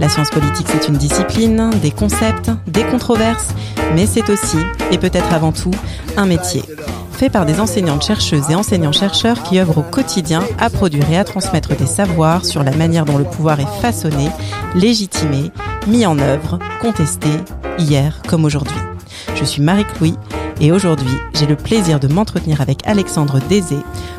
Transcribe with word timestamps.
La 0.00 0.08
science 0.08 0.30
politique, 0.30 0.66
c'est 0.70 0.88
une 0.88 0.96
discipline, 0.96 1.70
des 1.82 1.90
concepts, 1.90 2.50
des 2.66 2.84
controverses, 2.84 3.48
mais 3.94 4.06
c'est 4.06 4.30
aussi, 4.30 4.58
et 4.92 4.98
peut-être 4.98 5.32
avant 5.32 5.52
tout, 5.52 5.72
un 6.16 6.26
métier 6.26 6.62
fait 7.18 7.30
par 7.30 7.44
des 7.44 7.58
enseignantes 7.58 8.04
chercheuses 8.04 8.48
et 8.48 8.54
enseignants-chercheurs 8.54 9.42
qui 9.42 9.58
œuvrent 9.58 9.78
au 9.78 9.82
quotidien 9.82 10.44
à 10.60 10.70
produire 10.70 11.10
et 11.10 11.18
à 11.18 11.24
transmettre 11.24 11.74
des 11.74 11.86
savoirs 11.86 12.44
sur 12.44 12.62
la 12.62 12.70
manière 12.70 13.04
dont 13.04 13.18
le 13.18 13.24
pouvoir 13.24 13.58
est 13.58 13.80
façonné, 13.82 14.28
légitimé, 14.76 15.50
mis 15.88 16.06
en 16.06 16.16
œuvre, 16.20 16.60
contesté, 16.80 17.28
hier 17.76 18.22
comme 18.28 18.44
aujourd'hui. 18.44 18.76
Je 19.34 19.44
suis 19.44 19.62
Marie-Clouy 19.62 20.14
et 20.60 20.70
aujourd'hui, 20.70 21.16
j'ai 21.34 21.46
le 21.46 21.56
plaisir 21.56 21.98
de 21.98 22.06
m'entretenir 22.06 22.60
avec 22.60 22.86
Alexandre 22.86 23.40
Désé 23.48 23.78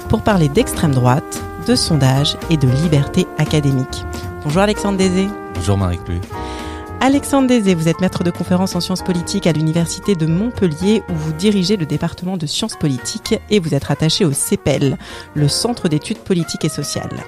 pour 0.09 0.21
parler 0.21 0.49
d'extrême 0.49 0.93
droite, 0.93 1.41
de 1.67 1.75
sondage 1.75 2.35
et 2.49 2.57
de 2.57 2.67
liberté 2.67 3.27
académique. 3.37 4.03
Bonjour 4.43 4.61
Alexandre 4.61 4.97
Désé. 4.97 5.27
Bonjour 5.53 5.77
Marie-Clouy. 5.77 6.21
Alexandre 7.01 7.49
Désé, 7.49 7.75
vous 7.75 7.89
êtes 7.89 7.99
maître 7.99 8.23
de 8.23 8.31
conférence 8.31 8.73
en 8.73 8.79
sciences 8.79 9.03
politiques 9.03 9.47
à 9.47 9.51
l'université 9.51 10.15
de 10.15 10.25
Montpellier 10.25 11.03
où 11.09 11.13
vous 11.13 11.33
dirigez 11.33 11.75
le 11.75 11.85
département 11.85 12.37
de 12.37 12.45
sciences 12.45 12.77
politiques 12.77 13.35
et 13.49 13.59
vous 13.59 13.73
êtes 13.73 13.83
rattaché 13.83 14.23
au 14.23 14.31
CEPEL, 14.31 14.97
le 15.33 15.47
Centre 15.49 15.89
d'études 15.89 16.19
politiques 16.19 16.63
et 16.63 16.69
sociales. 16.69 17.23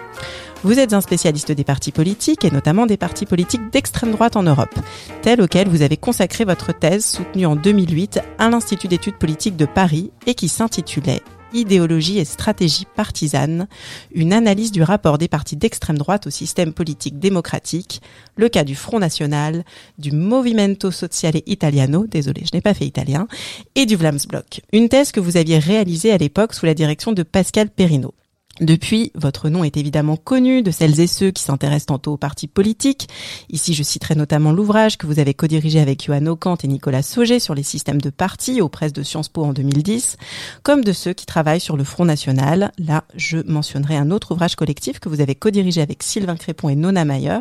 Vous 0.63 0.79
êtes 0.79 0.93
un 0.93 1.01
spécialiste 1.01 1.51
des 1.51 1.65
partis 1.65 1.91
politiques 1.91 2.45
et 2.45 2.51
notamment 2.51 2.85
des 2.85 2.97
partis 2.97 3.25
politiques 3.25 3.69
d'extrême 3.71 4.11
droite 4.11 4.37
en 4.37 4.43
Europe, 4.43 4.79
tel 5.21 5.41
auquel 5.41 5.67
vous 5.67 5.81
avez 5.81 5.97
consacré 5.97 6.45
votre 6.45 6.71
thèse 6.71 7.05
soutenue 7.05 7.45
en 7.45 7.57
2008 7.57 8.21
à 8.37 8.49
l'Institut 8.49 8.87
d'études 8.87 9.17
politiques 9.17 9.57
de 9.57 9.65
Paris 9.65 10.11
et 10.27 10.33
qui 10.33 10.47
s'intitulait 10.47 11.21
Idéologie 11.53 12.19
et 12.19 12.25
stratégie 12.25 12.85
partisane, 12.95 13.67
une 14.13 14.33
analyse 14.33 14.71
du 14.71 14.83
rapport 14.83 15.17
des 15.17 15.27
partis 15.27 15.55
d'extrême 15.55 15.97
droite 15.97 16.27
au 16.27 16.29
système 16.29 16.73
politique 16.73 17.19
démocratique, 17.19 18.01
le 18.35 18.49
cas 18.49 18.63
du 18.63 18.75
Front 18.75 18.99
National, 18.99 19.63
du 19.97 20.11
Movimento 20.11 20.91
Sociale 20.91 21.41
Italiano, 21.45 22.07
désolé, 22.07 22.43
je 22.45 22.55
n'ai 22.55 22.61
pas 22.61 22.73
fait 22.73 22.85
italien, 22.85 23.27
et 23.75 23.85
du 23.85 23.95
Vlaamsblok. 23.95 24.61
Une 24.73 24.89
thèse 24.89 25.11
que 25.11 25.19
vous 25.19 25.37
aviez 25.37 25.59
réalisée 25.59 26.11
à 26.11 26.17
l'époque 26.17 26.53
sous 26.53 26.65
la 26.65 26.73
direction 26.73 27.11
de 27.11 27.23
Pascal 27.23 27.69
Perrineau. 27.69 28.13
Depuis, 28.61 29.11
votre 29.15 29.49
nom 29.49 29.63
est 29.63 29.75
évidemment 29.75 30.17
connu 30.17 30.61
de 30.61 30.69
celles 30.69 30.99
et 30.99 31.07
ceux 31.07 31.31
qui 31.31 31.41
s'intéressent 31.41 31.87
tantôt 31.87 32.13
aux 32.13 32.17
partis 32.17 32.45
politiques. 32.45 33.09
Ici, 33.49 33.73
je 33.73 33.81
citerai 33.81 34.13
notamment 34.13 34.51
l'ouvrage 34.51 34.99
que 34.99 35.07
vous 35.07 35.17
avez 35.17 35.33
co-dirigé 35.33 35.79
avec 35.79 36.05
Johan 36.05 36.27
Ocant 36.27 36.57
et 36.57 36.67
Nicolas 36.67 37.01
Sauget 37.01 37.39
sur 37.39 37.55
les 37.55 37.63
systèmes 37.63 37.99
de 37.99 38.11
partis 38.11 38.61
aux 38.61 38.69
presses 38.69 38.93
de 38.93 39.01
Sciences 39.01 39.29
Po 39.29 39.43
en 39.45 39.53
2010, 39.53 40.15
comme 40.61 40.83
de 40.83 40.93
ceux 40.93 41.13
qui 41.13 41.25
travaillent 41.25 41.59
sur 41.59 41.75
le 41.75 41.83
Front 41.83 42.05
National. 42.05 42.71
Là, 42.77 43.03
je 43.15 43.39
mentionnerai 43.47 43.97
un 43.97 44.11
autre 44.11 44.33
ouvrage 44.33 44.55
collectif 44.55 44.99
que 44.99 45.09
vous 45.09 45.21
avez 45.21 45.33
co-dirigé 45.33 45.81
avec 45.81 46.03
Sylvain 46.03 46.35
Crépon 46.35 46.69
et 46.69 46.75
Nona 46.75 47.03
Mayer 47.03 47.39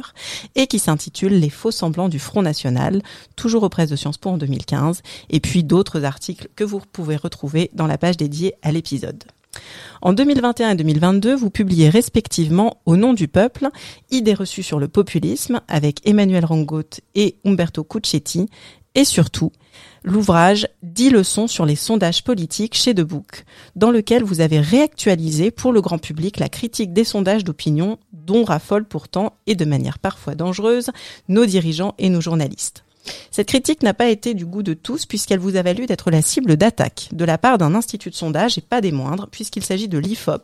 et 0.54 0.68
qui 0.68 0.78
s'intitule 0.78 1.34
Les 1.34 1.50
faux 1.50 1.70
semblants 1.70 2.08
du 2.08 2.18
Front 2.18 2.40
National, 2.40 3.02
toujours 3.36 3.62
aux 3.64 3.68
presses 3.68 3.90
de 3.90 3.96
Sciences 3.96 4.16
Po 4.16 4.30
en 4.30 4.38
2015, 4.38 5.02
et 5.28 5.40
puis 5.40 5.64
d'autres 5.64 6.04
articles 6.04 6.48
que 6.56 6.64
vous 6.64 6.80
pouvez 6.92 7.16
retrouver 7.16 7.70
dans 7.74 7.86
la 7.86 7.98
page 7.98 8.16
dédiée 8.16 8.54
à 8.62 8.72
l'épisode. 8.72 9.22
En 10.02 10.12
2021 10.12 10.70
et 10.70 10.74
2022, 10.76 11.34
vous 11.34 11.50
publiez 11.50 11.88
respectivement 11.88 12.80
Au 12.86 12.96
nom 12.96 13.12
du 13.12 13.28
peuple, 13.28 13.68
Idées 14.10 14.34
reçues 14.34 14.62
sur 14.62 14.78
le 14.78 14.88
populisme 14.88 15.60
avec 15.68 16.06
Emmanuel 16.06 16.44
Rangout 16.44 17.00
et 17.14 17.36
Umberto 17.44 17.84
Cuccetti 17.84 18.48
et 18.94 19.04
surtout 19.04 19.52
l'ouvrage 20.02 20.66
10 20.82 21.10
leçons 21.10 21.46
sur 21.46 21.66
les 21.66 21.76
sondages 21.76 22.24
politiques 22.24 22.74
chez 22.74 22.94
Debook, 22.94 23.44
dans 23.76 23.90
lequel 23.90 24.24
vous 24.24 24.40
avez 24.40 24.60
réactualisé 24.60 25.50
pour 25.50 25.72
le 25.72 25.80
grand 25.80 25.98
public 25.98 26.38
la 26.38 26.48
critique 26.48 26.92
des 26.92 27.04
sondages 27.04 27.44
d'opinion 27.44 27.98
dont 28.12 28.44
raffolent 28.44 28.88
pourtant, 28.88 29.34
et 29.46 29.54
de 29.54 29.64
manière 29.64 29.98
parfois 29.98 30.34
dangereuse, 30.34 30.90
nos 31.28 31.46
dirigeants 31.46 31.94
et 31.98 32.08
nos 32.08 32.20
journalistes. 32.20 32.84
Cette 33.30 33.48
critique 33.48 33.82
n'a 33.82 33.94
pas 33.94 34.08
été 34.08 34.34
du 34.34 34.44
goût 34.44 34.62
de 34.62 34.74
tous 34.74 35.06
puisqu'elle 35.06 35.38
vous 35.38 35.56
a 35.56 35.62
valu 35.62 35.86
d'être 35.86 36.10
la 36.10 36.20
cible 36.20 36.56
d'attaque 36.56 37.08
de 37.12 37.24
la 37.24 37.38
part 37.38 37.58
d'un 37.58 37.74
institut 37.74 38.10
de 38.10 38.14
sondage 38.14 38.58
et 38.58 38.60
pas 38.60 38.80
des 38.80 38.92
moindres 38.92 39.28
puisqu'il 39.30 39.64
s'agit 39.64 39.88
de 39.88 39.98
l'IFOP 39.98 40.42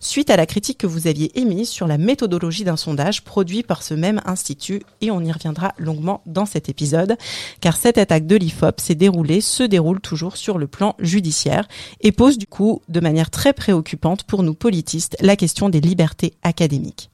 suite 0.00 0.30
à 0.30 0.36
la 0.36 0.46
critique 0.46 0.78
que 0.78 0.86
vous 0.86 1.06
aviez 1.06 1.38
émise 1.38 1.68
sur 1.68 1.86
la 1.86 1.98
méthodologie 1.98 2.64
d'un 2.64 2.76
sondage 2.76 3.24
produit 3.24 3.62
par 3.62 3.82
ce 3.82 3.94
même 3.94 4.22
institut 4.24 4.82
et 5.00 5.10
on 5.10 5.20
y 5.20 5.32
reviendra 5.32 5.74
longuement 5.78 6.22
dans 6.26 6.46
cet 6.46 6.68
épisode 6.68 7.16
car 7.60 7.76
cette 7.76 7.98
attaque 7.98 8.26
de 8.26 8.36
l'IFOP 8.36 8.80
s'est 8.80 8.94
déroulée, 8.94 9.40
se 9.40 9.64
déroule 9.64 10.00
toujours 10.00 10.36
sur 10.36 10.58
le 10.58 10.68
plan 10.68 10.94
judiciaire 11.00 11.66
et 12.00 12.12
pose 12.12 12.38
du 12.38 12.46
coup 12.46 12.82
de 12.88 13.00
manière 13.00 13.30
très 13.30 13.52
préoccupante 13.52 14.24
pour 14.24 14.42
nous 14.42 14.54
politistes 14.54 15.16
la 15.20 15.36
question 15.36 15.68
des 15.68 15.80
libertés 15.80 16.34
académiques. 16.42 17.10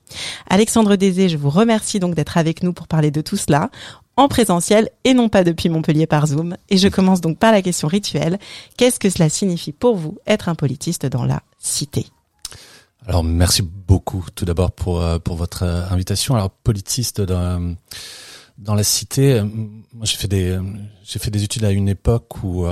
Alexandre 0.49 0.97
Désé, 0.97 1.28
je 1.28 1.37
vous 1.37 1.50
remercie 1.50 1.99
donc 1.99 2.15
d'être 2.15 2.37
avec 2.37 2.62
nous 2.62 2.72
pour 2.72 2.87
parler 2.87 3.11
de 3.11 3.21
tout 3.21 3.37
cela 3.37 3.71
en 4.16 4.28
présentiel 4.28 4.91
et 5.04 5.14
non 5.14 5.28
pas 5.28 5.44
depuis 5.44 5.69
Montpellier 5.69 6.06
par 6.06 6.26
Zoom. 6.26 6.56
Et 6.70 6.76
je 6.76 6.88
commence 6.88 7.20
donc 7.20 7.38
par 7.38 7.52
la 7.52 7.62
question 7.62 7.88
rituelle. 7.88 8.38
Qu'est-ce 8.76 9.00
que 9.00 9.10
cela 9.10 9.28
signifie 9.28 9.72
pour 9.72 9.97
vous 9.97 10.19
être 10.26 10.48
un 10.48 10.54
politiste 10.54 11.06
dans 11.06 11.25
la 11.25 11.42
cité? 11.58 12.06
Alors 13.06 13.22
merci 13.22 13.62
beaucoup 13.62 14.25
tout 14.34 14.47
d'abord 14.47 14.72
pour 14.72 15.02
euh, 15.02 15.19
pour 15.19 15.36
votre 15.36 15.62
euh, 15.62 15.86
invitation. 15.91 16.34
Alors 16.34 16.50
politiste 16.50 17.20
dans 17.20 17.76
dans 18.56 18.75
la 18.75 18.84
cité, 18.84 19.34
euh, 19.34 19.44
moi 19.92 20.04
j'ai 20.04 20.16
fait 20.16 20.28
des 20.28 20.58
j'ai 21.04 21.19
fait 21.19 21.31
des 21.31 21.42
études 21.44 21.64
à 21.64 21.70
une 21.70 21.88
époque 21.88 22.42
où 22.42 22.66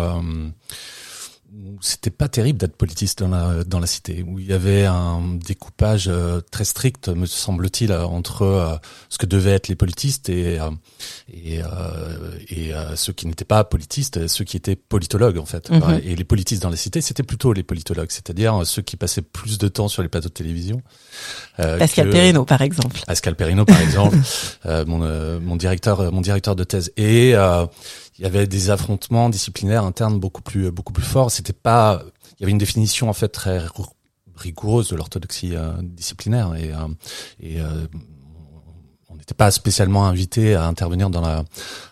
c'était 1.82 2.10
pas 2.10 2.28
terrible 2.28 2.58
d'être 2.58 2.76
politiste 2.76 3.18
dans 3.22 3.28
la 3.28 3.64
dans 3.64 3.78
la 3.78 3.86
cité 3.86 4.24
où 4.26 4.38
il 4.38 4.46
y 4.46 4.52
avait 4.54 4.86
un 4.86 5.20
découpage 5.46 6.06
euh, 6.08 6.40
très 6.50 6.64
strict 6.64 7.08
me 7.08 7.26
semble-t-il 7.26 7.92
entre 7.92 8.42
euh, 8.42 8.74
ce 9.10 9.18
que 9.18 9.26
devaient 9.26 9.52
être 9.52 9.68
les 9.68 9.74
politistes 9.76 10.28
et 10.30 10.58
euh, 10.58 10.70
et, 11.32 11.60
et 12.50 12.72
ceux 12.96 13.12
qui 13.12 13.26
n'étaient 13.26 13.44
pas 13.44 13.64
politistes 13.64 14.28
ceux 14.28 14.44
qui 14.44 14.56
étaient 14.56 14.76
politologues 14.76 15.38
en 15.38 15.44
fait 15.46 15.70
Mhm. 15.70 16.00
et 16.04 16.16
les 16.16 16.24
politistes 16.24 16.62
dans 16.62 16.70
la 16.70 16.76
cité 16.76 17.00
c'était 17.00 17.22
plutôt 17.22 17.52
les 17.52 17.62
politologues 17.62 18.10
c'est-à-dire 18.10 18.62
ceux 18.64 18.82
qui 18.82 18.96
passaient 18.96 19.22
plus 19.22 19.58
de 19.58 19.68
temps 19.68 19.88
sur 19.88 20.02
les 20.02 20.08
plateaux 20.08 20.28
de 20.28 20.34
télévision 20.34 20.80
Pascal 21.56 22.06
que- 22.08 22.12
Perrineau 22.12 22.44
par 22.44 22.62
exemple. 22.62 23.00
Pascal 23.06 23.36
Perrineau 23.36 23.64
par 23.64 23.80
exemple 23.80 24.16
euh, 24.66 24.84
mon 24.86 25.02
euh, 25.02 25.38
mon 25.40 25.56
directeur 25.56 26.12
mon 26.12 26.20
directeur 26.20 26.56
de 26.56 26.64
thèse 26.64 26.92
et 26.96 27.34
euh, 27.34 27.66
il 28.22 28.24
y 28.24 28.28
avait 28.28 28.46
des 28.46 28.70
affrontements 28.70 29.28
disciplinaires 29.28 29.84
internes 29.84 30.20
beaucoup 30.20 30.42
plus 30.42 30.70
beaucoup 30.70 30.92
plus 30.92 31.04
forts 31.04 31.32
c'était 31.32 31.52
pas 31.52 32.04
il 32.38 32.42
y 32.42 32.44
avait 32.44 32.52
une 32.52 32.58
définition 32.58 33.08
en 33.08 33.12
fait 33.12 33.28
très 33.28 33.60
rigoureuse 34.36 34.90
de 34.90 34.96
l'orthodoxie 34.96 35.56
euh, 35.56 35.72
disciplinaire 35.82 36.54
et 36.54 36.72
euh, 36.72 36.86
et 37.40 37.60
euh, 37.60 37.88
on 39.08 39.16
n'était 39.16 39.34
pas 39.34 39.50
spécialement 39.50 40.06
invité 40.06 40.54
à 40.54 40.66
intervenir 40.66 41.10
dans 41.10 41.20
la 41.20 41.44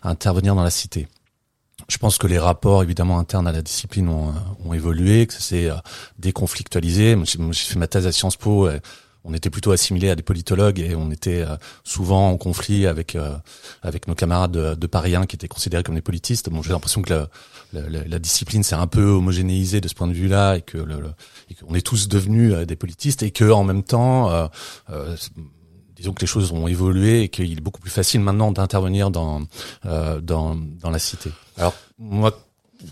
à 0.03 0.11
intervenir 0.11 0.55
dans 0.55 0.63
la 0.63 0.71
cité 0.71 1.09
je 1.89 1.99
pense 1.99 2.19
que 2.19 2.29
les 2.29 2.39
rapports 2.39 2.85
évidemment 2.85 3.19
internes 3.19 3.49
à 3.49 3.53
la 3.53 3.63
discipline 3.63 4.09
ont, 4.09 4.29
euh, 4.29 4.33
ont 4.65 4.75
évolué, 4.75 5.27
que 5.27 5.33
ça 5.33 5.41
s'est 5.41 5.71
déconflictualisé. 6.19 7.17
J'ai 7.25 7.65
fait 7.65 7.79
ma 7.79 7.89
thèse 7.89 8.07
à 8.07 8.13
Sciences 8.13 8.37
Po. 8.37 8.69
On 9.25 9.35
était 9.35 9.51
plutôt 9.51 9.71
assimilés 9.73 10.11
à 10.11 10.17
des 10.17 10.23
politologues 10.23 10.79
et 10.81 10.95
on 10.95 11.11
était 11.11 11.43
euh, 11.43 11.57
souvent 11.85 12.31
en 12.31 12.37
conflit 12.39 12.87
avec 12.87 13.15
euh, 13.17 13.37
avec 13.83 14.09
nos 14.09 14.15
camarades 14.15 14.53
de, 14.53 14.75
de 14.75 14.87
Paris 14.87 15.15
1 15.15 15.27
qui 15.27 15.37
étaient 15.37 15.49
considérés 15.49 15.83
comme 15.83 15.95
des 15.95 16.01
politistes. 16.01 16.49
Bon, 16.51 16.63
j'ai 16.63 16.71
l'impression 16.73 17.03
que 17.03 17.13
la, 17.13 17.29
la, 17.73 18.05
la- 18.07 18.19
discipline 18.19 18.63
s'est 18.63 18.75
un 18.77 18.87
peu 18.87 19.05
homogénéisée 19.05 19.81
de 19.81 19.89
ce 19.89 19.95
point 19.95 20.07
de 20.09 20.13
vue-là 20.15 20.57
et 20.57 20.63
que 20.63 20.79
le, 20.79 21.01
le- 21.01 21.13
qu'on 21.67 21.75
est 21.75 21.87
tous 21.87 22.09
devenus 22.09 22.55
euh, 22.55 22.65
des 22.65 22.77
politistes 22.77 23.23
et 23.23 23.31
que 23.31 23.51
en 23.51 23.65
même 23.65 23.83
temps, 23.83 24.31
euh, 24.31 24.47
euh, 24.91 25.17
disons 25.97 26.13
que 26.15 26.21
les 26.23 26.27
choses 26.27 26.53
ont 26.53 26.67
évolué 26.67 27.23
et 27.25 27.29
qu'il 27.29 27.53
est 27.53 27.61
beaucoup 27.61 27.81
plus 27.81 27.91
facile 27.91 28.21
maintenant 28.21 28.53
d'intervenir 28.53 29.11
dans 29.11 29.43
euh, 29.85 30.21
dans 30.21 30.55
dans 30.57 30.91
la 30.91 30.99
cité. 30.99 31.31
Alors 31.59 31.75
moi 31.99 32.39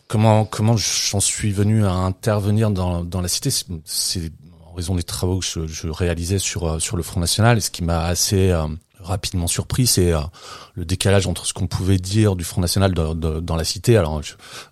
comment 0.07 0.45
comment 0.45 0.77
j'en 0.77 1.21
suis 1.21 1.53
venu 1.53 1.87
à 1.87 1.93
intervenir 1.93 2.71
dans 2.71 3.03
dans 3.05 3.23
la 3.23 3.29
cité? 3.29 3.49
C'est- 3.51 4.31
raison 4.79 4.95
des 4.95 5.03
travaux 5.03 5.41
que 5.41 5.67
je, 5.67 5.89
réalisais 5.89 6.39
sur 6.39 6.65
euh, 6.65 6.79
sur 6.79 6.97
le 6.97 7.03
Front 7.03 7.19
National 7.21 7.59
et 7.59 7.61
ce 7.61 7.71
qui 7.71 7.83
m'a 7.83 8.05
assez 8.05 8.51
euh, 8.51 8.65
rapidement 9.01 9.49
surpris, 9.49 9.89
c'est 9.89 10.13
euh, 10.13 10.21
le 10.75 10.85
décalage 10.85 11.27
entre 11.27 11.47
ce 11.47 11.53
qu'on 11.53 11.67
pouvait 11.67 11.99
dire 11.99 12.37
du 12.37 12.45
Front 12.45 12.61
National 12.61 12.93
dans, 12.93 13.57
la 13.57 13.65
cité. 13.65 13.97
Alors, 13.97 14.21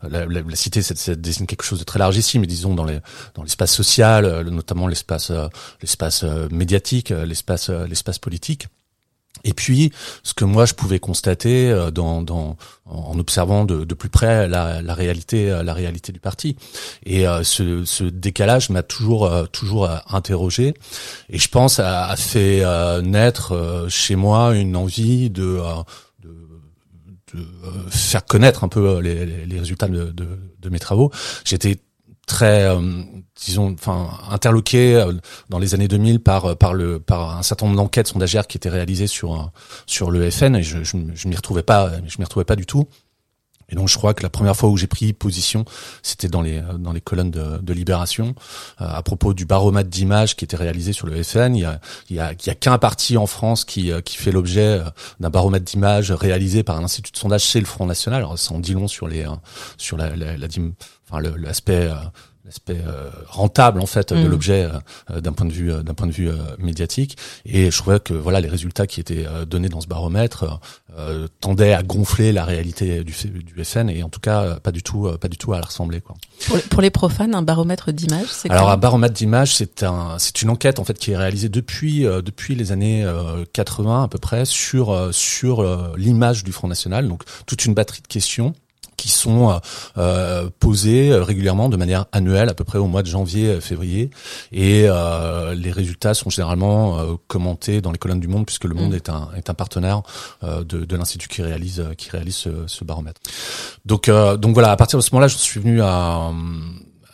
la, 0.03 0.57
cité, 0.57 0.81
ça 0.83 1.15
désigne 1.17 1.47
quelque 1.47 1.65
chose 1.65 1.81
de 1.81 1.85
très 1.85 1.99
large 1.99 2.17
ici, 2.17 2.39
mais 2.39 2.47
disons 2.47 2.75
dans 2.75 2.85
les 2.85 3.01
dans 3.35 3.43
l'espace 3.43 3.75
social, 3.75 4.43
notamment 4.49 4.87
l'espace 4.87 5.33
l'espace 5.83 6.25
médiatique, 6.51 7.11
l'espace 7.11 7.71
l'espace 7.71 8.19
politique. 8.19 8.69
Et 9.45 9.53
puis, 9.53 9.93
ce 10.23 10.35
que 10.35 10.45
moi 10.45 10.65
je 10.67 10.75
pouvais 10.75 10.99
constater 10.99 11.71
euh, 11.71 11.91
dans, 11.91 12.23
dans 12.23 12.57
en 12.85 13.19
observant 13.19 13.65
de, 13.65 13.85
de 13.85 13.95
plus 13.95 14.09
près 14.09 14.47
la, 14.49 14.81
la, 14.81 14.95
réalité, 14.95 15.49
la 15.65 15.75
réalité 15.75 16.13
du 16.13 16.21
parti. 16.21 16.57
Et 17.05 17.27
euh, 17.27 17.43
ce, 17.43 17.85
ce, 17.85 18.05
décalage 18.05 18.71
m'a 18.71 18.83
toujours, 18.83 19.27
euh, 19.27 19.47
toujours 19.47 19.89
interrogé. 20.09 20.75
Et 21.29 21.39
je 21.39 21.49
pense 21.49 21.81
a, 21.81 22.07
a 22.07 22.17
fait 22.17 22.63
naître 23.03 23.87
chez 23.89 24.17
moi 24.17 24.55
une 24.57 24.77
envie 24.77 25.31
de, 25.31 25.61
de, 26.23 26.35
de 27.35 27.47
faire 27.91 28.25
connaître 28.25 28.63
un 28.65 28.69
peu 28.69 29.01
les, 29.01 29.27
les 29.47 29.59
résultats 29.59 29.89
de, 29.89 30.13
de, 30.13 30.29
de 30.61 30.69
mes 30.69 30.79
travaux. 30.79 31.11
J'étais 31.45 31.77
très 32.27 32.65
euh, 32.69 32.81
disons 33.37 33.73
enfin 33.73 34.11
interloqué 34.31 34.97
euh, 34.97 35.13
dans 35.49 35.59
les 35.59 35.75
années 35.75 35.89
2000 35.89 36.21
par 36.21 36.45
euh, 36.45 36.55
par 36.55 36.75
le 36.75 36.99
par 36.99 37.39
un 37.39 37.43
certain 37.43 37.67
nombre 37.67 37.77
d'enquêtes 37.77 38.09
sondagères 38.09 38.49
qui 38.49 38.57
étaient 38.57 38.69
réalisées 38.69 39.07
sur 39.07 39.51
sur 39.87 40.11
le 40.11 40.29
FN 40.31 40.57
et 40.57 40.63
je 40.63 40.83
je, 40.83 40.97
je 41.15 41.29
m'y 41.29 41.37
retrouvais 41.37 41.63
pas 41.63 41.93
je 42.07 42.19
m'y 42.19 42.25
retrouvais 42.25 42.45
pas 42.45 42.57
du 42.57 42.67
tout 42.67 42.89
et 43.69 43.75
donc 43.75 43.89
je 43.89 43.97
crois 43.97 44.15
que 44.15 44.23
la 44.23 44.29
première 44.29 44.57
fois 44.57 44.69
où 44.69 44.77
j'ai 44.77 44.87
pris 44.87 45.13
position, 45.13 45.65
c'était 46.01 46.29
dans 46.29 46.41
les 46.41 46.63
dans 46.79 46.93
les 46.93 47.01
colonnes 47.01 47.33
de, 47.33 47.59
de 47.59 47.73
Libération 47.73 48.37
à 48.79 49.03
propos 49.03 49.35
du 49.35 49.45
baromètre 49.45 49.91
d'images 49.91 50.37
qui 50.37 50.45
était 50.45 50.57
réalisé 50.57 50.93
sur 50.93 51.09
le 51.09 51.21
FN. 51.21 51.57
Il 51.57 51.63
y 51.63 51.65
a 51.65 51.81
il 52.09 52.15
y 52.15 52.21
a, 52.21 52.33
il 52.33 52.47
y 52.47 52.51
a 52.51 52.55
qu'un 52.55 52.79
parti 52.79 53.17
en 53.17 53.27
France 53.27 53.65
qui 53.65 53.91
qui 54.05 54.17
fait 54.19 54.31
l'objet 54.31 54.81
d'un 55.19 55.31
baromètre 55.31 55.65
d'images 55.65 56.13
réalisé 56.13 56.63
par 56.63 56.77
un 56.77 56.85
institut 56.85 57.11
de 57.11 57.17
sondage 57.17 57.43
chez 57.43 57.59
le 57.59 57.67
Front 57.67 57.87
National. 57.87 58.19
Alors 58.21 58.39
ça 58.39 58.55
en 58.55 58.61
dit 58.61 58.73
long 58.73 58.87
sur 58.87 59.09
les 59.09 59.27
sur 59.79 59.97
la, 59.97 60.15
la, 60.15 60.37
la 60.37 60.47
enfin 61.09 61.21
l'aspect 61.39 61.91
l'aspect 62.47 62.81
euh, 62.87 63.11
rentable 63.27 63.81
en 63.81 63.87
fait 63.87 64.13
de 64.13 64.25
mm. 64.25 64.29
l'objet 64.29 64.69
euh, 65.11 65.21
d'un 65.21 65.33
point 65.33 65.47
de 65.47 65.53
vue 65.53 65.73
euh, 65.73 65.83
d'un 65.83 65.95
point 65.95 66.07
de 66.07 66.13
vue 66.13 66.31
médiatique 66.59 67.19
et 67.45 67.71
je 67.71 67.77
trouvais 67.77 67.99
que 67.99 68.15
voilà 68.15 68.41
les 68.41 68.49
résultats 68.49 68.87
qui 68.87 69.01
étaient 69.01 69.27
donnés 69.47 69.69
dans 69.69 69.81
ce 69.81 69.89
baromètre 69.89 70.61
tendaient 71.41 71.73
à 71.73 71.83
gonfler 71.83 72.33
la 72.33 72.45
réalité 72.45 73.05
du, 73.05 73.13
du 73.13 73.65
FN 73.65 73.91
et 73.91 74.03
en 74.03 74.09
tout 74.09 74.21
cas 74.21 74.59
pas 74.61 74.73
du 74.73 74.83
tout 74.83 75.11
pas 75.21 75.29
du 75.29 75.37
tout 75.37 75.53
à 75.53 75.59
la 75.59 75.67
ressembler 75.67 76.01
quoi. 76.01 76.15
Pour, 76.71 76.81
les 76.81 76.91
profanes 76.91 77.35
un 77.35 77.43
baromètre 77.43 77.93
d'image 77.93 78.29
c'est 78.31 78.51
Alors 78.51 78.71
un 78.71 78.77
baromètre 78.77 79.15
d'image 79.15 79.55
c'est 79.55 79.83
un 79.83 80.19
c'est 80.19 80.43
une 80.43 80.51
enquête 80.51 80.79
en 80.79 80.85
fait 80.85 80.99
qui 80.99 81.11
est 81.11 81.17
réalisée 81.17 81.49
depuis 81.49 82.03
depuis 82.03 82.55
les 82.55 82.73
années 82.73 83.07
80 83.53 84.05
à 84.05 84.09
peu 84.09 84.19
près 84.19 84.45
sur 84.45 85.11
sur 85.13 85.97
l'image 85.97 86.45
du 86.45 86.53
Front 86.53 86.69
national 86.69 87.09
donc 87.09 87.23
toute 87.47 87.65
une 87.65 87.75
batterie 87.75 88.03
de 88.03 88.09
questions 88.09 88.55
qui 88.97 89.09
sont 89.09 89.51
euh, 89.51 89.59
euh 89.99 90.51
posés 90.59 91.11
euh, 91.11 91.23
régulièrement 91.23 91.69
de 91.69 91.77
manière 91.77 92.07
annuelle, 92.13 92.49
à 92.49 92.55
peu 92.55 92.65
près 92.65 92.79
au 92.79 92.87
mois 92.87 93.03
de 93.03 93.09
janvier, 93.09 93.47
euh, 93.47 93.61
février, 93.61 94.11
et 94.53 94.87
les 95.55 95.71
résultats 95.73 96.15
sont 96.15 96.31
généralement 96.31 96.99
commentés 97.27 97.81
dans 97.81 97.93
les 97.93 97.99
colonnes 97.99 98.21
du 98.21 98.29
Monde, 98.29 98.47
puisque 98.47 98.65
le 98.65 98.75
Monde 98.75 98.93
mm. 98.93 98.97
est 98.97 99.09
un 99.09 99.29
est 99.37 99.51
un 99.51 99.55
partenaire 99.55 100.03
de, 100.43 100.85
de 100.85 100.97
l'institut 100.97 101.29
qui 101.29 101.43
réalise 101.43 101.85
qui 101.97 102.11
réalise 102.11 102.37
ce, 102.37 102.51
ce 102.67 102.85
baromètre. 102.85 103.21
Donc 103.85 104.11
donc 104.11 104.55
voilà, 104.55 104.71
à 104.71 104.77
partir 104.77 104.99
de 104.99 105.05
ce 105.05 105.11
moment-là, 105.13 105.29
je 105.29 105.37
suis 105.37 105.61
venu 105.61 105.83
à 105.83 106.31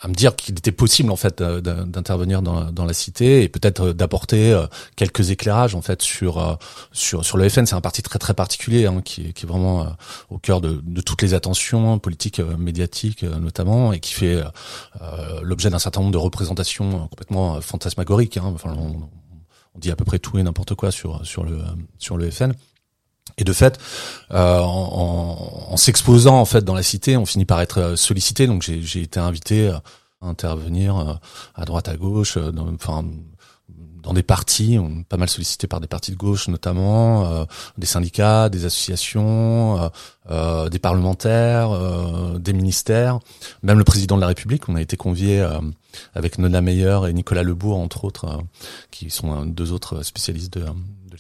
à 0.03 0.09
me 0.09 0.15
dire 0.15 0.35
qu'il 0.35 0.59
était 0.59 0.73
possible 0.73 1.11
en 1.13 1.17
fait 1.17 1.41
d'intervenir 1.41 2.43
dans, 2.43 2.85
la 2.85 2.93
cité 2.93 3.45
et 3.45 3.49
peut-être 3.49 3.89
euh, 3.89 3.93
d'apporter 3.95 4.53
euh, 4.53 4.67
quelques 4.97 5.31
éclairages 5.31 5.77
en 5.77 5.83
fait 5.83 6.03
sur 6.03 6.39
euh, 6.39 6.55
sur 6.93 7.25
sur 7.25 7.39
le 7.39 7.49
FN. 7.49 7.67
C'est 7.67 7.77
un 7.77 7.81
parti 7.81 8.03
très 8.03 8.19
très 8.19 8.35
particulier 8.35 8.87
hein, 8.87 9.01
qui, 9.03 9.29
est 9.29 9.47
vraiment 9.47 9.87
au 10.31 10.39
cœur 10.39 10.61
de, 10.61 10.81
de 10.83 11.01
toutes 11.01 11.23
les 11.23 11.35
attentions 11.35 11.99
politiques, 12.01 12.41
médiatiques 12.41 13.23
notamment, 13.23 13.93
et 13.93 14.01
qui 14.01 14.13
fait 14.15 14.43
l'objet 15.43 15.71
d'un 15.71 15.79
certain 15.79 16.01
nombre 16.01 16.13
de 16.13 16.19
représentations 16.19 17.07
complètement 17.09 17.61
fantasmagoriques. 17.61 18.37
Hein. 18.37 18.53
Enfin, 18.55 18.75
on, 18.77 19.09
on, 19.75 19.79
dit 19.79 19.91
à 19.91 19.97
peu 19.97 20.05
près 20.05 20.19
tout 20.19 20.39
et 20.39 20.43
n'importe 20.43 20.75
quoi 20.75 20.91
sur 20.91 21.25
sur 21.25 21.45
le 21.45 21.59
sur 21.99 22.17
le 22.17 22.31
FN. 22.31 22.53
Et 23.39 23.45
de 23.45 23.53
fait, 23.53 23.79
euh, 24.33 24.59
en, 24.61 25.67
en, 25.71 25.77
s'exposant 25.77 26.39
en 26.39 26.45
fait 26.45 26.65
dans 26.65 26.75
la 26.75 26.83
cité, 26.83 27.17
on 27.17 27.25
finit 27.25 27.45
par 27.45 27.61
être 27.61 27.79
euh, 27.81 27.97
sollicité. 27.97 28.47
Donc 28.47 28.63
j'ai 28.63 29.01
été 29.01 29.21
invité 29.21 29.69
à 29.69 29.83
intervenir 30.21 30.99
euh, 30.99 31.15
à 31.55 31.65
droite 31.65 31.89
à 31.89 31.97
gauche, 31.97 32.37
dans, 32.37 32.69
enfin 32.75 33.05
dans 34.03 34.13
des 34.13 34.25
partis, 34.25 34.79
pas 35.09 35.17
mal 35.17 35.29
sollicité 35.29 35.69
par 35.69 35.81
des 35.81 35.87
partis 35.87 36.11
de 36.11 36.17
gauche 36.17 36.49
notamment, 36.49 37.47
des 37.79 37.87
syndicats, 37.87 38.49
des 38.49 38.65
associations, 38.65 39.93
euh, 40.29 40.69
des 40.69 40.81
parlementaires, 40.81 41.71
des 42.41 42.53
ministères, 42.53 43.21
même 43.63 43.79
le 43.79 43.85
président 43.85 44.17
de 44.17 44.21
la 44.21 44.27
République. 44.27 44.69
On 44.69 44.75
a 44.75 44.83
été 44.83 44.97
convié 44.97 45.47
avec 46.17 46.39
Nona 46.39 46.61
Meyer 46.61 46.99
et 47.09 47.13
Nicolas 47.13 47.45
Lebourg 47.45 47.79
entre 47.79 48.05
autres, 48.05 48.41
qui 48.91 49.09
sont 49.09 49.47
deux 49.47 49.71
autres 49.71 50.03
spécialistes 50.03 50.59
de, 50.59 50.65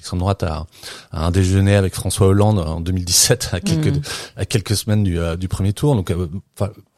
l'extrême 0.02 0.18
droite 0.18 0.42
à, 0.42 0.66
un 1.12 1.30
déjeuner 1.30 1.76
avec 1.76 1.94
François 1.94 2.26
Hollande 2.26 2.58
en 2.58 2.80
2017 2.80 3.50
à 3.52 3.60
quelques 3.60 3.96
mm. 3.96 4.02
à 4.36 4.44
quelques 4.44 4.74
semaines 4.74 5.04
du, 5.04 5.18
euh, 5.18 5.36
du 5.36 5.46
premier 5.46 5.72
tour. 5.72 5.94
Donc 5.94 6.10
euh, 6.10 6.26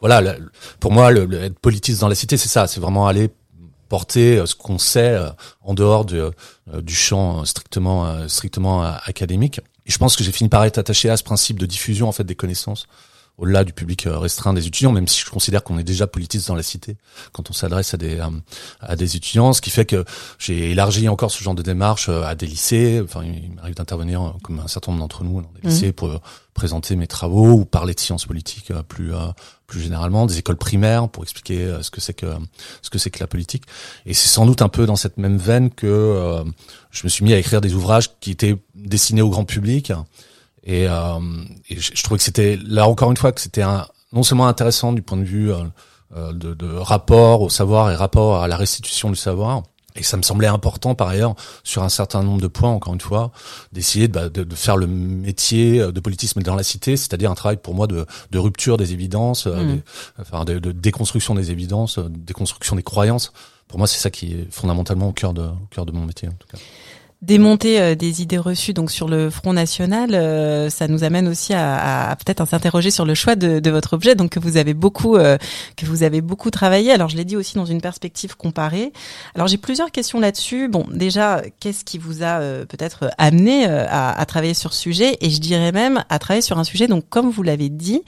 voilà, 0.00 0.36
pour 0.80 0.90
moi, 0.90 1.10
le, 1.10 1.30
être 1.34 1.58
politiste 1.58 2.00
dans 2.00 2.08
la 2.08 2.14
cité, 2.14 2.38
c'est 2.38 2.48
ça, 2.48 2.66
c'est 2.66 2.80
vraiment 2.80 3.06
aller 3.06 3.28
porter 3.90 4.38
euh, 4.38 4.46
ce 4.46 4.54
qu'on 4.54 4.78
sait 4.78 5.18
en 5.60 5.74
dehors 5.74 6.06
de, 6.06 6.32
du 6.80 6.94
champ 6.94 7.44
strictement 7.44 8.26
strictement 8.26 8.82
académique. 8.82 9.60
Et 9.86 9.90
je 9.90 9.98
pense 9.98 10.16
que 10.16 10.24
j'ai 10.24 10.32
fini 10.32 10.48
par 10.48 10.64
être 10.64 10.78
attaché 10.78 11.10
à 11.10 11.18
ce 11.18 11.22
principe 11.22 11.58
de 11.58 11.66
diffusion 11.66 12.08
en 12.08 12.12
fait 12.12 12.24
des 12.24 12.34
connaissances 12.34 12.86
au-delà 13.38 13.64
du 13.64 13.72
public 13.72 14.06
euh, 14.06 14.18
restreint 14.18 14.54
des 14.54 14.66
étudiants, 14.66 14.92
même 14.92 15.08
si 15.08 15.20
je 15.20 15.30
considère 15.30 15.64
qu'on 15.64 15.78
est 15.78 15.84
déjà 15.84 16.06
politiste 16.06 16.48
dans 16.48 16.54
la 16.54 16.62
cité 16.62 16.96
quand 17.32 17.50
on 17.50 17.52
s'adresse 17.52 17.94
à 17.94 17.96
des 17.96 18.20
euh, 18.20 18.26
à 18.80 18.96
des 18.96 19.16
étudiants, 19.16 19.52
ce 19.52 19.60
qui 19.60 19.70
fait 19.70 19.84
que 19.84 20.04
j'ai 20.38 20.70
élargi 20.70 21.08
encore 21.08 21.30
ce 21.30 21.42
genre 21.42 21.54
de 21.54 21.62
démarche 21.62 22.08
euh, 22.08 22.22
à 22.22 22.34
des 22.34 22.46
lycées. 22.46 23.00
Enfin, 23.02 23.22
il 23.24 23.52
m'arrive 23.52 23.74
d'intervenir 23.74 24.34
comme 24.42 24.60
un 24.60 24.68
certain 24.68 24.92
nombre 24.92 25.02
d'entre 25.02 25.24
nous 25.24 25.42
dans 25.42 25.50
des 25.60 25.68
lycées 25.68 25.86
mhm. 25.86 25.92
pour 25.94 26.20
présenter 26.54 26.94
mes 26.94 27.08
travaux 27.08 27.50
ou 27.50 27.64
parler 27.64 27.94
de 27.94 28.00
sciences 28.00 28.26
politiques 28.26 28.72
plus 28.88 29.12
plus 29.66 29.80
généralement, 29.80 30.26
des 30.26 30.38
écoles 30.38 30.56
primaires 30.56 31.08
pour 31.08 31.24
expliquer 31.24 31.78
ce 31.82 31.90
que 31.90 32.00
c'est 32.00 32.14
que 32.14 32.26
ce 32.80 32.90
que 32.90 32.98
c'est 32.98 33.10
que 33.10 33.18
la 33.18 33.26
politique. 33.26 33.64
Et 34.06 34.14
c'est 34.14 34.28
sans 34.28 34.46
doute 34.46 34.62
un 34.62 34.68
peu 34.68 34.86
dans 34.86 34.94
cette 34.94 35.16
même 35.16 35.36
veine 35.36 35.70
que 35.70 36.44
je 36.92 37.02
me 37.02 37.08
suis 37.08 37.24
mis 37.24 37.32
à 37.32 37.38
écrire 37.38 37.60
des 37.60 37.74
ouvrages 37.74 38.10
qui 38.20 38.30
étaient 38.30 38.56
destinés 38.76 39.22
au 39.22 39.30
grand 39.30 39.44
public 39.44 39.92
et, 40.64 40.86
euh, 40.88 41.20
et 41.68 41.78
je, 41.78 41.92
je, 41.94 42.02
trouvais 42.02 42.18
que 42.18 42.24
c'était 42.24 42.58
là 42.66 42.88
encore 42.88 43.10
une 43.10 43.16
fois 43.16 43.32
que 43.32 43.40
c'était 43.40 43.62
un, 43.62 43.86
non 44.12 44.22
seulement 44.22 44.46
intéressant 44.46 44.92
du 44.92 45.02
point 45.02 45.18
de 45.18 45.24
vue 45.24 45.52
euh, 45.52 45.58
euh, 46.16 46.32
de, 46.32 46.54
de, 46.54 46.66
rapport 46.66 47.42
au 47.42 47.50
savoir 47.50 47.90
et 47.90 47.94
rapport 47.94 48.42
à 48.42 48.48
la 48.48 48.56
restitution 48.56 49.10
du 49.10 49.16
savoir. 49.16 49.62
Et 49.96 50.02
ça 50.02 50.16
me 50.16 50.22
semblait 50.22 50.48
important 50.48 50.96
par 50.96 51.08
ailleurs 51.08 51.36
sur 51.62 51.84
un 51.84 51.88
certain 51.88 52.24
nombre 52.24 52.40
de 52.40 52.48
points, 52.48 52.70
encore 52.70 52.94
une 52.94 53.00
fois, 53.00 53.30
d'essayer 53.70 54.08
de, 54.08 54.12
bah, 54.12 54.28
de, 54.28 54.42
de, 54.42 54.54
faire 54.56 54.76
le 54.76 54.88
métier 54.88 55.78
de 55.78 56.00
politisme 56.00 56.42
dans 56.42 56.56
la 56.56 56.64
cité, 56.64 56.96
c'est-à-dire 56.96 57.30
un 57.30 57.36
travail 57.36 57.58
pour 57.58 57.74
moi 57.74 57.86
de, 57.86 58.04
de 58.32 58.38
rupture 58.38 58.76
des 58.76 58.92
évidences, 58.92 59.46
mmh. 59.46 59.82
enfin 60.20 60.44
de, 60.44 60.58
déconstruction 60.72 61.36
des 61.36 61.52
évidences, 61.52 62.00
déconstruction 62.00 62.74
des 62.74 62.82
croyances. 62.82 63.32
Pour 63.68 63.78
moi, 63.78 63.86
c'est 63.86 64.00
ça 64.00 64.10
qui 64.10 64.32
est 64.32 64.48
fondamentalement 64.50 65.10
au 65.10 65.12
cœur 65.12 65.32
de, 65.32 65.42
au 65.42 65.68
cœur 65.70 65.86
de 65.86 65.92
mon 65.92 66.06
métier 66.06 66.26
en 66.26 66.32
tout 66.32 66.48
cas 66.48 66.58
démonter 67.22 67.80
euh, 67.80 67.94
des 67.94 68.22
idées 68.22 68.38
reçues 68.38 68.74
donc 68.74 68.90
sur 68.90 69.08
le 69.08 69.30
Front 69.30 69.52
National, 69.52 70.14
euh, 70.14 70.68
ça 70.70 70.88
nous 70.88 71.04
amène 71.04 71.28
aussi 71.28 71.54
à, 71.54 72.16
peut-être 72.18 72.40
à 72.40 72.46
s'interroger 72.46 72.90
sur 72.90 73.04
le 73.04 73.14
choix 73.14 73.36
de, 73.36 73.60
de, 73.60 73.70
votre 73.70 73.94
objet, 73.94 74.14
donc 74.14 74.30
que 74.30 74.40
vous 74.40 74.56
avez 74.56 74.74
beaucoup 74.74 75.16
euh, 75.16 75.38
que 75.76 75.86
vous 75.86 76.02
avez 76.02 76.20
beaucoup 76.20 76.50
travaillé. 76.50 76.92
Alors 76.92 77.08
je 77.08 77.16
l'ai 77.16 77.24
dit 77.24 77.36
aussi 77.36 77.54
dans 77.56 77.64
une 77.64 77.80
perspective 77.80 78.36
comparée. 78.36 78.92
Alors 79.34 79.48
j'ai 79.48 79.58
plusieurs 79.58 79.90
questions 79.90 80.20
là-dessus. 80.20 80.68
Bon, 80.68 80.86
déjà, 80.90 81.42
qu'est-ce 81.60 81.84
qui 81.84 81.98
vous 81.98 82.22
a 82.22 82.40
peut-être 82.66 83.10
amené 83.18 83.66
à, 83.66 84.10
à, 84.10 84.26
travailler 84.26 84.54
sur 84.54 84.72
ce 84.72 84.80
sujet? 84.80 85.16
Et 85.20 85.30
je 85.30 85.40
dirais 85.40 85.72
même 85.72 86.04
à 86.08 86.18
travailler 86.18 86.42
sur 86.42 86.58
un 86.58 86.64
sujet 86.64 86.86
donc 86.86 87.08
comme 87.08 87.30
vous 87.30 87.42
l'avez 87.42 87.68
dit, 87.68 88.02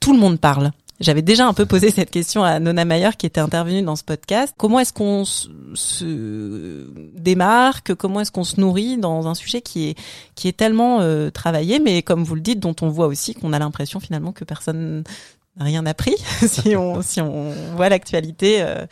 tout 0.00 0.12
le 0.12 0.18
monde 0.18 0.38
parle. 0.38 0.70
J'avais 1.00 1.22
déjà 1.22 1.46
un 1.46 1.54
peu 1.54 1.66
posé 1.66 1.90
cette 1.90 2.10
question 2.10 2.44
à 2.44 2.60
Nona 2.60 2.84
Mayer 2.84 3.10
qui 3.18 3.26
était 3.26 3.40
intervenue 3.40 3.82
dans 3.82 3.96
ce 3.96 4.04
podcast. 4.04 4.54
Comment 4.56 4.78
est-ce 4.78 4.92
qu'on 4.92 5.24
se 5.24 6.86
démarque? 7.14 7.94
Comment 7.94 8.20
est-ce 8.20 8.30
qu'on 8.30 8.44
se 8.44 8.60
nourrit 8.60 8.98
dans 8.98 9.26
un 9.26 9.34
sujet 9.34 9.62
qui 9.62 9.88
est 9.88 9.98
qui 10.34 10.48
est 10.48 10.56
tellement 10.56 11.00
euh, 11.00 11.30
travaillé, 11.30 11.80
mais 11.80 12.02
comme 12.02 12.22
vous 12.22 12.34
le 12.34 12.40
dites, 12.40 12.60
dont 12.60 12.76
on 12.82 12.88
voit 12.88 13.06
aussi 13.06 13.34
qu'on 13.34 13.52
a 13.52 13.58
l'impression 13.58 14.00
finalement 14.00 14.32
que 14.32 14.44
personne 14.44 15.02
n'a 15.56 15.64
rien 15.64 15.86
appris 15.86 16.14
si 16.46 16.76
on 16.76 17.02
si 17.02 17.20
on 17.20 17.52
voit 17.74 17.88
l'actualité. 17.88 18.62
Euh, 18.62 18.86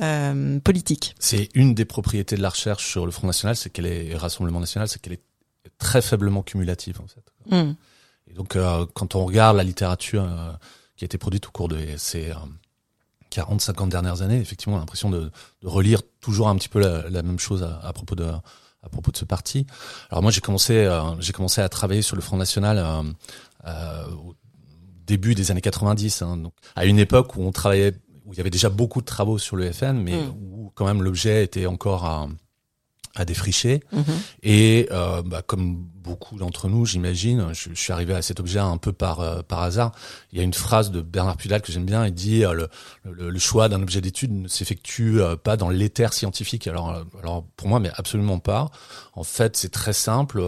euh, 0.00 0.60
politique. 0.60 1.16
C'est 1.18 1.48
une 1.54 1.74
des 1.74 1.84
propriétés 1.84 2.36
de 2.36 2.42
la 2.42 2.50
recherche 2.50 2.88
sur 2.88 3.04
le 3.04 3.10
Front 3.10 3.26
National, 3.26 3.56
c'est 3.56 3.68
qu'elle 3.68 3.86
est 3.86 4.14
Rassemblement 4.14 4.60
National, 4.60 4.86
c'est 4.86 5.02
qu'elle 5.02 5.14
est 5.14 5.22
très 5.78 6.02
faiblement 6.02 6.42
cumulative 6.42 7.00
en 7.02 7.06
fait. 7.08 7.56
Hmm. 7.56 7.72
Et 8.30 8.34
donc 8.34 8.56
quand 8.94 9.14
on 9.16 9.24
regarde 9.24 9.56
la 9.56 9.64
littérature 9.64 10.24
qui 10.98 11.04
a 11.04 11.06
été 11.06 11.16
produite 11.16 11.46
au 11.46 11.50
cours 11.50 11.68
de 11.68 11.78
ces 11.96 12.32
40, 13.30 13.60
euh, 13.60 13.64
50 13.64 13.88
dernières 13.88 14.20
années. 14.20 14.38
Effectivement, 14.38 14.74
on 14.74 14.78
a 14.78 14.80
l'impression 14.80 15.10
de, 15.10 15.30
de, 15.62 15.68
relire 15.68 16.02
toujours 16.20 16.48
un 16.48 16.56
petit 16.56 16.68
peu 16.68 16.80
la, 16.80 17.08
la 17.08 17.22
même 17.22 17.38
chose 17.38 17.62
à, 17.62 17.78
à, 17.86 17.92
propos 17.92 18.16
de 18.16 18.26
à 18.82 18.88
propos 18.88 19.10
de 19.10 19.16
ce 19.16 19.24
parti. 19.24 19.66
Alors 20.10 20.22
moi, 20.22 20.30
j'ai 20.32 20.40
commencé 20.40 20.74
euh, 20.74 21.18
j'ai 21.20 21.32
commencé 21.32 21.60
à 21.60 21.68
travailler 21.68 22.02
sur 22.02 22.16
le 22.16 22.22
Front 22.22 22.36
National 22.36 22.78
euh, 23.66 24.04
au 24.24 24.34
début 25.06 25.34
des 25.34 25.50
années 25.50 25.60
90, 25.60 26.22
hein, 26.22 26.36
donc 26.36 26.52
à 26.74 26.84
une 26.84 26.98
époque 26.98 27.36
où 27.36 27.42
on 27.42 27.52
travaillait 27.52 27.94
où 28.26 28.34
il 28.34 28.36
y 28.36 28.40
avait 28.40 28.50
déjà 28.50 28.68
beaucoup 28.68 29.00
de 29.00 29.06
travaux 29.06 29.38
sur 29.38 29.56
le 29.56 29.72
FN, 29.72 30.02
mais 30.02 30.16
mm. 30.16 30.34
où 30.52 30.70
quand 30.74 30.84
même 30.84 31.02
l'objet 31.02 31.44
était 31.44 31.66
encore 31.66 32.04
à 32.04 32.28
à 33.18 33.24
défricher. 33.24 33.82
Mhm. 33.92 34.04
Et 34.42 34.88
euh, 34.90 35.22
bah, 35.22 35.42
comme 35.42 35.88
beaucoup 36.08 36.36
d'entre 36.36 36.68
nous, 36.68 36.86
j'imagine, 36.86 37.52
je, 37.52 37.74
suis 37.74 37.92
arrivé 37.92 38.14
à 38.14 38.22
cet 38.22 38.40
objet 38.40 38.58
un 38.58 38.78
peu 38.78 38.92
par 38.92 39.20
euh, 39.20 39.42
par 39.42 39.60
hasard. 39.62 39.92
Il 40.32 40.38
y 40.38 40.40
a 40.40 40.44
une 40.44 40.54
phrase 40.54 40.90
de 40.90 41.02
Bernard 41.02 41.36
Pudal 41.36 41.60
que 41.60 41.70
j'aime 41.70 41.84
bien. 41.84 42.06
Il 42.06 42.14
dit 42.14 42.44
euh, 42.44 42.66
le, 43.04 43.30
le, 43.30 43.38
choix 43.38 43.68
d'un 43.68 43.82
objet 43.82 44.00
d'étude 44.00 44.32
ne 44.32 44.48
s'effectue 44.48 45.20
euh, 45.20 45.36
pas 45.36 45.58
dans 45.58 45.68
l'éther 45.68 46.14
scientifique. 46.14 46.66
Alors 46.66 47.04
alors 47.20 47.44
pour 47.56 47.68
moi, 47.68 47.78
mais 47.78 47.90
absolument 47.94 48.38
pas. 48.38 48.70
En 49.12 49.24
fait, 49.24 49.56
c'est 49.56 49.68
très 49.68 49.92
simple. 49.92 50.42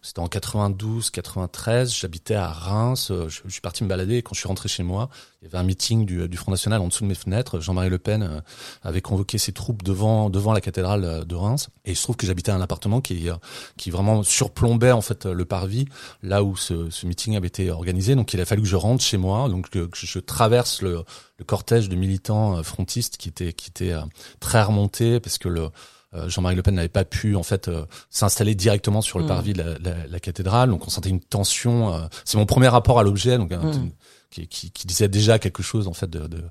C'était 0.00 0.20
en 0.20 0.28
92, 0.28 1.10
93. 1.10 1.92
J'habitais 1.92 2.34
à 2.34 2.48
Reims. 2.48 3.12
Je, 3.28 3.40
suis 3.48 3.60
parti 3.60 3.84
me 3.84 3.88
balader. 3.88 4.22
Quand 4.22 4.32
je 4.32 4.38
suis 4.38 4.48
rentré 4.48 4.68
chez 4.68 4.84
moi, 4.84 5.08
il 5.42 5.46
y 5.46 5.48
avait 5.48 5.58
un 5.58 5.64
meeting 5.64 6.06
du, 6.06 6.28
du 6.28 6.36
Front 6.36 6.52
National 6.52 6.80
en 6.80 6.88
dessous 6.88 7.02
de 7.02 7.08
mes 7.08 7.16
fenêtres. 7.16 7.58
Jean-Marie 7.60 7.90
Le 7.90 7.98
Pen 7.98 8.42
avait 8.82 9.00
convoqué 9.02 9.38
ses 9.38 9.52
troupes 9.52 9.82
devant 9.82 10.30
devant 10.30 10.52
la 10.52 10.60
cathédrale 10.60 11.24
de 11.26 11.34
Reims. 11.34 11.68
Et 11.84 11.90
il 11.92 11.96
se 11.96 12.02
trouve 12.04 12.16
que 12.16 12.26
j'habitais 12.26 12.52
un 12.52 12.60
appartement 12.60 13.00
qui 13.00 13.28
qui 13.76 13.90
vraiment 13.90 14.22
surplombait 14.22 14.85
en 14.92 15.00
fait 15.00 15.26
le 15.26 15.44
parvis 15.44 15.86
là 16.22 16.42
où 16.42 16.56
ce, 16.56 16.90
ce 16.90 17.06
meeting 17.06 17.36
avait 17.36 17.48
été 17.48 17.70
organisé. 17.70 18.14
Donc 18.14 18.32
il 18.34 18.40
a 18.40 18.44
fallu 18.44 18.62
que 18.62 18.68
je 18.68 18.76
rentre 18.76 19.02
chez 19.02 19.16
moi, 19.16 19.48
donc 19.48 19.70
que, 19.70 19.86
que 19.86 19.96
je 19.98 20.18
traverse 20.18 20.82
le, 20.82 21.02
le 21.38 21.44
cortège 21.44 21.88
de 21.88 21.96
militants 21.96 22.56
euh, 22.58 22.62
frontistes 22.62 23.16
qui 23.16 23.28
était 23.28 23.52
qui 23.52 23.70
était 23.70 23.92
euh, 23.92 24.00
très 24.40 24.62
remonté 24.62 25.20
parce 25.20 25.38
que 25.38 25.48
le 25.48 25.68
euh, 26.14 26.28
Jean-Marie 26.28 26.54
Le 26.56 26.62
Pen 26.62 26.74
n'avait 26.74 26.88
pas 26.88 27.04
pu 27.04 27.34
en 27.36 27.42
fait 27.42 27.68
euh, 27.68 27.84
s'installer 28.10 28.54
directement 28.54 29.02
sur 29.02 29.18
le 29.18 29.24
Mm. 29.24 29.28
parvis 29.28 29.52
de 29.54 29.62
la, 29.62 29.78
la- 29.78 30.06
la 30.06 30.20
cathédrale, 30.20 30.70
donc 30.70 30.86
on 30.86 30.90
sentait 30.90 31.10
une 31.10 31.20
tension. 31.20 31.92
euh, 31.94 32.06
c'est 32.24 32.38
mon 32.38 32.46
premier 32.46 32.68
rapport 32.68 32.98
à 32.98 33.02
l'objet, 33.02 33.36
donc 33.38 33.50
Mm. 33.52 33.90
qui, 34.30 34.46
qui, 34.46 34.70
qui 34.70 34.86
disait 34.86 35.08
déjà 35.08 35.38
quelque 35.38 35.62
chose 35.62 35.88
en 35.88 35.92
fait 35.94 36.08
de, 36.08 36.26
de, 36.28 36.42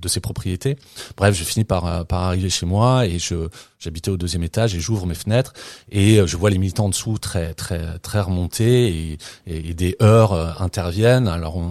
de 0.00 0.08
ses 0.08 0.20
propriétés. 0.20 0.76
Bref, 1.16 1.34
je 1.34 1.44
finis 1.44 1.64
par, 1.64 1.86
euh, 1.86 2.04
par 2.04 2.22
arriver 2.22 2.50
chez 2.50 2.66
moi 2.66 3.06
et 3.06 3.18
je 3.18 3.48
j'habitais 3.78 4.10
au 4.10 4.16
deuxième 4.16 4.42
étage 4.42 4.74
et 4.74 4.80
j'ouvre 4.80 5.06
mes 5.06 5.14
fenêtres 5.14 5.52
et 5.90 6.18
euh, 6.18 6.26
je 6.26 6.36
vois 6.36 6.50
les 6.50 6.58
militants 6.58 6.86
en 6.86 6.88
dessous 6.88 7.18
très 7.18 7.54
très 7.54 7.98
très 7.98 8.20
remontés 8.20 8.88
et, 8.88 9.18
et, 9.46 9.74
des 9.74 9.96
heures 10.02 10.32
euh, 10.32 10.50
interviennent. 10.58 11.28
Alors 11.28 11.62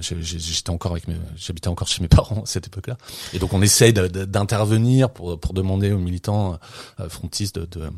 j'étais 0.00 0.70
encore 0.70 0.92
avec 0.92 1.08
mes 1.08 1.16
j'habitais 1.36 1.68
encore 1.68 1.88
chez 1.88 2.02
mes 2.02 2.08
parents 2.16 2.42
à 2.42 2.46
cette 2.46 2.66
époque-là 2.66 2.96
et 3.32 3.38
donc 3.38 3.52
on 3.52 3.62
essaye 3.62 3.92
d'intervenir 3.92 5.10
pour 5.10 5.38
pour 5.38 5.52
demander 5.52 5.92
aux 5.92 5.98
militants 5.98 6.58
frontistes 7.08 7.58
de, 7.58 7.66
de 7.66 7.90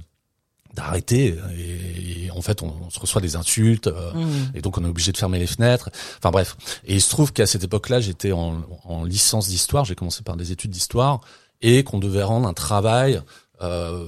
d'arrêter 0.74 1.36
et, 1.56 2.24
et 2.26 2.30
en 2.30 2.40
fait 2.42 2.62
on, 2.62 2.72
on 2.86 2.90
se 2.90 3.00
reçoit 3.00 3.20
des 3.20 3.36
insultes 3.36 3.86
euh, 3.88 4.12
Mhm. 4.14 4.52
et 4.54 4.60
donc 4.62 4.78
on 4.78 4.84
est 4.84 4.88
obligé 4.88 5.12
de 5.12 5.16
fermer 5.16 5.38
les 5.38 5.46
fenêtres. 5.46 5.90
Enfin 6.18 6.30
bref. 6.30 6.56
Et 6.84 6.94
il 6.94 7.00
se 7.00 7.10
trouve 7.10 7.32
qu'à 7.32 7.46
cette 7.46 7.64
époque-là, 7.64 8.00
j'étais 8.00 8.32
en, 8.32 8.62
en 8.84 9.04
licence 9.04 9.48
d'histoire. 9.48 9.84
J'ai 9.84 9.94
commencé 9.94 10.22
par 10.22 10.36
des 10.36 10.52
études 10.52 10.70
d'histoire 10.70 11.20
et 11.62 11.82
qu'on 11.84 11.98
devait 11.98 12.22
rendre 12.22 12.46
un 12.46 12.54
travail 12.54 13.20
euh, 13.62 14.06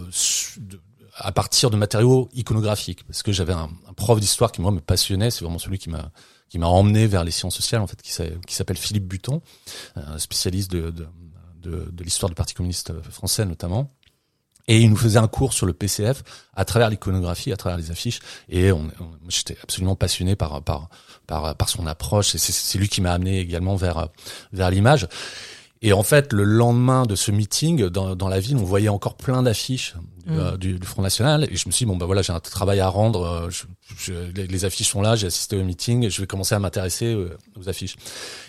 à 1.16 1.32
partir 1.32 1.70
de 1.70 1.76
matériaux 1.76 2.28
iconographiques 2.34 3.04
parce 3.06 3.22
que 3.22 3.32
j'avais 3.32 3.52
un, 3.52 3.68
un 3.88 3.92
prof 3.94 4.20
d'histoire 4.20 4.52
qui 4.52 4.60
moi 4.60 4.70
me 4.70 4.80
passionnait. 4.80 5.30
C'est 5.30 5.44
vraiment 5.44 5.58
celui 5.58 5.78
qui 5.78 5.90
m'a 5.90 6.10
qui 6.48 6.58
m'a 6.58 6.66
emmené 6.66 7.06
vers 7.06 7.22
les 7.24 7.30
sciences 7.30 7.54
sociales 7.54 7.80
en 7.80 7.86
fait, 7.86 8.00
qui 8.02 8.12
s'a- 8.12 8.26
qui 8.46 8.54
s'appelle 8.56 8.76
Philippe 8.76 9.06
Buton, 9.06 9.40
un 9.94 10.18
spécialiste 10.18 10.70
de 10.72 10.90
de, 10.90 11.06
de, 11.62 11.90
de 11.92 12.04
l'histoire 12.04 12.28
du 12.28 12.34
Parti 12.34 12.54
communiste 12.54 12.92
français 13.10 13.44
notamment. 13.44 13.92
Et 14.70 14.78
il 14.80 14.88
nous 14.90 14.96
faisait 14.96 15.18
un 15.18 15.26
cours 15.28 15.52
sur 15.52 15.66
le 15.66 15.72
PCF 15.72 16.22
à 16.54 16.64
travers 16.64 16.88
l'iconographie, 16.90 17.52
à 17.52 17.56
travers 17.56 17.76
les 17.78 17.90
affiches. 17.90 18.20
Et 18.48 18.70
on, 18.72 18.88
j'étais 19.28 19.56
absolument 19.62 19.96
passionné 19.96 20.36
par 20.36 20.62
par 20.62 20.88
par, 21.26 21.56
par 21.56 21.68
son 21.68 21.86
approche. 21.86 22.34
Et 22.34 22.38
c'est, 22.38 22.52
c'est 22.52 22.78
lui 22.78 22.88
qui 22.88 23.00
m'a 23.00 23.12
amené 23.12 23.40
également 23.40 23.74
vers 23.76 24.08
vers 24.52 24.70
l'image. 24.70 25.08
Et 25.82 25.94
en 25.94 26.02
fait, 26.02 26.34
le 26.34 26.44
lendemain 26.44 27.06
de 27.06 27.16
ce 27.16 27.30
meeting, 27.30 27.86
dans, 27.88 28.14
dans 28.14 28.28
la 28.28 28.38
ville, 28.38 28.56
on 28.58 28.64
voyait 28.64 28.90
encore 28.90 29.16
plein 29.16 29.42
d'affiches 29.42 29.94
du, 30.26 30.32
Mm. 30.34 30.38
euh, 30.38 30.56
du, 30.58 30.78
du 30.78 30.86
Front 30.86 31.00
National. 31.00 31.44
Et 31.50 31.56
je 31.56 31.66
me 31.66 31.72
suis 31.72 31.86
dit, 31.86 31.90
bon, 31.90 31.96
bah 31.96 32.04
voilà, 32.04 32.20
j'ai 32.20 32.34
un 32.34 32.38
travail 32.40 32.78
à 32.80 32.88
rendre. 32.88 33.22
euh, 33.24 33.48
je- 33.50 33.64
je- 33.98 34.30
les, 34.36 34.46
les 34.46 34.64
affiches 34.66 34.90
sont 34.90 35.00
là, 35.00 35.16
j'ai 35.16 35.26
assisté 35.28 35.56
au 35.56 35.64
meeting, 35.64 36.10
je 36.10 36.20
vais 36.20 36.26
commencer 36.26 36.54
à 36.54 36.58
m'intéresser 36.58 37.06
euh, 37.06 37.34
aux 37.58 37.66
affiches. 37.70 37.96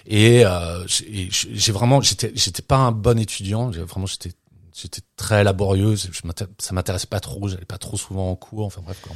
Et, 0.05 0.45
euh, 0.45 0.85
j'ai 0.87 1.71
vraiment, 1.71 2.01
j'étais, 2.01 2.33
j'étais 2.35 2.61
pas 2.61 2.75
un 2.77 2.91
bon 2.91 3.17
étudiant. 3.17 3.71
J'ai- 3.71 3.81
Vraiment, 3.83 4.05
j'étais, 4.07 4.33
j'étais 4.75 5.01
très 5.15 5.43
laborieuse. 5.43 6.09
Je 6.11 6.21
m'intér- 6.27 6.47
ça 6.59 6.73
m'intéressait 6.73 7.07
pas 7.07 7.19
trop. 7.19 7.47
J'allais 7.47 7.65
pas 7.65 7.77
trop 7.77 7.97
souvent 7.97 8.29
en 8.31 8.35
cours. 8.35 8.65
Enfin 8.65 8.81
bref. 8.83 8.99
Quoi. 9.01 9.15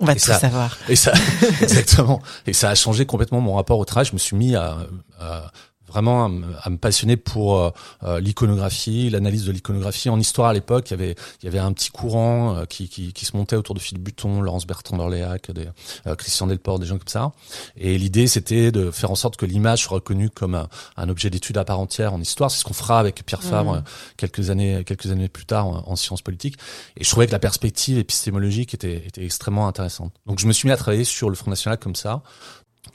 On 0.00 0.04
va 0.04 0.12
Et 0.12 0.16
tout 0.16 0.26
ça- 0.26 0.38
savoir. 0.38 0.76
Et 0.88 0.96
ça, 0.96 1.12
exactement. 1.60 2.20
Et 2.46 2.52
ça 2.52 2.70
a 2.70 2.74
changé 2.74 3.04
complètement 3.06 3.40
mon 3.40 3.54
rapport 3.54 3.78
au 3.78 3.84
travail. 3.84 4.06
Je 4.06 4.12
me 4.12 4.18
suis 4.18 4.36
mis 4.36 4.54
à, 4.54 4.78
à- 5.18 5.50
vraiment 5.88 6.24
à 6.24 6.28
me, 6.28 6.46
à 6.62 6.70
me 6.70 6.76
passionner 6.76 7.16
pour 7.16 7.58
euh, 7.58 7.70
euh, 8.04 8.20
l'iconographie, 8.20 9.10
l'analyse 9.10 9.44
de 9.44 9.52
l'iconographie. 9.52 10.08
En 10.10 10.18
histoire 10.20 10.48
à 10.48 10.52
l'époque, 10.52 10.90
il 10.90 10.92
y 10.92 10.94
avait 10.94 11.14
il 11.42 11.46
y 11.46 11.48
avait 11.48 11.58
un 11.58 11.72
petit 11.72 11.90
courant 11.90 12.56
euh, 12.56 12.64
qui, 12.64 12.88
qui, 12.88 13.12
qui 13.12 13.24
se 13.24 13.36
montait 13.36 13.56
autour 13.56 13.74
de 13.74 13.80
Philippe 13.80 14.02
Buton, 14.04 14.40
Laurence 14.40 14.66
Bertrand 14.66 14.96
d'Orléac, 14.96 15.50
des, 15.50 15.66
euh, 16.06 16.14
Christian 16.14 16.46
Delport, 16.46 16.78
des 16.78 16.86
gens 16.86 16.98
comme 16.98 17.08
ça. 17.08 17.32
Et 17.76 17.98
l'idée, 17.98 18.26
c'était 18.26 18.72
de 18.72 18.90
faire 18.90 19.10
en 19.10 19.14
sorte 19.14 19.36
que 19.36 19.46
l'image 19.46 19.82
soit 19.82 19.96
reconnue 19.96 20.30
comme 20.30 20.54
un, 20.54 20.68
un 20.96 21.08
objet 21.08 21.30
d'étude 21.30 21.56
à 21.58 21.64
part 21.64 21.80
entière 21.80 22.12
en 22.12 22.20
histoire. 22.20 22.50
C'est 22.50 22.58
ce 22.58 22.64
qu'on 22.64 22.74
fera 22.74 22.98
avec 22.98 23.24
Pierre 23.24 23.42
Fabre 23.42 23.72
Mhm. 23.72 23.78
euh, 23.78 23.80
quelques 24.16 24.50
années 24.50 24.82
quelques 24.84 25.10
années 25.10 25.28
plus 25.28 25.46
tard 25.46 25.66
en, 25.66 25.82
en 25.86 25.96
sciences 25.96 26.22
politiques. 26.22 26.56
Et 26.96 27.04
je 27.04 27.10
trouvais 27.10 27.26
que 27.26 27.32
la 27.32 27.38
perspective 27.38 27.98
épistémologique 27.98 28.74
était, 28.74 28.96
était 29.06 29.24
extrêmement 29.24 29.66
intéressante. 29.68 30.12
Donc 30.26 30.38
je 30.38 30.46
me 30.46 30.52
suis 30.52 30.66
mis 30.68 30.72
à 30.72 30.76
travailler 30.76 31.04
sur 31.04 31.28
le 31.30 31.34
Front 31.36 31.50
National 31.50 31.78
comme 31.78 31.94
ça. 31.94 32.22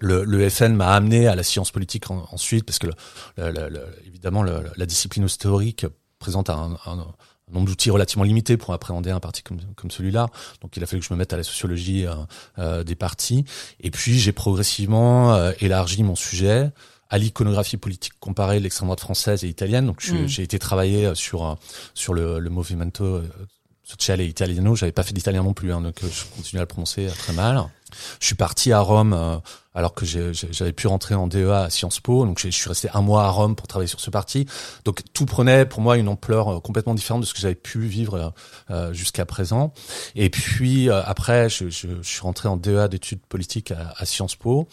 Le, 0.04 0.24
le 0.26 0.50
FN 0.50 0.74
m'a 0.74 0.90
amené 0.94 1.28
à 1.28 1.36
la 1.36 1.44
science 1.44 1.72
politique 1.72 2.12
en- 2.12 2.28
ensuite, 2.32 2.66
parce 2.66 2.78
que 2.80 2.88
le, 2.88 2.94
le- 3.52 3.86
évidemment 4.06 4.44
le- 4.44 4.64
la 4.76 4.86
discipline 4.86 5.26
théorique 5.28 5.86
présente 6.20 6.50
un, 6.50 6.78
un- 6.86 7.00
un 7.00 7.54
nombre 7.54 7.68
d'outils 7.68 7.90
relativement 7.92 8.24
limité 8.24 8.58
pour 8.58 8.74
appréhender 8.74 9.12
un 9.12 9.20
parti 9.20 9.44
comme, 9.44 9.60
comme 9.76 9.92
celui-là. 9.92 10.28
Donc 10.62 10.76
il 10.78 10.84
a 10.84 10.86
fallu 10.88 11.02
que 11.02 11.08
je 11.08 11.14
me 11.14 11.18
mette 11.18 11.34
à 11.34 11.38
la 11.38 11.44
sociologie 11.44 12.06
euh, 12.06 12.14
euh, 12.60 12.84
des 12.84 12.96
partis. 12.96 13.46
Et 13.80 13.92
puis 13.92 14.20
j'ai 14.20 14.32
progressivement 14.32 15.34
euh, 15.36 15.52
élargi 15.60 16.04
mon 16.04 16.16
sujet 16.16 16.72
à 17.10 17.18
l'iconographie 17.18 17.78
politique 17.78 18.14
comparée 18.20 18.58
de 18.58 18.64
l'extrême 18.64 18.88
droite 18.88 19.02
française 19.02 19.44
et 19.44 19.48
italienne. 19.48 19.86
Donc 19.86 20.04
Mm. 20.10 20.28
j'ai 20.28 20.44
été 20.44 20.58
travailler 20.60 21.06
euh, 21.06 21.16
sur 21.16 21.46
euh, 21.46 21.56
sur 21.94 22.14
le, 22.14 22.40
le 22.40 22.50
movimento 22.50 23.22
sociale 23.84 24.22
italiano. 24.22 24.76
J'avais 24.76 24.92
pas 24.94 25.04
fait 25.04 25.14
d'italien 25.14 25.44
non 25.44 25.54
plus, 25.54 25.72
hein, 25.74 25.82
donc 25.82 25.96
je 26.02 26.24
continue 26.36 26.60
à 26.60 26.64
le 26.64 26.68
prononcer 26.68 27.08
très 27.08 27.34
mal. 27.34 27.62
Je 28.20 28.26
suis 28.26 28.36
parti 28.36 28.72
à 28.72 28.80
Rome 28.80 29.14
euh, 29.14 29.38
alors 29.76 29.94
que 29.94 30.06
j'avais 30.06 30.74
pu 30.74 30.88
rentrer 30.88 31.16
en 31.16 31.28
DEA 31.28 31.64
à 31.64 31.70
Sciences 31.70 32.00
Po, 32.00 32.26
donc 32.26 32.40
je 32.40 32.50
suis 32.50 32.68
resté 32.70 32.90
un 32.94 33.02
mois 33.02 33.26
à 33.26 33.30
Rome 33.30 33.56
pour 33.56 33.68
travailler 33.68 33.88
sur 33.88 34.00
ce 34.00 34.10
parti. 34.10 34.46
Donc 34.86 35.02
tout 35.14 35.26
prenait 35.26 35.66
pour 35.66 35.82
moi 35.82 35.98
une 35.98 36.08
ampleur 36.08 36.48
euh, 36.48 36.60
complètement 36.60 36.94
différente 36.94 37.22
de 37.22 37.26
ce 37.26 37.34
que 37.34 37.40
j'avais 37.40 37.56
pu 37.56 37.80
vivre 37.82 38.16
euh, 38.16 38.30
euh, 38.72 38.94
jusqu'à 38.94 39.26
présent. 39.26 39.74
Et 40.16 40.30
puis 40.30 40.90
après, 40.90 41.50
je, 41.50 41.70
je, 41.70 41.88
je 42.02 42.08
suis 42.08 42.22
rentré 42.22 42.48
en 42.48 42.58
DEA 42.58 42.88
d'études 42.88 43.26
politiques 43.28 43.72
à, 43.72 43.94
à 43.98 44.06
Sciences 44.06 44.36
Po. 44.36 44.68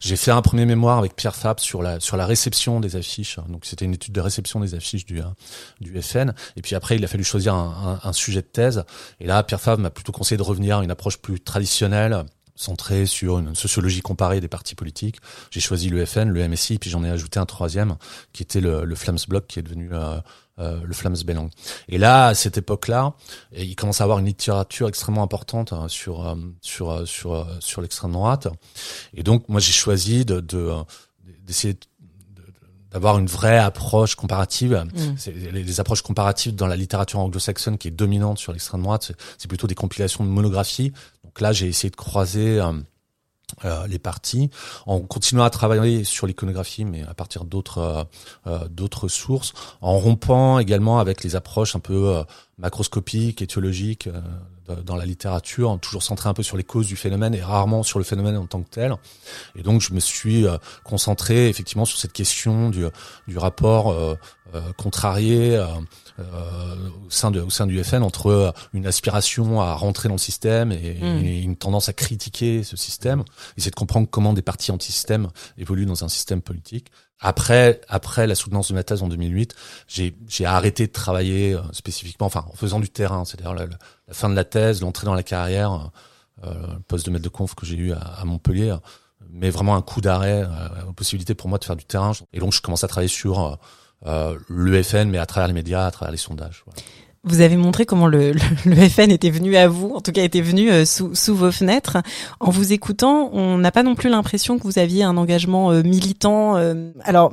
J'ai 0.00 0.16
fait 0.16 0.30
un 0.30 0.42
premier 0.42 0.66
mémoire 0.66 0.98
avec 0.98 1.16
Pierre 1.16 1.36
Fab 1.36 1.58
sur 1.58 1.82
la 1.82 2.00
sur 2.00 2.16
la 2.16 2.26
réception 2.26 2.80
des 2.80 2.96
affiches. 2.96 3.38
Donc 3.48 3.64
c'était 3.64 3.84
une 3.84 3.94
étude 3.94 4.14
de 4.14 4.20
réception 4.20 4.60
des 4.60 4.74
affiches 4.74 5.04
du 5.06 5.20
du 5.80 6.00
FN. 6.02 6.32
Et 6.56 6.62
puis 6.62 6.74
après, 6.74 6.96
il 6.96 7.04
a 7.04 7.08
fallu 7.08 7.24
choisir 7.24 7.54
un, 7.54 8.00
un, 8.04 8.08
un 8.08 8.12
sujet 8.12 8.42
de 8.42 8.46
thèse. 8.46 8.84
Et 9.20 9.26
là, 9.26 9.42
Pierre 9.42 9.60
Favre 9.60 9.80
m'a 9.80 9.90
plutôt 9.90 10.12
conseillé 10.12 10.36
de 10.36 10.42
revenir 10.42 10.78
à 10.78 10.84
une 10.84 10.90
approche 10.90 11.18
plus 11.18 11.40
traditionnelle, 11.40 12.24
centrée 12.56 13.06
sur 13.06 13.38
une 13.38 13.54
sociologie 13.54 14.00
comparée 14.00 14.40
des 14.40 14.48
partis 14.48 14.74
politiques. 14.74 15.16
J'ai 15.50 15.60
choisi 15.60 15.88
le 15.88 16.04
FN, 16.06 16.28
le 16.28 16.48
MSI, 16.48 16.78
puis 16.78 16.90
j'en 16.90 17.02
ai 17.04 17.10
ajouté 17.10 17.38
un 17.40 17.46
troisième, 17.46 17.96
qui 18.32 18.42
était 18.42 18.60
le, 18.60 18.84
le 18.84 18.94
Flamsblock, 18.94 19.46
qui 19.46 19.58
est 19.58 19.62
devenu 19.62 19.88
euh, 19.92 20.18
euh, 20.60 20.80
le 20.84 20.94
Flamsbelang. 20.94 21.48
Et 21.88 21.98
là, 21.98 22.28
à 22.28 22.34
cette 22.34 22.58
époque-là, 22.58 23.14
il 23.56 23.74
commence 23.74 24.00
à 24.00 24.04
avoir 24.04 24.20
une 24.20 24.26
littérature 24.26 24.86
extrêmement 24.86 25.24
importante 25.24 25.72
hein, 25.72 25.88
sur 25.88 26.26
euh, 26.28 26.36
sur 26.60 26.90
euh, 26.90 27.06
sur 27.06 27.34
euh, 27.34 27.44
sur 27.58 27.80
l'extrême 27.82 28.12
droite. 28.12 28.46
Et 29.14 29.24
donc, 29.24 29.48
moi, 29.48 29.58
j'ai 29.60 29.72
choisi 29.72 30.24
de 30.24 30.38
de- 30.38 30.70
d'essayer 31.44 31.74
de- 31.74 31.80
de- 31.80 32.42
d'avoir 32.92 33.18
une 33.18 33.26
vraie 33.26 33.58
approche 33.58 34.14
comparative. 34.14 34.86
Mm. 34.94 35.14
C'est 35.16 35.32
les, 35.32 35.80
approches 35.80 36.02
comparatives 36.02 36.54
dans 36.54 36.68
la 36.68 36.76
littérature 36.76 37.18
anglo-saxonne 37.18 37.76
qui 37.76 37.88
est 37.88 37.90
dominante 37.90 38.38
sur 38.38 38.52
l'extrême 38.52 38.82
droite, 38.84 39.10
c'est 39.38 39.48
plutôt 39.48 39.66
des 39.66 39.74
compilations 39.74 40.22
de 40.24 40.30
monographies. 40.30 40.92
Donc 41.34 41.40
là, 41.40 41.52
j'ai 41.52 41.66
essayé 41.66 41.90
de 41.90 41.96
croiser 41.96 42.60
euh, 42.60 42.70
euh, 43.64 43.88
les 43.88 43.98
parties 43.98 44.50
en 44.86 45.00
continuant 45.00 45.42
à 45.42 45.50
travailler 45.50 46.04
sur 46.04 46.28
l'iconographie, 46.28 46.84
mais 46.84 47.02
à 47.02 47.12
partir 47.14 47.44
d'autres 47.44 47.78
euh, 47.78 48.04
euh, 48.46 48.68
d'autres 48.68 49.08
sources, 49.08 49.52
en 49.80 49.98
rompant 49.98 50.60
également 50.60 51.00
avec 51.00 51.24
les 51.24 51.34
approches 51.34 51.74
un 51.74 51.80
peu 51.80 52.14
euh, 52.14 52.22
macroscopiques, 52.56 53.42
étiologiques 53.42 54.06
euh, 54.06 54.20
de- 54.76 54.80
dans 54.82 54.94
la 54.94 55.06
littérature, 55.06 55.70
en 55.70 55.78
toujours 55.78 56.04
centré 56.04 56.28
un 56.28 56.34
peu 56.34 56.44
sur 56.44 56.56
les 56.56 56.62
causes 56.62 56.86
du 56.86 56.94
phénomène 56.94 57.34
et 57.34 57.42
rarement 57.42 57.82
sur 57.82 57.98
le 57.98 58.04
phénomène 58.04 58.36
en 58.36 58.46
tant 58.46 58.62
que 58.62 58.70
tel. 58.70 58.94
Et 59.56 59.64
donc, 59.64 59.80
je 59.80 59.92
me 59.92 59.98
suis 60.00 60.46
concentré 60.84 61.48
effectivement 61.48 61.84
sur 61.84 61.98
cette 61.98 62.12
question 62.12 62.70
du, 62.70 62.86
du 63.26 63.38
rapport 63.38 63.94
contrarié 64.78 65.62
au 66.18 67.10
sein 67.10 67.30
de, 67.30 67.40
au 67.40 67.50
sein 67.50 67.66
du 67.66 67.82
FN 67.82 68.02
entre 68.02 68.54
une 68.72 68.86
aspiration 68.86 69.60
à 69.60 69.74
rentrer 69.74 70.08
dans 70.08 70.14
le 70.14 70.18
système 70.20 70.70
et, 70.72 70.94
Mm. 71.00 71.24
et 71.24 71.40
une 71.42 71.56
tendance 71.56 71.88
à 71.88 71.92
critiquer 71.92 72.62
ce 72.62 72.76
système, 72.76 73.24
essayer 73.56 73.70
de 73.70 73.76
comprendre 73.76 74.08
comment 74.10 74.32
des 74.32 74.42
partis 74.42 74.70
anti-système 74.70 75.28
évoluent 75.58 75.86
dans 75.86 76.04
un 76.04 76.08
système 76.08 76.40
politique. 76.40 76.88
Après, 77.20 77.80
après 77.88 78.26
la 78.26 78.34
soutenance 78.34 78.68
de 78.68 78.74
ma 78.74 78.84
thèse 78.84 79.02
en 79.02 79.08
2008, 79.08 79.54
j'ai, 79.88 80.16
j'ai 80.28 80.44
arrêté 80.46 80.86
de 80.86 80.92
travailler 80.92 81.54
euh, 81.54 81.60
spécifiquement, 81.72 82.26
enfin, 82.26 82.44
en 82.52 82.54
faisant 82.56 82.80
du 82.80 82.90
terrain, 82.90 83.24
c'est-à-dire 83.24 83.54
la, 83.54 83.66
la- 83.66 83.78
fin 84.12 84.28
de 84.28 84.34
la 84.34 84.44
thèse, 84.44 84.82
l'entrée 84.82 85.06
dans 85.06 85.14
la 85.14 85.22
carrière, 85.22 85.90
euh, 86.44 86.52
le 86.74 86.80
poste 86.80 87.06
de 87.06 87.10
maître 87.10 87.24
de 87.24 87.28
conf 87.28 87.54
que 87.54 87.64
j'ai 87.66 87.76
eu 87.76 87.92
à, 87.92 87.98
à 87.98 88.24
Montpellier, 88.24 88.70
euh, 88.70 88.76
mais 89.30 89.48
vraiment 89.50 89.74
un 89.74 89.82
coup 89.82 90.00
d'arrêt, 90.00 90.44
euh, 90.44 90.92
possibilité 90.94 91.34
pour 91.34 91.48
moi 91.48 91.58
de 91.58 91.64
faire 91.64 91.76
du 91.76 91.84
terrain. 91.84 92.12
Et 92.32 92.40
donc, 92.40 92.52
je 92.52 92.60
commence 92.60 92.84
à 92.84 92.88
travailler 92.88 93.08
sur 93.08 93.58
euh, 94.06 94.34
euh, 94.34 94.38
l'EFN, 94.48 95.08
mais 95.08 95.18
à 95.18 95.26
travers 95.26 95.48
les 95.48 95.54
médias, 95.54 95.86
à 95.86 95.90
travers 95.90 96.12
les 96.12 96.18
sondages. 96.18 96.62
voilà. 96.66 96.80
Vous 97.26 97.40
avez 97.40 97.56
montré 97.56 97.86
comment 97.86 98.06
le, 98.06 98.32
le, 98.32 98.40
le 98.66 98.88
FN 98.88 99.10
était 99.10 99.30
venu 99.30 99.56
à 99.56 99.66
vous, 99.66 99.92
en 99.94 100.00
tout 100.00 100.12
cas 100.12 100.22
était 100.24 100.42
venu 100.42 100.70
euh, 100.70 100.84
sous, 100.84 101.14
sous 101.14 101.34
vos 101.34 101.50
fenêtres. 101.50 101.96
En 102.40 102.50
vous 102.50 102.72
écoutant, 102.72 103.30
on 103.32 103.56
n'a 103.58 103.72
pas 103.72 103.82
non 103.82 103.94
plus 103.94 104.10
l'impression 104.10 104.58
que 104.58 104.64
vous 104.64 104.78
aviez 104.78 105.04
un 105.04 105.16
engagement 105.16 105.70
euh, 105.72 105.82
militant. 105.82 106.56
euh, 106.56 106.90
alors, 107.02 107.32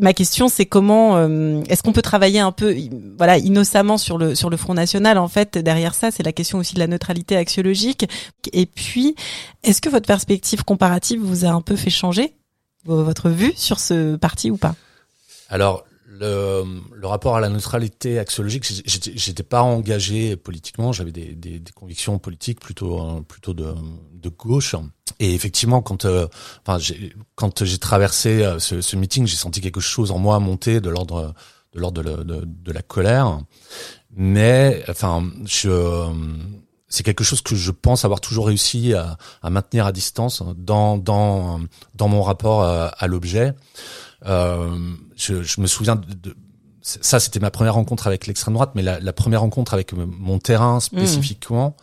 ma 0.00 0.12
question, 0.12 0.48
c'est 0.48 0.66
comment 0.66 1.16
euh, 1.16 1.60
est-ce 1.68 1.82
qu'on 1.84 1.92
peut 1.92 2.02
travailler 2.02 2.40
un 2.40 2.50
peu, 2.52 2.74
voilà, 3.16 3.38
innocemment 3.38 3.96
sur 3.96 4.18
le 4.18 4.34
sur 4.34 4.50
le 4.50 4.56
Front 4.56 4.74
National. 4.74 5.18
En 5.18 5.28
fait, 5.28 5.56
derrière 5.58 5.94
ça, 5.94 6.10
c'est 6.10 6.22
la 6.24 6.32
question 6.32 6.58
aussi 6.58 6.74
de 6.74 6.78
la 6.80 6.86
neutralité 6.88 7.36
axiologique. 7.36 8.06
Et 8.52 8.66
puis, 8.66 9.14
est-ce 9.62 9.80
que 9.80 9.88
votre 9.88 10.06
perspective 10.06 10.64
comparative 10.64 11.20
vous 11.22 11.44
a 11.44 11.48
un 11.50 11.60
peu 11.60 11.76
fait 11.76 11.90
changer 11.90 12.34
vo- 12.84 13.04
votre 13.04 13.28
vue 13.30 13.52
sur 13.56 13.78
ce 13.80 14.16
parti 14.16 14.50
ou 14.50 14.56
pas? 14.56 14.74
Alors, 15.48 15.84
le, 16.12 16.62
le 16.92 17.06
rapport 17.06 17.36
à 17.36 17.40
la 17.40 17.48
neutralité 17.48 18.18
axiologique, 18.18 18.64
j'étais 18.84 19.42
pas 19.42 19.62
engagé 19.62 20.36
politiquement, 20.36 20.92
j'avais 20.92 21.12
des, 21.12 21.34
des, 21.34 21.58
des 21.58 21.72
convictions 21.72 22.18
politiques 22.18 22.60
plutôt 22.60 23.00
euh, 23.00 23.22
plutôt 23.22 23.54
de, 23.54 23.74
de 24.12 24.28
gauche. 24.28 24.76
Et 25.18 25.34
effectivement, 25.34 25.80
quand 25.80 26.04
euh, 26.04 26.26
enfin 26.66 26.78
quand 27.34 27.64
j'ai 27.64 27.78
traversé 27.78 28.42
euh, 28.42 28.58
ce, 28.58 28.80
ce 28.80 28.96
meeting, 28.96 29.26
j'ai 29.26 29.36
senti 29.36 29.60
quelque 29.60 29.80
chose 29.80 30.10
en 30.10 30.18
moi 30.18 30.38
monter 30.38 30.80
de 30.80 30.90
l'ordre 30.90 31.34
de 31.72 31.80
l'ordre 31.80 32.02
de, 32.02 32.22
de, 32.22 32.44
de 32.44 32.72
la 32.72 32.82
colère. 32.82 33.40
Mais 34.14 34.84
enfin, 34.88 35.24
je 35.46 36.08
c'est 36.88 37.04
quelque 37.04 37.24
chose 37.24 37.40
que 37.40 37.56
je 37.56 37.70
pense 37.70 38.04
avoir 38.04 38.20
toujours 38.20 38.48
réussi 38.48 38.92
à, 38.92 39.16
à 39.40 39.48
maintenir 39.48 39.86
à 39.86 39.92
distance 39.92 40.42
dans 40.56 40.98
dans 40.98 41.60
dans 41.94 42.08
mon 42.08 42.22
rapport 42.22 42.64
à, 42.64 42.88
à 42.88 43.06
l'objet. 43.06 43.54
Euh, 44.26 44.78
je, 45.22 45.42
je 45.42 45.60
me 45.60 45.66
souviens 45.66 45.96
de, 45.96 46.12
de- 46.14 46.36
ça, 46.84 47.20
c'était 47.20 47.38
ma 47.38 47.52
première 47.52 47.74
rencontre 47.74 48.08
avec 48.08 48.26
l'extrême 48.26 48.54
droite, 48.54 48.72
mais 48.74 48.82
la, 48.82 48.98
la 48.98 49.12
première 49.12 49.40
rencontre 49.42 49.72
avec 49.72 49.92
mon 49.92 50.40
terrain 50.40 50.80
spécifiquement 50.80 51.76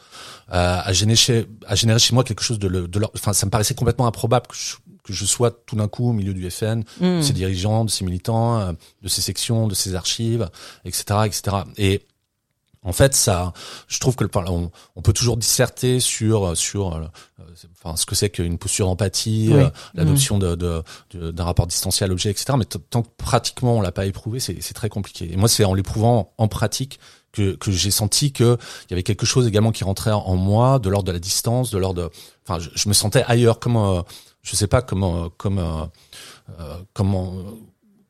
euh, 0.51 0.81
a, 0.83 0.91
généré 0.91 1.15
chez, 1.15 1.45
a 1.67 1.75
généré 1.75 1.99
chez 1.99 2.13
moi 2.13 2.25
quelque 2.25 2.43
chose 2.43 2.59
de, 2.59 2.67
le- 2.67 2.87
de 2.87 2.99
leur, 2.99 3.09
enfin, 3.15 3.31
ça 3.31 3.45
me 3.45 3.51
paraissait 3.51 3.75
complètement 3.75 4.07
improbable 4.07 4.47
que 4.47 4.55
je, 4.57 4.75
que 5.03 5.13
je 5.13 5.23
sois 5.25 5.51
tout 5.51 5.77
d'un 5.77 5.87
coup 5.87 6.09
au 6.09 6.11
milieu 6.13 6.33
du 6.33 6.49
FN, 6.51 6.83
de 7.19 7.21
ses 7.21 7.31
dirigeants, 7.31 7.85
de 7.85 7.89
ses 7.89 8.03
militants, 8.03 8.59
euh, 8.59 8.73
de 9.01 9.07
ses 9.07 9.21
sections, 9.21 9.67
de 9.69 9.73
ses 9.73 9.95
archives, 9.95 10.49
etc., 10.83 11.03
etc. 11.25 11.41
Et 11.77 12.01
en 12.83 12.93
fait, 12.93 13.13
ça, 13.13 13.51
je 13.87 13.99
trouve 13.99 14.15
que 14.15 14.23
le, 14.23 14.29
on, 14.47 14.71
on 14.95 15.01
peut 15.01 15.11
toujours 15.13 15.35
disserter 15.35 15.99
sur 15.99 16.55
sur 16.55 16.95
euh, 16.95 17.05
enfin 17.83 17.97
ce 17.97 18.05
que 18.05 18.15
c'est 18.15 18.29
qu'une 18.29 18.57
posture 18.57 18.85
d'empathie, 18.87 19.49
Oui. 19.51 19.59
euh, 19.63 19.69
l'adoption 19.95 20.37
de, 20.39 20.55
de, 20.55 20.81
de- 21.11 21.31
d'un 21.31 21.43
rapport 21.43 21.67
distancié 21.67 22.05
à 22.05 22.07
l'objet, 22.07 22.29
etc. 22.31 22.53
Mais 22.57 22.65
tant 22.65 23.01
que 23.01 23.09
pratiquement 23.17 23.77
on 23.77 23.81
l'a 23.81 23.91
pas 23.91 24.05
éprouvé, 24.05 24.39
c'est, 24.39 24.55
très 24.73 24.87
compliqué. 24.89 25.29
Et 25.31 25.35
moi, 25.35 25.49
c'est 25.49 25.65
en 25.65 25.73
l'éprouvant 25.73 26.31
en 26.37 26.47
pratique 26.47 26.99
que, 27.33 27.55
que 27.55 27.69
j'ai 27.69 27.91
senti 27.91 28.31
que 28.31 28.57
il 28.85 28.91
y 28.91 28.93
avait 28.93 29.03
quelque 29.03 29.25
chose 29.25 29.45
également 29.45 29.71
qui 29.73 29.83
rentrait 29.83 30.11
en 30.11 30.35
moi, 30.37 30.79
de 30.79 30.89
l'ordre 30.89 31.05
de 31.07 31.11
la 31.11 31.19
distance, 31.19 31.69
de 31.71 31.77
l'ordre 31.77 32.03
de, 32.03 32.09
enfin, 32.47 32.59
je, 32.59 32.69
je 32.73 32.87
me 32.87 32.93
sentais 32.93 33.23
ailleurs, 33.27 33.59
comme, 33.59 33.75
euh, 33.77 34.01
je 34.41 34.55
sais 34.55 34.67
pas 34.67 34.81
comment, 34.81 35.25
euh, 35.25 35.27
comme, 35.37 35.59
euh, 35.59 35.83
euh, 36.59 36.77
comment. 36.93 37.33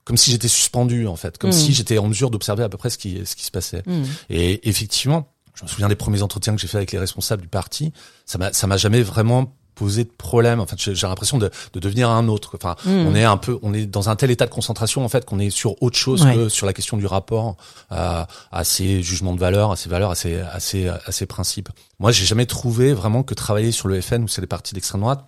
Comme 0.10 0.18
si 0.18 0.32
j'étais 0.32 0.48
suspendu 0.48 1.06
en 1.06 1.16
fait, 1.16 1.38
comme 1.38 1.52
Mm. 1.52 1.54
si 1.54 1.72
j'étais 1.72 2.00
en 2.00 2.08
mesure 2.08 2.32
d'observer 2.32 2.64
à 2.64 2.70
peu 2.70 2.78
près 2.78 2.90
ce 2.90 2.98
qui 2.98 3.22
ce 3.26 3.36
qui 3.36 3.46
se 3.46 3.52
passait. 3.52 3.84
Hmm. 3.86 4.04
Et 4.32 4.68
effectivement, 4.68 5.32
je 5.54 5.64
me 5.64 5.68
souviens 5.70 5.88
des 5.88 5.96
premiers 5.96 6.24
entretiens 6.24 6.56
que 6.56 6.60
j'ai 6.62 6.68
fait 6.68 6.78
avec 6.78 6.92
les 6.92 6.98
responsables 7.00 7.44
du 7.44 7.48
parti. 7.48 7.94
Ça 8.26 8.40
m'a, 8.40 8.52
ça 8.52 8.66
m'a 8.66 8.78
jamais 8.78 9.04
vraiment 9.04 9.56
posé 9.76 10.04
de 10.04 10.10
problème. 10.10 10.60
Enfin, 10.60 10.76
j'ai 10.80 10.96
j'ai 10.96 11.06
l'impression 11.08 11.38
de, 11.38 11.50
de 11.74 11.80
devenir 11.80 12.10
un 12.10 12.28
autre. 12.28 12.56
Enfin, 12.56 12.76
Mm. 12.86 12.90
on 13.08 13.14
est 13.16 13.24
un 13.24 13.38
peu, 13.38 13.60
on 13.62 13.72
est 13.74 13.86
dans 13.86 14.10
un 14.10 14.16
tel 14.16 14.32
état 14.32 14.46
de 14.48 14.52
concentration 14.52 15.06
en 15.06 15.10
fait 15.10 15.24
qu'on 15.26 15.38
est 15.40 15.52
sur 15.52 15.82
autre 15.84 15.98
chose 15.98 16.24
Ouais. 16.26 16.34
que 16.36 16.50
sur 16.50 16.66
la 16.66 16.74
question 16.74 16.98
du 16.98 17.06
rapport 17.06 17.56
à, 17.92 18.28
à 18.52 18.64
ces 18.64 19.04
jugements 19.04 19.36
de 19.36 19.40
valeur, 19.40 19.72
à 19.72 19.76
ces 19.76 19.90
valeurs, 19.90 20.10
à 20.12 20.16
ces, 20.16 20.38
à 20.40 20.60
ces, 20.60 20.88
à 20.90 21.12
ces 21.12 21.28
principes. 21.28 21.70
Moi, 22.00 22.12
j'ai 22.12 22.26
jamais 22.26 22.46
trouvé 22.48 22.94
vraiment 22.94 23.22
que 23.24 23.36
travailler 23.36 23.72
sur 23.72 23.88
le 23.88 24.02
FN 24.02 24.24
ou 24.24 24.28
c'est 24.28 24.42
les 24.42 24.48
partis 24.48 24.74
d'extrême 24.74 25.02
droite, 25.02 25.24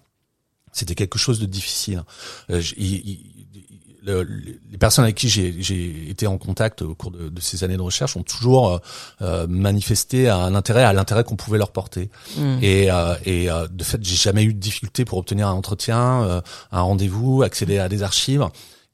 c'était 0.73 0.95
quelque 0.95 1.19
chose 1.19 1.39
de 1.39 1.45
difficile. 1.45 2.03
Euh, 2.49 2.61
j- 2.61 2.75
le- 4.03 4.23
les 4.71 4.77
personnes 4.79 5.03
avec 5.03 5.15
qui 5.15 5.29
j'ai 5.29 6.09
été 6.09 6.27
en 6.27 6.37
contact 6.37 6.81
au 6.81 6.95
cours 6.95 7.11
de, 7.11 7.29
de 7.29 7.41
ces 7.41 7.63
années 7.63 7.77
de 7.77 7.81
recherche 7.81 8.17
ont 8.17 8.23
toujours 8.23 8.69
euh, 8.69 8.77
euh, 9.21 9.47
manifesté 9.47 10.29
un 10.29 10.55
intérêt 10.55 10.83
à 10.83 10.93
l'intérêt 10.93 11.23
qu'on 11.23 11.35
pouvait 11.35 11.57
leur 11.57 11.71
porter. 11.71 12.09
Hmm. 12.37 12.57
Et, 12.61 12.91
euh, 12.91 13.15
et 13.25 13.49
euh, 13.51 13.67
de 13.67 13.83
fait, 13.83 14.03
j'ai 14.03 14.15
jamais 14.15 14.43
eu 14.43 14.53
de 14.53 14.59
difficulté 14.59 15.05
pour 15.05 15.17
obtenir 15.19 15.47
un 15.47 15.53
entretien, 15.53 16.23
euh, 16.23 16.41
un 16.71 16.81
rendez-vous, 16.81 17.43
accéder 17.43 17.77
à 17.79 17.89
des 17.89 18.03
archives. 18.03 18.45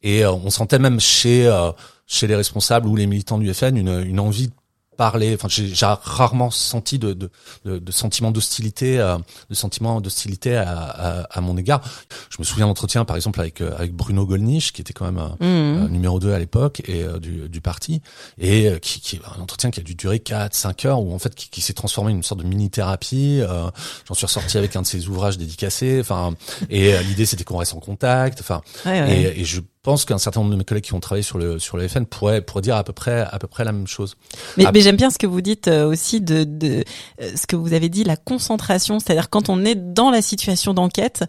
Et 0.04 0.24
euh, 0.26 0.32
on 0.32 0.50
sentait 0.50 0.80
même 0.80 1.00
chez 1.00 1.48
euh, 1.48 1.72
chez 2.06 2.28
les 2.28 2.36
responsables 2.36 2.88
ou 2.88 2.96
les 2.96 3.06
militants 3.08 3.38
du 3.38 3.54
FN 3.54 3.76
une, 3.76 4.02
une 4.06 4.20
envie 4.20 4.48
de 4.48 4.54
parler. 4.98 5.34
Enfin, 5.36 5.48
j'ai 5.50 5.68
j'ai 5.74 5.86
rarement 5.86 6.52
senti 6.52 7.00
de 7.00 7.14
de, 7.14 7.30
de, 7.66 7.78
de 7.80 7.92
sentiment 7.92 8.32
d'hostilité, 8.32 9.00
euh, 9.00 9.18
de 9.50 9.56
sentiment 9.56 10.02
d'hostilité 10.02 10.58
à, 10.58 10.70
à, 10.78 11.22
à 11.38 11.42
mon 11.42 11.56
égard. 11.58 11.82
Je 12.30 12.38
me 12.40 12.44
souviens 12.44 12.68
d'entretien, 12.68 13.06
par 13.06 13.16
exemple, 13.16 13.40
avec 13.40 13.62
euh, 13.62 13.74
avec 13.78 13.94
Bruno 13.94 14.26
Gollnisch, 14.26 14.74
qui 14.74 14.82
était 14.82 14.94
quand 14.94 15.06
même 15.06 15.18
euh, 15.20 15.28
Hmm. 15.40 15.86
euh, 15.86 15.88
numéro 15.88 16.20
2 16.20 16.34
à 16.34 16.40
l'époque 16.40 16.82
et 16.88 17.04
euh, 17.04 17.20
du, 17.20 17.48
du 17.48 17.62
parti 17.62 18.02
et 18.40 18.68
euh, 18.68 18.80
qui, 18.80 19.00
qui 19.00 19.20
un 19.38 19.42
entretien 19.42 19.70
qui 19.72 19.80
a 19.80 19.84
dû 19.84 19.94
durer 19.96 20.20
4 20.20 20.54
5 20.54 20.86
heures 20.86 21.00
où 21.02 21.14
en 21.14 21.20
fait 21.20 21.36
qui, 21.36 21.50
qui 21.50 21.62
s'est 21.62 21.74
transformé 21.74 22.12
en 22.12 22.16
une 22.16 22.24
sorte 22.24 22.42
de 22.42 22.46
mini 22.48 22.70
thérapie 22.72 23.40
euh, 23.42 23.70
j'en 24.08 24.14
suis 24.16 24.26
ressorti 24.26 24.58
avec 24.58 24.76
un 24.76 24.82
de 24.82 24.88
ses 24.88 25.08
ouvrages 25.08 25.38
dédicacés 25.38 26.00
enfin 26.02 26.34
et 26.70 26.94
euh, 26.96 27.02
l'idée 27.04 27.26
c'était 27.26 27.44
qu'on 27.44 27.58
reste 27.58 27.74
en 27.76 27.80
contact 27.80 28.40
enfin 28.42 28.62
Ouais, 28.86 29.02
ouais. 29.02 29.22
et, 29.36 29.42
et 29.42 29.46
je 29.46 29.62
pense 29.88 30.04
qu'un 30.04 30.17
certain 30.17 30.41
nombre 30.41 30.52
de 30.52 30.58
mes 30.58 30.65
collègues 30.65 30.84
qui 30.84 30.93
ont 30.93 31.00
travaillé 31.00 31.23
sur 31.23 31.38
le 31.38 31.60
sur 31.60 31.78
le 31.78 31.88
FN 31.88 32.06
pourraient 32.06 32.41
pourraient 32.41 32.62
dire 32.62 32.76
à 32.76 32.84
peu 32.84 32.91
près 32.91 33.21
à 33.21 33.39
peu 33.39 33.47
près 33.47 33.63
la 33.63 33.71
même 33.71 33.88
chose 33.88 34.17
Mais, 34.58 34.65
mais 34.73 34.82
j'aime 34.82 34.97
bien 34.97 35.10
ce 35.10 35.17
que 35.17 35.28
vous 35.28 35.39
dites 35.39 35.69
euh, 35.69 35.88
aussi 35.88 36.19
de, 36.19 36.43
de 36.43 36.84
euh, 37.21 37.32
ce 37.38 37.47
que 37.47 37.56
vous 37.56 37.71
avez 37.71 37.88
dit, 37.88 38.04
la 38.04 38.17
concentration, 38.17 39.00
c'est-à-dire 39.00 39.30
quand 39.30 39.47
on 39.47 39.63
est 39.63 39.76
dans 39.76 40.12
la 40.12 40.21
situation 40.21 40.73
d'enquête, 40.73 41.23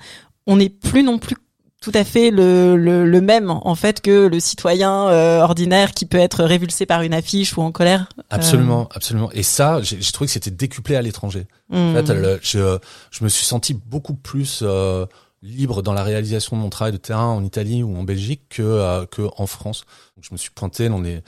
on 0.49 0.57
n'est 0.57 0.71
plus 0.71 1.05
non 1.05 1.21
plus 1.21 1.37
tout 1.81 1.93
à 1.95 2.03
fait 2.03 2.33
le, 2.33 2.77
le, 2.77 3.07
le 3.07 3.21
même 3.21 3.51
en 3.51 3.77
fait 3.77 4.01
que 4.01 4.27
le 4.27 4.41
citoyen 4.41 5.07
euh, 5.07 5.41
ordinaire 5.41 5.93
qui 5.93 6.05
peut 6.07 6.19
être 6.19 6.43
révulsé 6.43 6.85
par 6.85 7.03
une 7.03 7.15
affiche 7.15 7.57
ou 7.57 7.63
en 7.63 7.71
colère. 7.71 8.09
absolument 8.29 8.89
absolument 8.93 9.31
et 9.31 9.45
ça 9.45 9.81
j'ai 9.83 10.13
trouvé 10.13 10.27
que 10.27 10.33
c'était 10.33 10.51
décuplé 10.51 10.97
à 10.97 11.03
l'étranger 11.03 11.47
Hmm. 11.71 11.91
En 11.91 12.03
fait, 12.03 12.41
je, 12.43 12.79
je 13.11 13.25
me 13.25 13.29
suis 13.29 13.45
senti 13.45 13.75
beaucoup 13.75 14.15
plus 14.15 14.61
euh, 14.63 15.05
libre 15.43 15.83
dans 15.83 15.93
la 15.93 16.03
réalisation 16.03 16.57
de 16.57 16.63
mon 16.63 16.71
travail 16.71 16.93
de 16.93 16.97
terrain 16.99 17.27
en 17.29 17.45
Italie 17.45 17.83
ou 17.83 17.97
en 17.97 18.03
Belgique 18.03 18.43
que, 18.49 18.63
euh, 18.63 19.07
que 19.07 19.23
en 19.37 19.47
France. 19.47 19.85
Donc, 20.17 20.25
je 20.25 20.31
me 20.33 20.37
suis 20.37 20.51
pointé 20.51 20.89
dans 20.89 21.01
des 21.01 21.23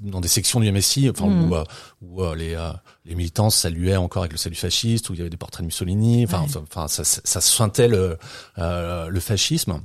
dans, 0.00 0.22
des 0.22 0.28
sections 0.28 0.58
du 0.60 0.72
MSI, 0.72 1.10
enfin 1.10 1.26
Mm. 1.26 1.50
où, 1.50 1.54
euh, 1.54 1.64
où 2.00 2.22
euh, 2.22 2.34
les 2.34 2.54
euh, 2.54 2.70
les 3.04 3.14
militants 3.14 3.50
saluaient 3.50 3.96
encore 3.96 4.22
avec 4.22 4.32
le 4.32 4.38
salut 4.38 4.56
fasciste, 4.56 5.10
où 5.10 5.12
il 5.14 5.18
y 5.18 5.20
avait 5.20 5.28
des 5.30 5.36
portraits 5.36 5.60
de 5.60 5.66
Mussolini. 5.66 6.24
Enfin, 6.24 6.42
Ouais. 6.44 6.56
enfin, 6.70 6.88
ça, 6.88 7.04
ça, 7.04 7.20
ça 7.24 7.40
sentait 7.42 7.88
le 7.88 8.16
euh, 8.58 9.08
le 9.08 9.20
fascisme. 9.20 9.82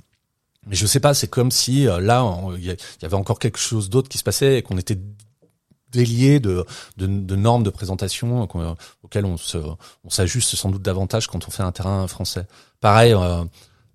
Mais 0.68 0.76
je 0.76 0.86
sais 0.88 1.00
pas, 1.02 1.14
c'est 1.14 1.28
comme 1.28 1.52
si 1.52 1.88
euh, 1.88 2.00
là, 2.00 2.24
y, 2.58 2.68
il 2.70 2.78
y 3.02 3.06
avait 3.06 3.16
encore 3.16 3.38
quelque 3.40 3.60
chose 3.60 3.90
d'autre 3.90 4.08
qui 4.10 4.18
se 4.18 4.24
passait 4.24 4.58
et 4.58 4.62
qu'on 4.64 4.78
était 4.78 4.98
de, 6.04 6.66
de, 6.98 7.08
de 7.08 7.36
normes 7.36 7.64
de 7.64 7.70
présentation 7.70 8.42
auxquelles 9.04 9.26
on 9.26 9.38
se 9.38 9.58
on 9.58 10.10
s'ajuste 10.10 10.56
sans 10.56 10.70
doute 10.70 10.82
davantage 10.82 11.28
quand 11.28 11.48
on 11.48 11.52
fait 11.52 11.64
un 11.64 11.72
terrain 11.72 12.08
français. 12.08 12.46
Pareil, 12.82 13.14
euh, 13.14 13.44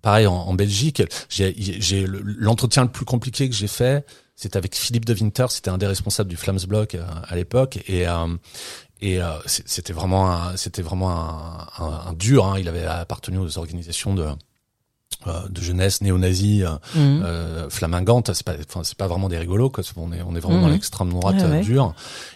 pareil 0.01 0.27
en, 0.27 0.53
Belgique. 0.53 1.03
J'ai 1.29 1.53
j'ai 1.57 2.05
le- 2.07 2.21
l'entretien 2.21 2.83
le 2.83 2.89
plus 2.89 3.05
compliqué 3.05 3.49
que 3.49 3.55
j'ai 3.55 3.67
fait, 3.67 4.05
c'était 4.35 4.57
avec 4.57 4.75
Philippe 4.75 5.05
de 5.05 5.13
Winter, 5.13 5.45
c'était 5.49 5.69
un 5.69 5.77
des 5.77 5.87
responsables 5.87 6.29
du 6.29 6.37
Flamsblock 6.37 6.95
euh, 6.95 7.03
à 7.27 7.35
l'époque 7.35 7.79
et 7.87 8.07
euh, 8.07 8.27
et 9.01 9.21
euh, 9.21 9.31
c'était 9.45 9.93
vraiment 9.93 10.55
c'était 10.57 10.81
vraiment 10.83 11.11
un, 11.11 11.67
un, 11.79 12.07
un 12.09 12.13
dur. 12.13 12.45
Hein. 12.45 12.59
Il 12.59 12.67
avait 12.67 12.85
appartenu 12.85 13.37
aux 13.39 13.57
organisations 13.57 14.13
de 14.13 14.27
euh, 15.27 15.47
de 15.49 15.61
jeunesse 15.61 16.01
néo-nazie 16.01 16.63
euh, 16.63 16.69
Hmm. 16.95 17.21
euh, 17.23 17.69
flamingante, 17.69 18.33
c'est 18.33 18.45
pas, 18.45 18.53
enfin 18.67 18.81
c'est 18.83 18.97
pas 18.97 19.07
vraiment 19.07 19.29
des 19.29 19.37
rigolos, 19.37 19.69
quoi. 19.69 19.83
On 19.97 20.11
est, 20.11 20.21
on 20.21 20.35
est 20.35 20.39
vraiment 20.39 20.57
Mhm. 20.57 20.63
dans 20.63 20.69
l'extrême 20.69 21.09
droite 21.09 21.35
Ouais, 21.35 21.43
euh, 21.43 21.51
ouais. 21.51 21.61
dure. 21.61 21.93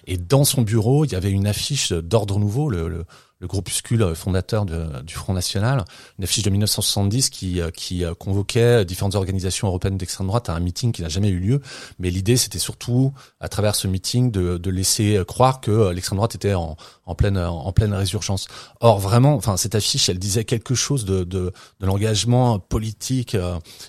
Et 0.08 0.18
dans 0.18 0.44
son 0.44 0.62
bureau, 0.62 1.06
il 1.06 1.12
y 1.12 1.16
avait 1.16 1.32
une 1.32 1.48
affiche 1.48 1.92
d'ordre 1.92 2.38
nouveau, 2.40 2.70
le, 2.70 2.88
le, 2.88 3.06
le 3.40 3.48
groupuscule 3.48 4.16
fondateur 4.16 4.66
du 4.66 5.14
Front 5.14 5.34
National, 5.34 5.84
une 6.18 6.24
affiche 6.24 6.44
de 6.44 6.50
1970 6.50 7.30
qui, 7.30 7.62
qui 7.76 8.04
convoquait 8.18 8.86
différentes 8.86 9.16
organisations 9.16 9.68
européennes 9.68 9.98
d'extrême 9.98 10.28
droite 10.28 10.50
à 10.50 10.54
un 10.54 10.60
meeting 10.60 10.92
qui 10.92 11.02
n'a 11.02 11.10
jamais 11.10 11.30
eu 11.30 11.40
lieu. 11.40 11.62
Mais 12.00 12.10
l'idée, 12.10 12.38
c'était 12.38 12.60
surtout, 12.60 13.14
à 13.40 13.50
travers 13.50 13.76
ce 13.76 13.88
meeting, 13.88 14.32
de, 14.32 14.58
de 14.58 14.70
laisser 14.70 15.22
croire 15.28 15.60
que 15.60 15.92
l'extrême 15.92 16.18
droite 16.18 16.36
était 16.36 16.54
en, 16.54 16.78
en 17.06 17.16
pleine 17.16 17.38
en 17.38 17.72
pleine 17.74 17.94
résurgence. 17.94 18.48
Or, 18.80 19.00
vraiment, 19.00 19.36
enfin, 19.36 19.58
cette 19.58 19.76
affiche, 19.76 20.10
elle 20.10 20.20
disait 20.20 20.46
quelque 20.46 20.76
chose 20.76 21.06
de, 21.06 21.24
de, 21.24 21.52
de 21.80 21.86
l'engagement 21.86 22.60
politique 22.60 23.36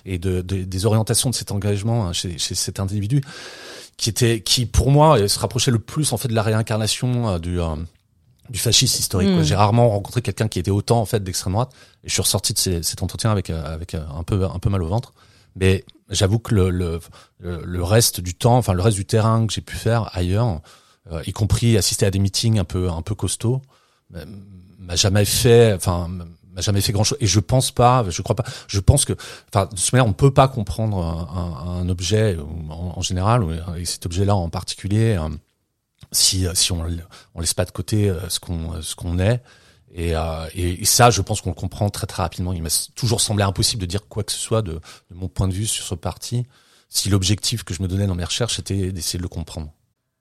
et 0.05 0.19
de, 0.19 0.41
des 0.41 0.85
orientations 0.85 1.29
de 1.29 1.35
cet 1.35 1.51
engagement 1.51 2.07
hein, 2.07 2.13
chez, 2.13 2.37
chez 2.37 2.55
cet 2.55 2.79
individu 2.79 3.21
qui 3.97 4.09
était 4.09 4.41
qui 4.41 4.65
pour 4.65 4.91
moi 4.91 5.27
se 5.27 5.39
rapprochait 5.39 5.71
le 5.71 5.79
plus 5.79 6.13
en 6.13 6.17
fait 6.17 6.27
de 6.27 6.35
la 6.35 6.43
réincarnation 6.43 7.27
euh, 7.29 7.39
du 7.39 7.59
euh, 7.59 7.75
du 8.49 8.59
fascisme 8.59 8.99
historique. 8.99 9.29
Mm. 9.29 9.43
J'ai 9.43 9.55
rarement 9.55 9.89
rencontré 9.89 10.21
quelqu'un 10.21 10.47
qui 10.47 10.59
était 10.59 10.71
autant 10.71 10.99
en 10.99 11.05
fait 11.05 11.23
d'extrême 11.23 11.53
droite 11.53 11.71
et 12.03 12.07
je 12.07 12.13
suis 12.13 12.21
ressorti 12.21 12.53
de 12.53 12.81
cet 12.81 13.03
entretien 13.03 13.31
avec 13.31 13.49
euh, 13.49 13.73
avec 13.73 13.95
un 13.95 14.23
peu 14.23 14.45
un 14.45 14.59
peu 14.59 14.69
mal 14.69 14.83
au 14.83 14.87
ventre. 14.87 15.13
Mais 15.55 15.85
j'avoue 16.09 16.39
que 16.39 16.53
le, 16.53 16.69
le, 16.69 16.99
le 17.39 17.83
reste 17.83 18.21
du 18.21 18.35
temps, 18.35 18.57
enfin 18.57 18.73
le 18.73 18.81
reste 18.81 18.97
du 18.97 19.05
terrain 19.05 19.47
que 19.47 19.53
j'ai 19.53 19.61
pu 19.61 19.75
faire 19.75 20.15
ailleurs, 20.15 20.61
y 21.25 21.31
compris 21.31 21.77
assister 21.77 22.05
à 22.05 22.11
des 22.11 22.19
meetings 22.19 22.59
un 22.59 22.63
peu 22.63 22.89
un 22.89 23.01
peu 23.01 23.15
costauds, 23.15 23.61
m'a 24.79 24.95
jamais 24.95 25.25
fait, 25.25 25.73
enfin 25.73 26.07
m'a 26.57 26.61
jamais 26.61 26.81
fait 26.81 26.91
grand 26.91 27.03
chose 27.03 27.17
et 27.21 27.27
je 27.27 27.39
pense 27.39 27.71
pas 27.71 28.03
je 28.09 28.21
crois 28.23 28.35
pas 28.35 28.43
je 28.67 28.79
pense 28.79 29.05
que 29.05 29.13
enfin 29.53 29.65
de 29.65 29.75
toute 29.75 29.93
manière 29.93 30.07
on 30.07 30.13
peut 30.13 30.33
pas 30.33 30.47
comprendre 30.47 30.97
un, 30.97 31.81
un, 31.81 31.89
objet 31.89 32.35
en, 32.69 33.01
général 33.01 33.45
et 33.77 33.85
cet 33.85 34.07
objet 34.07 34.25
là 34.25 34.35
en 34.35 34.49
particulier 34.49 35.15
euh, 35.19 35.29
si 36.11 36.45
si 36.53 36.71
on 36.71 36.85
on 37.35 37.39
laisse 37.39 37.53
pas 37.53 37.65
de 37.65 37.71
côté 37.71 38.09
euh, 38.09 38.29
ce 38.29 38.39
qu'on 38.39 38.81
ce 38.81 38.95
qu'on 38.95 39.19
est. 39.19 39.41
Et, 39.93 40.15
euh, 40.15 40.47
et, 40.53 40.83
ça 40.85 41.09
je 41.09 41.21
pense 41.21 41.41
qu'on 41.41 41.49
le 41.49 41.55
comprend 41.55 41.89
très 41.89 42.07
très 42.07 42.21
rapidement. 42.21 42.53
Il 42.53 42.61
m'a 42.61 42.69
toujours 42.95 43.21
semblé 43.21 43.43
impossible 43.43 43.81
de 43.81 43.85
dire 43.85 44.07
quoi 44.07 44.23
que 44.23 44.31
ce 44.31 44.37
soit 44.37 44.61
de, 44.61 44.73
de 44.73 45.15
mon 45.15 45.29
point 45.29 45.47
de 45.47 45.53
vue 45.53 45.65
sur 45.65 45.85
ce 45.85 45.95
parti 45.95 46.45
si 46.89 47.09
l'objectif 47.09 47.63
que 47.63 47.73
je 47.73 47.81
me 47.81 47.87
donnais 47.87 48.07
dans 48.07 48.15
mes 48.15 48.23
recherches 48.23 48.59
était 48.59 48.91
d'essayer 48.91 49.17
de 49.17 49.23
le 49.23 49.29
comprendre 49.29 49.73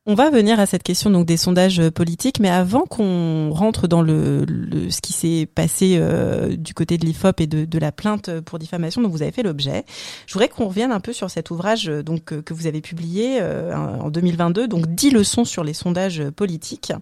on 0.08 0.14
va 0.14 0.30
venir 0.30 0.60
à 0.60 0.66
cette 0.66 0.84
question 0.84 1.10
donc 1.10 1.26
des 1.26 1.36
sondages 1.36 1.80
euh, 1.80 1.90
politiques, 1.90 2.38
mais 2.38 2.48
avant 2.48 2.82
qu'on 2.82 3.50
rentre 3.50 3.88
dans 3.88 4.02
le, 4.02 4.46
ce 4.88 5.00
qui 5.00 5.12
s'est 5.12 5.48
passé 5.52 5.96
euh, 5.98 6.56
du 6.56 6.74
côté 6.74 6.96
de 6.96 7.04
l'IFOP 7.04 7.40
et 7.40 7.46
de, 7.46 7.78
la 7.78 7.92
plainte 7.92 8.40
pour 8.40 8.58
diffamation 8.58 9.02
dont 9.02 9.08
vous 9.08 9.22
avez 9.22 9.32
fait 9.32 9.42
l'objet, 9.42 9.84
je 10.26 10.32
voudrais 10.32 10.48
qu'on 10.48 10.68
revienne 10.68 10.92
un 10.92 11.00
peu 11.00 11.12
sur 11.12 11.28
cet 11.28 11.50
ouvrage 11.50 11.88
euh, 11.88 12.02
donc 12.02 12.24
que 12.42 12.54
vous 12.54 12.66
avez 12.66 12.80
publié 12.80 13.40
en 13.42 14.08
2022, 14.10 14.68
donc 14.68 14.86
10 14.86 15.10
leçons 15.10 15.44
sur 15.44 15.64
les 15.64 15.74
sondages 15.74 16.22
politiques. 16.30 16.92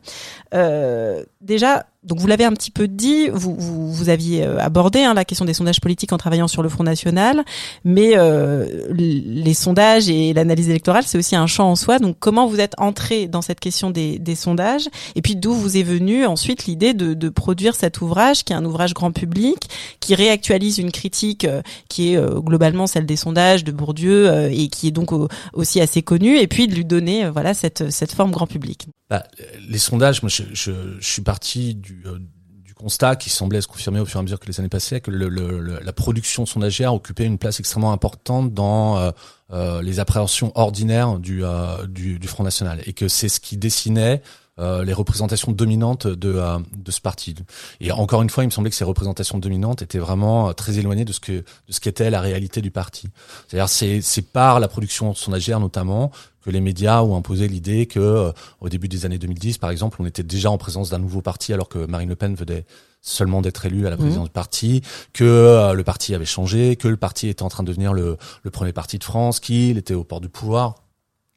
déjà, 1.40 1.86
donc 2.04 2.20
vous 2.20 2.26
l'avez 2.26 2.44
un 2.44 2.52
petit 2.52 2.70
peu 2.70 2.86
dit, 2.86 3.28
vous, 3.32 3.56
vous, 3.58 4.08
aviez 4.08 4.44
euh, 4.44 4.58
abordé 4.58 5.00
hein, 5.00 5.14
la 5.14 5.24
question 5.24 5.44
des 5.44 5.54
sondages 5.54 5.80
politiques 5.80 6.12
en 6.12 6.18
travaillant 6.18 6.48
sur 6.48 6.62
le 6.62 6.68
Front 6.68 6.84
National, 6.84 7.44
mais 7.84 8.12
euh, 8.16 8.66
les 8.90 9.54
sondages 9.54 10.08
et 10.08 10.32
l'analyse 10.34 10.68
électorale, 10.68 11.04
c'est 11.06 11.16
aussi 11.16 11.34
un 11.34 11.46
champ 11.46 11.70
en 11.70 11.76
soi. 11.76 11.98
Donc 11.98 12.16
comment 12.18 12.46
vous 12.46 12.60
êtes 12.60 12.74
entré 12.78 13.26
dans 13.26 13.42
cette 13.42 13.60
question 13.60 13.90
des, 13.90 14.20
sondages 14.34 14.88
Et 15.14 15.22
puis 15.22 15.36
d'où 15.36 15.54
vous 15.54 15.76
est 15.76 15.82
venue 15.82 16.26
ensuite 16.26 16.66
l'idée 16.66 16.92
de, 16.92 17.14
de, 17.14 17.28
produire 17.28 17.74
cet 17.74 18.00
ouvrage, 18.00 18.44
qui 18.44 18.52
est 18.52 18.56
un 18.56 18.64
ouvrage 18.64 18.92
grand 18.92 19.12
public, 19.12 19.68
qui 20.00 20.14
réactualise 20.14 20.78
une 20.78 20.90
critique 20.90 21.44
euh, 21.44 21.62
qui 21.88 22.14
est 22.14 22.20
globalement 22.40 22.86
celle 22.86 23.06
des 23.06 23.16
sondages 23.16 23.64
de 23.64 23.72
Bourdieu 23.72 24.50
et 24.50 24.68
qui 24.68 24.88
est 24.88 24.90
donc 24.90 25.10
aussi 25.52 25.80
assez 25.80 26.02
connue, 26.02 26.36
et 26.38 26.46
puis 26.46 26.66
de 26.66 26.74
lui 26.74 26.84
donner 26.84 27.28
voilà 27.30 27.54
cette, 27.54 27.90
cette 27.90 28.12
forme 28.12 28.30
grand 28.30 28.46
public. 28.46 28.88
Bah, 29.10 29.24
les 29.68 29.78
sondages, 29.78 30.22
moi 30.22 30.30
je, 30.30 30.42
je, 30.52 30.72
je 30.98 31.06
suis 31.06 31.22
parti 31.22 31.74
du 31.74 32.02
euh, 32.06 32.18
du, 32.18 32.74
constat 32.74 33.16
qui 33.16 33.30
semblait 33.30 33.60
se 33.60 33.68
confirmer 33.68 34.00
au 34.00 34.04
fur 34.04 34.18
et 34.18 34.20
à 34.20 34.22
mesure 34.22 34.40
que 34.40 34.46
les 34.46 34.58
années 34.58 34.68
passaient, 34.68 35.00
que 35.00 35.10
le, 35.10 35.28
la 35.28 35.92
production 35.92 36.44
sondagière 36.44 36.92
occupait 36.92 37.24
une 37.24 37.38
place 37.38 37.60
extrêmement 37.60 37.92
importante 37.92 38.52
dans 38.52 39.12
euh, 39.54 39.64
euh, 39.64 39.82
les 39.82 40.00
appréhensions 40.00 40.52
ordinaires 40.56 41.18
du, 41.18 41.42
du, 41.88 42.18
du, 42.18 42.28
Front 42.28 42.44
National 42.44 42.80
et 42.86 42.92
que 42.92 43.08
c'est 43.08 43.28
ce 43.28 43.40
qui 43.40 43.56
dessinait 43.56 44.20
les 44.58 44.92
représentations 44.92 45.50
dominantes 45.50 46.06
de, 46.06 46.40
de 46.76 46.90
ce 46.90 47.00
parti. 47.00 47.34
Et 47.80 47.90
encore 47.90 48.22
une 48.22 48.30
fois, 48.30 48.44
il 48.44 48.46
me 48.46 48.50
semblait 48.52 48.70
que 48.70 48.76
ces 48.76 48.84
représentations 48.84 49.38
dominantes 49.38 49.82
étaient 49.82 49.98
vraiment 49.98 50.52
très 50.52 50.78
éloignées 50.78 51.04
de 51.04 51.12
ce 51.12 51.18
que 51.18 51.32
de 51.32 51.44
ce 51.70 51.80
qu'était 51.80 52.10
la 52.10 52.20
réalité 52.20 52.60
du 52.60 52.70
parti. 52.70 53.08
C'est-à-dire 53.48 53.68
c'est 53.68 54.00
c'est 54.00 54.22
par 54.22 54.60
la 54.60 54.68
production 54.68 55.12
sondagière 55.14 55.58
notamment 55.58 56.12
que 56.44 56.50
les 56.50 56.60
médias 56.60 57.02
ont 57.02 57.16
imposé 57.16 57.48
l'idée 57.48 57.86
que 57.86 57.98
euh, 57.98 58.32
au 58.60 58.68
début 58.68 58.88
des 58.88 59.06
années 59.06 59.18
2010, 59.18 59.58
par 59.58 59.70
exemple, 59.70 59.96
on 60.00 60.06
était 60.06 60.22
déjà 60.22 60.50
en 60.50 60.58
présence 60.58 60.90
d'un 60.90 60.98
nouveau 60.98 61.22
parti 61.22 61.52
alors 61.52 61.68
que 61.68 61.86
Marine 61.86 62.08
Le 62.08 62.16
Pen 62.16 62.34
venait 62.34 62.64
seulement 63.04 63.42
d'être 63.42 63.66
élue 63.66 63.86
à 63.86 63.90
la 63.90 63.96
présidence 63.96 64.24
mmh. 64.24 64.28
du 64.28 64.32
parti, 64.32 64.82
que 65.12 65.24
euh, 65.24 65.74
le 65.74 65.84
parti 65.84 66.14
avait 66.14 66.24
changé, 66.24 66.74
que 66.76 66.88
le 66.88 66.96
parti 66.96 67.28
était 67.28 67.42
en 67.42 67.48
train 67.48 67.62
de 67.62 67.68
devenir 67.68 67.92
le, 67.92 68.16
le 68.42 68.50
premier 68.50 68.72
parti 68.72 68.98
de 68.98 69.04
France, 69.04 69.38
qu'il 69.38 69.78
était 69.78 69.94
au 69.94 70.04
port 70.04 70.20
du 70.20 70.28
pouvoir 70.28 70.83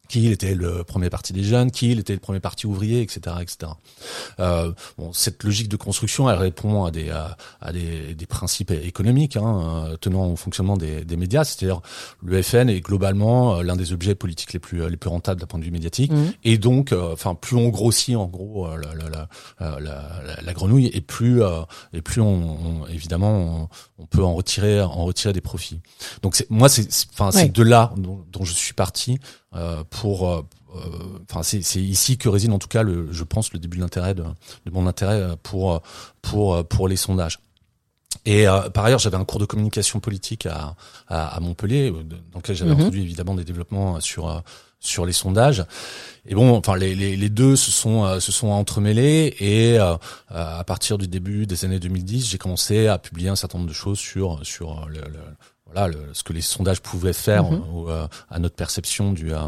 qui 0.08 0.28
était 0.32 0.56
le 0.56 0.84
premier 0.84 1.10
parti 1.10 1.34
des 1.34 1.44
jeunes, 1.44 1.72
qui 1.72 1.92
était 1.92 2.14
le 2.14 2.20
premier 2.20 2.40
parti 2.40 2.68
ouvrier, 2.68 3.02
etc., 3.02 3.36
etc. 3.42 3.72
Euh, 4.40 4.72
bon, 4.98 5.12
cette 5.14 5.44
logique 5.44 5.70
de 5.70 5.78
construction, 5.78 6.30
elle 6.30 6.38
répond 6.38 6.86
à 6.86 6.92
des 6.92 7.10
à, 7.10 7.72
des, 7.72 8.16
des, 8.16 8.26
principes 8.26 8.72
économiques 8.72 9.38
hein, 9.38 9.96
tenant 10.02 10.28
au 10.28 10.36
fonctionnement 10.36 10.78
des, 10.78 11.04
des 11.04 11.18
médias, 11.18 11.44
c'est-à-dire 11.44 11.82
le 12.24 12.42
FN 12.42 12.70
est 12.70 12.82
globalement 12.82 13.58
euh, 13.58 13.64
l'un 13.64 13.76
des 13.76 13.94
objets 13.94 14.16
politiques 14.16 14.54
les 14.54 14.60
plus 14.60 14.90
les 14.90 14.98
plus 14.98 15.10
rentables 15.10 15.40
d'un 15.40 15.48
point 15.48 15.60
de 15.60 15.66
vue 15.66 15.72
médiatique, 15.72 16.12
mmh. 16.12 16.26
et 16.44 16.58
donc, 16.58 16.92
euh, 16.92 17.14
enfin, 17.14 17.36
plus 17.36 17.56
on 17.56 17.70
grossit 17.70 18.16
en 18.16 18.28
gros 18.28 18.68
la, 18.68 18.94
la, 18.94 19.80
la, 19.80 20.42
la, 20.42 20.54
grenouille, 20.54 20.88
et 20.94 21.02
plus 21.02 21.42
et 21.94 22.02
plus 22.02 22.22
on, 22.22 22.84
on 22.84 22.88
évidemment 22.88 23.70
on, 23.98 24.06
peut 24.06 24.24
en 24.24 24.34
retirer 24.34 24.82
en 24.82 25.06
retirer 25.06 25.34
des 25.34 25.42
profits. 25.42 25.82
Donc 26.22 26.46
moi, 26.50 26.70
c'est 26.70 26.88
enfin 27.14 27.32
c'est 27.32 27.52
de 27.52 27.64
là 27.64 27.94
dont, 27.98 28.26
dont 28.32 28.44
je 28.44 28.54
suis 28.54 28.74
parti 28.74 29.20
euh, 29.47 29.47
pour 29.90 30.30
euh, 30.30 30.42
euh, 30.76 30.80
enfin 31.30 31.44
c'est 31.44 31.82
ici 31.82 32.18
que 32.18 32.30
réside 32.30 32.52
en 32.52 32.60
tout 32.60 32.68
cas 32.68 32.84
le 32.84 33.12
je 33.12 33.24
pense 33.24 33.54
le 33.54 33.60
début 33.60 33.78
de 33.78 33.82
l'intérêt 33.82 34.14
de, 34.14 34.24
de, 34.24 34.72
mon 34.72 34.86
intérêt 34.88 35.36
pour 35.44 35.82
pour 36.22 36.66
pour 36.68 36.88
les 36.88 36.98
sondages 36.98 37.40
et 38.26 38.46
par 38.74 38.84
ailleurs, 38.84 39.00
j'avais 39.00 39.16
un 39.16 39.24
cours 39.24 39.40
de 39.40 39.46
communication 39.46 40.00
politique 40.02 40.48
à, 40.48 40.76
à, 41.08 41.28
à 41.28 41.40
Montpellier, 41.40 41.92
dans 41.92 42.40
lequel 42.40 42.56
j'avais 42.58 42.72
mm 42.72 42.80
introduit 42.80 43.02
évidemment 43.02 43.36
des 43.36 43.46
développements 43.46 44.02
sur 44.02 44.44
sur 44.80 45.06
les 45.06 45.14
sondages. 45.14 45.64
Et 46.26 46.36
bon, 46.36 46.56
enfin 46.58 46.76
les, 46.76 46.94
les, 46.94 47.16
les 47.16 47.30
deux 47.30 47.56
se 47.56 47.72
sont 47.72 48.20
se 48.20 48.32
sont 48.32 48.48
entremêlés 48.48 49.36
et 49.40 49.78
à 49.78 50.64
partir 50.66 50.98
du 50.98 51.08
début 51.08 51.46
des 51.48 51.64
années 51.64 51.80
2010, 51.80 52.30
j'ai 52.30 52.38
commencé 52.38 52.88
à 52.88 52.98
publier 52.98 53.30
un 53.30 53.38
certain 53.38 53.60
nombre 53.60 53.70
de 53.70 53.76
choses 53.76 54.00
sur 54.00 54.40
sur 54.44 54.88
le, 54.90 55.00
le 55.00 55.20
voilà 55.74 55.88
le, 55.88 55.98
ce 56.14 56.24
que 56.24 56.34
les 56.34 56.42
sondages 56.42 56.82
pouvaient 56.82 57.14
faire 57.14 57.46
mhm. 57.46 57.62
euh, 57.88 58.08
à 58.30 58.40
notre 58.40 58.56
perception 58.56 59.12
du 59.12 59.34
euh, 59.34 59.40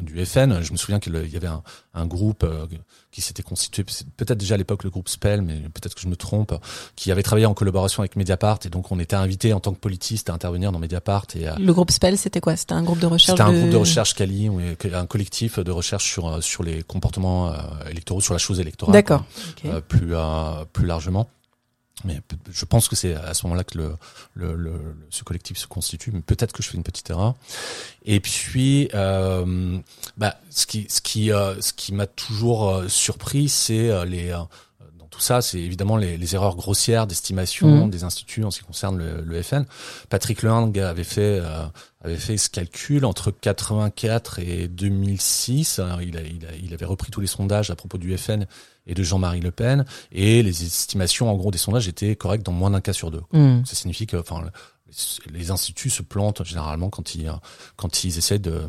du 0.00 0.24
FN. 0.24 0.62
Je 0.62 0.72
me 0.72 0.76
souviens 0.76 1.00
qu'il 1.00 1.14
y 1.14 1.36
avait 1.36 1.46
un, 1.46 1.62
un 1.94 2.06
groupe 2.06 2.44
euh, 2.44 2.66
qui 3.10 3.20
s'était 3.20 3.42
constitué 3.42 3.84
peut-être 4.16 4.38
déjà 4.38 4.54
à 4.54 4.58
l'époque 4.58 4.84
le 4.84 4.90
groupe 4.90 5.08
Spell, 5.08 5.42
mais 5.42 5.60
peut-être 5.60 5.94
que 5.94 6.00
je 6.00 6.08
me 6.08 6.16
trompe, 6.16 6.54
qui 6.96 7.10
avait 7.10 7.22
travaillé 7.22 7.46
en 7.46 7.54
collaboration 7.54 8.02
avec 8.02 8.16
Mediapart 8.16 8.60
et 8.64 8.68
donc 8.68 8.90
on 8.90 8.98
était 8.98 9.16
invité 9.16 9.52
en 9.52 9.60
tant 9.60 9.72
que 9.72 9.78
politiste 9.78 10.30
à 10.30 10.34
intervenir 10.34 10.72
dans 10.72 10.78
Mediapart. 10.78 11.26
Et 11.34 11.46
le 11.58 11.72
groupe 11.72 11.90
Spell, 11.90 12.16
c'était 12.18 12.40
quoi? 12.40 12.56
C'était 12.56 12.74
un 12.74 12.82
groupe 12.82 13.00
de 13.00 13.06
recherche. 13.06 13.38
C'était 13.38 13.48
un 13.48 13.52
groupe 13.52 13.70
de 13.70 13.76
recherche 13.76 14.14
Cali, 14.14 14.50
un 14.92 15.06
collectif 15.06 15.58
de 15.58 15.70
recherche 15.70 16.10
sur 16.10 16.42
sur 16.42 16.62
les 16.62 16.82
comportements 16.82 17.52
électoraux, 17.90 18.20
sur 18.20 18.34
la 18.34 18.38
chose 18.38 18.60
électorale. 18.60 18.92
D'accord. 18.92 19.24
plus 19.88 20.14
plus 20.72 20.86
largement. 20.86 21.28
Mais 22.04 22.20
je 22.50 22.64
pense 22.64 22.88
que 22.88 22.96
c'est 22.96 23.14
à 23.14 23.32
ce 23.34 23.46
moment-là 23.46 23.64
que 23.64 23.78
le, 23.78 23.96
le, 24.34 24.54
le, 24.56 24.72
ce 25.10 25.22
collectif 25.24 25.56
se 25.56 25.66
constitue. 25.66 26.10
Mais 26.12 26.20
peut-être 26.20 26.52
que 26.52 26.62
je 26.62 26.68
fais 26.68 26.76
une 26.76 26.82
petite 26.82 27.08
erreur. 27.10 27.34
Et 28.04 28.18
puis, 28.18 28.88
euh, 28.94 29.78
bah, 30.16 30.40
ce 30.50 30.66
qui, 30.66 30.86
ce 30.88 31.00
qui, 31.00 31.32
euh, 31.32 31.60
ce 31.60 31.72
qui 31.72 31.92
m'a 31.94 32.06
toujours 32.06 32.68
euh, 32.68 32.88
surpris, 32.88 33.48
c'est 33.48 33.88
euh, 33.88 34.04
les 34.04 34.36
ça, 35.22 35.42
c'est 35.42 35.58
évidemment 35.58 35.96
les, 35.96 36.16
les, 36.16 36.34
erreurs 36.34 36.56
grossières 36.56 37.06
d'estimation 37.06 37.86
mmh. 37.86 37.90
des 37.90 38.04
instituts 38.04 38.44
en 38.44 38.50
ce 38.50 38.60
qui 38.60 38.64
concerne 38.64 38.98
le, 38.98 39.22
le 39.22 39.42
FN. 39.42 39.64
Patrick 40.08 40.42
Lehang 40.42 40.76
avait 40.78 41.04
fait 41.04 41.40
avait 42.04 42.16
fait 42.16 42.36
ce 42.36 42.50
calcul 42.50 43.04
entre 43.04 43.30
84 43.30 44.40
et 44.40 44.68
2006. 44.68 45.80
il, 46.00 46.16
a, 46.16 46.22
il, 46.22 46.46
a, 46.46 46.48
il 46.62 46.74
avait 46.74 46.84
repris 46.84 47.10
tous 47.10 47.20
les 47.20 47.26
sondages 47.26 47.70
à 47.70 47.76
propos 47.76 47.98
du 47.98 48.16
FN 48.18 48.46
et 48.86 48.94
de 48.94 49.02
Jean-Marie 49.02 49.40
Le 49.40 49.52
Pen, 49.52 49.84
et 50.10 50.42
les 50.42 50.64
estimations 50.64 51.30
en 51.30 51.36
gros 51.36 51.50
des 51.50 51.58
sondages 51.58 51.86
étaient 51.86 52.16
correctes 52.16 52.44
dans 52.44 52.52
moins 52.52 52.70
d'un 52.70 52.80
cas 52.80 52.92
sur 52.92 53.10
deux. 53.10 53.22
Mm. 53.32 53.64
Ça 53.64 53.76
signifie 53.76 54.06
que, 54.06 54.16
enfin, 54.16 54.42
les 55.30 55.50
instituts 55.50 55.90
se 55.90 56.02
plantent 56.02 56.44
généralement 56.44 56.90
quand 56.90 57.14
ils 57.14 57.30
quand 57.76 58.04
ils 58.04 58.18
essaient 58.18 58.38
de 58.38 58.62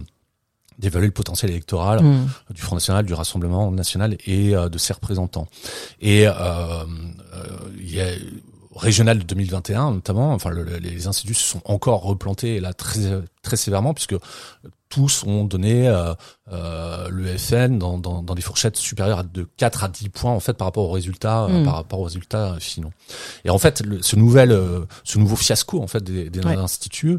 d'évaluer 0.79 1.07
le 1.07 1.13
potentiel 1.13 1.51
électoral 1.51 2.03
mm. 2.03 2.27
du 2.51 2.61
Front 2.61 2.75
National, 2.75 3.05
du 3.05 3.13
Rassemblement 3.13 3.71
National 3.71 4.17
et 4.25 4.55
euh, 4.55 4.69
de 4.69 4.77
ses 4.77 4.93
représentants. 4.93 5.47
Et 6.01 6.27
euh, 6.27 6.31
euh, 6.33 6.85
il 7.79 7.93
y 7.93 8.01
a 8.01 8.07
régionales 8.75 9.19
de 9.19 9.23
2021 9.23 9.91
notamment, 9.91 10.33
enfin 10.33 10.49
les 10.51 11.07
instituts 11.07 11.35
se 11.35 11.43
sont 11.43 11.61
encore 11.65 12.01
replantés 12.01 12.59
là 12.59 12.73
très 12.73 13.21
très 13.43 13.55
sévèrement 13.55 13.93
puisque 13.93 14.15
tous 14.93 15.23
ont 15.25 15.43
donné 15.43 15.87
euh, 15.87 16.13
euh, 16.51 17.09
le 17.09 17.25
FN 17.35 17.79
dans, 17.79 17.97
dans, 17.97 18.21
dans, 18.21 18.35
des 18.35 18.43
fourchettes 18.43 18.77
supérieures 18.77 19.23
de 19.23 19.47
4 19.57 19.85
à 19.85 19.87
10 19.87 20.09
points 20.09 20.31
en 20.31 20.39
fait 20.39 20.53
par 20.53 20.67
rapport 20.67 20.87
aux 20.87 20.91
résultats 20.91 21.45
euh, 21.45 21.61
mm. 21.61 21.65
par 21.65 21.75
rapport 21.75 21.99
aux 21.99 22.03
résultats 22.03 22.57
finaux. 22.59 22.91
Et 23.43 23.49
en 23.49 23.57
fait, 23.57 23.83
le, 23.83 24.03
ce 24.03 24.15
nouvel 24.15 24.51
euh, 24.51 24.81
ce 25.03 25.17
nouveau 25.17 25.35
fiasco 25.35 25.81
en 25.81 25.87
fait 25.87 26.03
des, 26.03 26.29
des 26.29 26.45
instituts, 26.45 27.17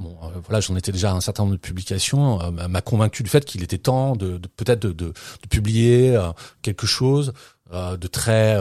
bon, 0.00 0.16
voilà, 0.44 0.60
j'en 0.60 0.74
étais 0.76 0.92
déjà 0.92 1.12
à 1.12 1.14
un 1.14 1.20
certain 1.20 1.44
nombre 1.44 1.54
de 1.54 1.60
publications, 1.60 2.38
m'a 2.52 2.80
convaincu 2.80 3.22
du 3.22 3.30
fait 3.30 3.44
qu'il 3.44 3.62
était 3.62 3.78
temps 3.78 4.16
de, 4.16 4.38
de 4.38 4.48
peut-être 4.48 4.80
de, 4.80 4.92
de, 4.92 5.06
de, 5.06 5.48
publier 5.48 6.18
quelque 6.62 6.86
chose 6.86 7.32
de 7.72 8.06
très 8.08 8.56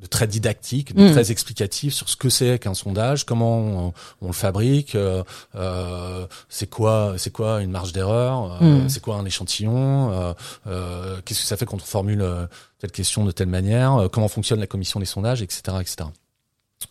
de 0.00 0.06
très 0.06 0.26
didactique, 0.26 0.94
de 0.94 1.08
mm. 1.08 1.12
très 1.12 1.30
explicatif 1.30 1.94
sur 1.94 2.08
ce 2.08 2.16
que 2.16 2.28
c'est 2.28 2.58
qu'un 2.58 2.74
sondage, 2.74 3.24
comment 3.24 3.92
on, 4.20 4.26
le 4.26 4.32
fabrique, 4.32 4.94
euh, 4.94 5.24
euh, 5.56 6.26
c'est 6.48 6.68
quoi, 6.68 7.14
c'est 7.18 7.32
quoi 7.32 7.62
une 7.62 7.70
marge 7.70 7.92
d'erreur, 7.92 8.58
euh, 8.62 8.84
mm. 8.84 8.88
c'est 8.88 9.00
quoi 9.00 9.16
un 9.16 9.24
échantillon, 9.24 10.34
qu'est-ce 10.64 11.40
que 11.40 11.46
ça 11.46 11.56
fait 11.56 11.66
quand 11.66 11.76
on 11.76 11.80
formule 11.80 12.24
telle 12.78 12.92
question 12.92 13.24
de 13.24 13.32
telle 13.32 13.48
manière, 13.48 14.08
comment 14.12 14.28
fonctionne 14.28 14.60
la 14.60 14.66
commission 14.66 15.00
des 15.00 15.06
sondages, 15.06 15.42
etc., 15.42 15.78
etc. 15.80 16.08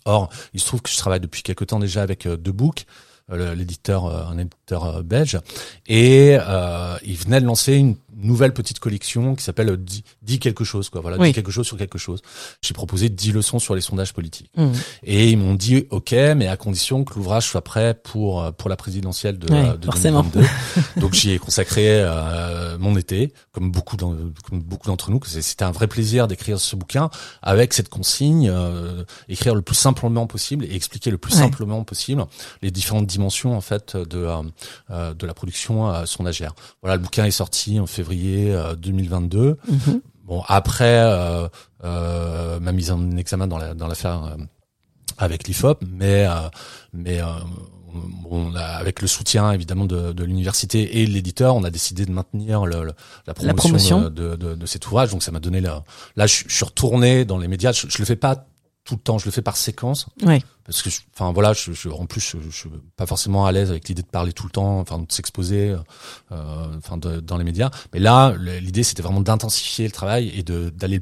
Or, 0.04 0.30
il 0.54 0.60
se 0.60 0.66
trouve 0.66 0.82
que 0.82 0.90
je 0.90 0.98
travaille 0.98 1.22
depuis 1.22 1.44
quelque 1.44 1.64
temps 1.64 1.80
déjà 1.80 2.02
avec 2.02 2.20
The 2.24 2.50
Book, 2.50 2.86
l'éditeur, 3.30 4.06
un 4.30 4.38
éditeur 4.38 5.04
belge, 5.04 5.40
et 5.88 6.38
il 7.04 7.18
venait 7.18 7.42
de 7.42 7.46
lancer 7.46 7.74
une 7.76 7.96
nouvelle 8.18 8.54
petite 8.54 8.80
collection 8.80 9.36
qui 9.36 9.44
s'appelle 9.44 9.70
euh, 9.70 9.78
dit, 10.22 10.40
quelque 10.40 10.64
chose 10.64 10.90
quoi. 10.90 11.02
Voilà 11.02 11.18
dit 11.18 11.34
quelque 11.34 11.52
chose 11.52 11.68
sur 11.68 11.78
quelque 11.78 11.98
chose. 11.98 12.22
J'ai 12.62 12.74
proposé 12.74 13.10
10 13.10 13.32
leçons 13.32 13.60
sur 13.60 13.76
les 13.76 13.82
sondages 13.82 14.14
politiques. 14.14 14.52
Mmh. 14.58 14.72
et 15.04 15.30
ils 15.30 15.38
m'ont 15.38 15.54
dit 15.54 15.86
ok 15.90 16.12
mais 16.36 16.48
à 16.48 16.58
condition 16.58 17.04
que 17.04 17.14
l'ouvrage 17.16 17.48
soit 17.48 17.64
prêt 17.64 17.94
pour 17.94 18.42
euh, 18.42 18.52
pour 18.52 18.70
la 18.70 18.76
présidentielle 18.76 19.38
de, 19.38 19.48
de 19.48 19.76
2022 19.78 20.42
donc 20.98 21.14
j'y 21.14 21.32
ai 21.32 21.40
consacré 21.48 21.86
euh, 21.90 22.78
mon 22.80 22.98
été 22.98 23.34
comme 23.52 23.72
beaucoup 23.72 23.98
comme 23.98 24.62
beaucoup 24.62 24.88
d'entre 24.88 25.12
nous 25.12 25.20
c'était 25.26 25.64
un 25.64 25.72
vrai 25.72 25.88
plaisir 25.88 26.28
d'écrire 26.28 26.60
ce 26.60 26.76
bouquin 26.76 27.10
avec 27.42 27.74
cette 27.74 27.90
consigne 27.90 28.52
écrire 29.28 29.54
le 29.54 29.62
plus 29.62 29.76
simplement 29.76 30.28
possible 30.28 30.66
et 30.66 30.76
expliquer 30.76 31.12
le 31.12 31.18
plus 31.18 31.34
simplement 31.34 31.84
possible 31.84 32.26
les 32.62 32.72
différentes 32.72 33.08
dimensions 33.08 33.56
en 33.56 33.62
fait 33.62 33.96
de 33.96 34.28
de 34.90 35.28
la 35.28 35.34
production 35.34 36.06
sondagère 36.06 36.54
voilà 36.82 36.96
le 36.96 37.02
bouquin 37.02 37.26
est 37.26 37.32
sorti 37.32 37.80
en 37.80 37.88
février 37.88 38.07
février 38.08 38.56
2022. 38.80 39.40
Euh, 39.40 39.56
mhm. 39.68 40.02
Bon, 40.26 40.44
après 40.48 41.00
euh, 41.00 41.48
euh, 41.84 42.60
ma 42.60 42.72
mise 42.72 42.92
en 42.92 43.16
examen 43.18 43.48
dans 43.48 43.58
la 43.58 43.74
dans 43.74 43.88
l'affaire 43.88 44.36
avec 45.18 45.48
l'IFOP, 45.48 45.80
mais 45.90 46.26
mais 46.94 47.22
Bon, 48.30 48.54
avec 48.54 49.02
le 49.02 49.08
soutien 49.08 49.52
évidemment 49.54 49.86
de, 49.86 50.12
de 50.12 50.24
l'université 50.24 51.00
et 51.00 51.08
de 51.08 51.12
l'éditeur, 51.12 51.56
on 51.56 51.64
a 51.64 51.72
décidé 51.72 52.06
de 52.06 52.12
maintenir 52.12 52.66
le, 52.66 52.92
la, 53.26 53.34
promotion 53.34 54.02
De, 54.02 54.36
de, 54.36 54.54
de, 54.54 54.66
cet 54.68 54.86
ouvrage. 54.86 55.10
Donc 55.10 55.24
ça 55.24 55.32
m'a 55.32 55.40
donné 55.40 55.62
là. 55.62 55.84
Là, 56.16 56.28
je, 56.28 56.44
suis 56.48 56.66
retourné 56.66 57.26
dans 57.26 57.40
les 57.40 57.48
médias. 57.48 57.72
Je, 57.72 57.88
je 57.90 57.98
le 57.98 58.06
fais 58.06 58.18
pas 58.18 58.46
tout 58.88 58.96
le 58.96 59.02
temps, 59.02 59.18
je 59.18 59.26
le 59.26 59.32
fais 59.32 59.42
par 59.42 59.58
séquence. 59.58 60.08
Oui. 60.24 60.42
Parce 60.64 60.82
que, 60.82 60.90
enfin 61.14 61.34
voilà, 61.34 61.52
je, 61.52 61.74
je, 61.74 61.90
en 61.90 62.06
plus, 62.06 62.22
je, 62.22 62.38
je 62.50 62.56
suis 62.56 62.70
pas 62.96 63.06
forcément 63.06 63.46
à 63.46 63.52
l'aise 63.52 63.70
avec 63.70 63.88
l'idée 63.90 64.02
de 64.02 64.08
parler 64.08 64.32
tout 64.32 64.46
le 64.46 64.50
temps, 64.50 64.80
enfin 64.80 65.00
de 65.00 65.12
s'exposer, 65.12 65.76
euh, 66.32 66.78
enfin 66.78 66.98
dans 66.98 67.38
les 67.38 67.44
médias. 67.44 67.70
Mais 67.94 68.00
là, 68.00 68.34
l'idée 68.38 68.84
c'était 68.84 69.04
vraiment 69.04 69.20
d'intensifier 69.22 69.86
le 69.86 69.92
travail 69.92 70.30
et 70.30 70.44
de 70.44 70.70
d'aller 70.70 71.02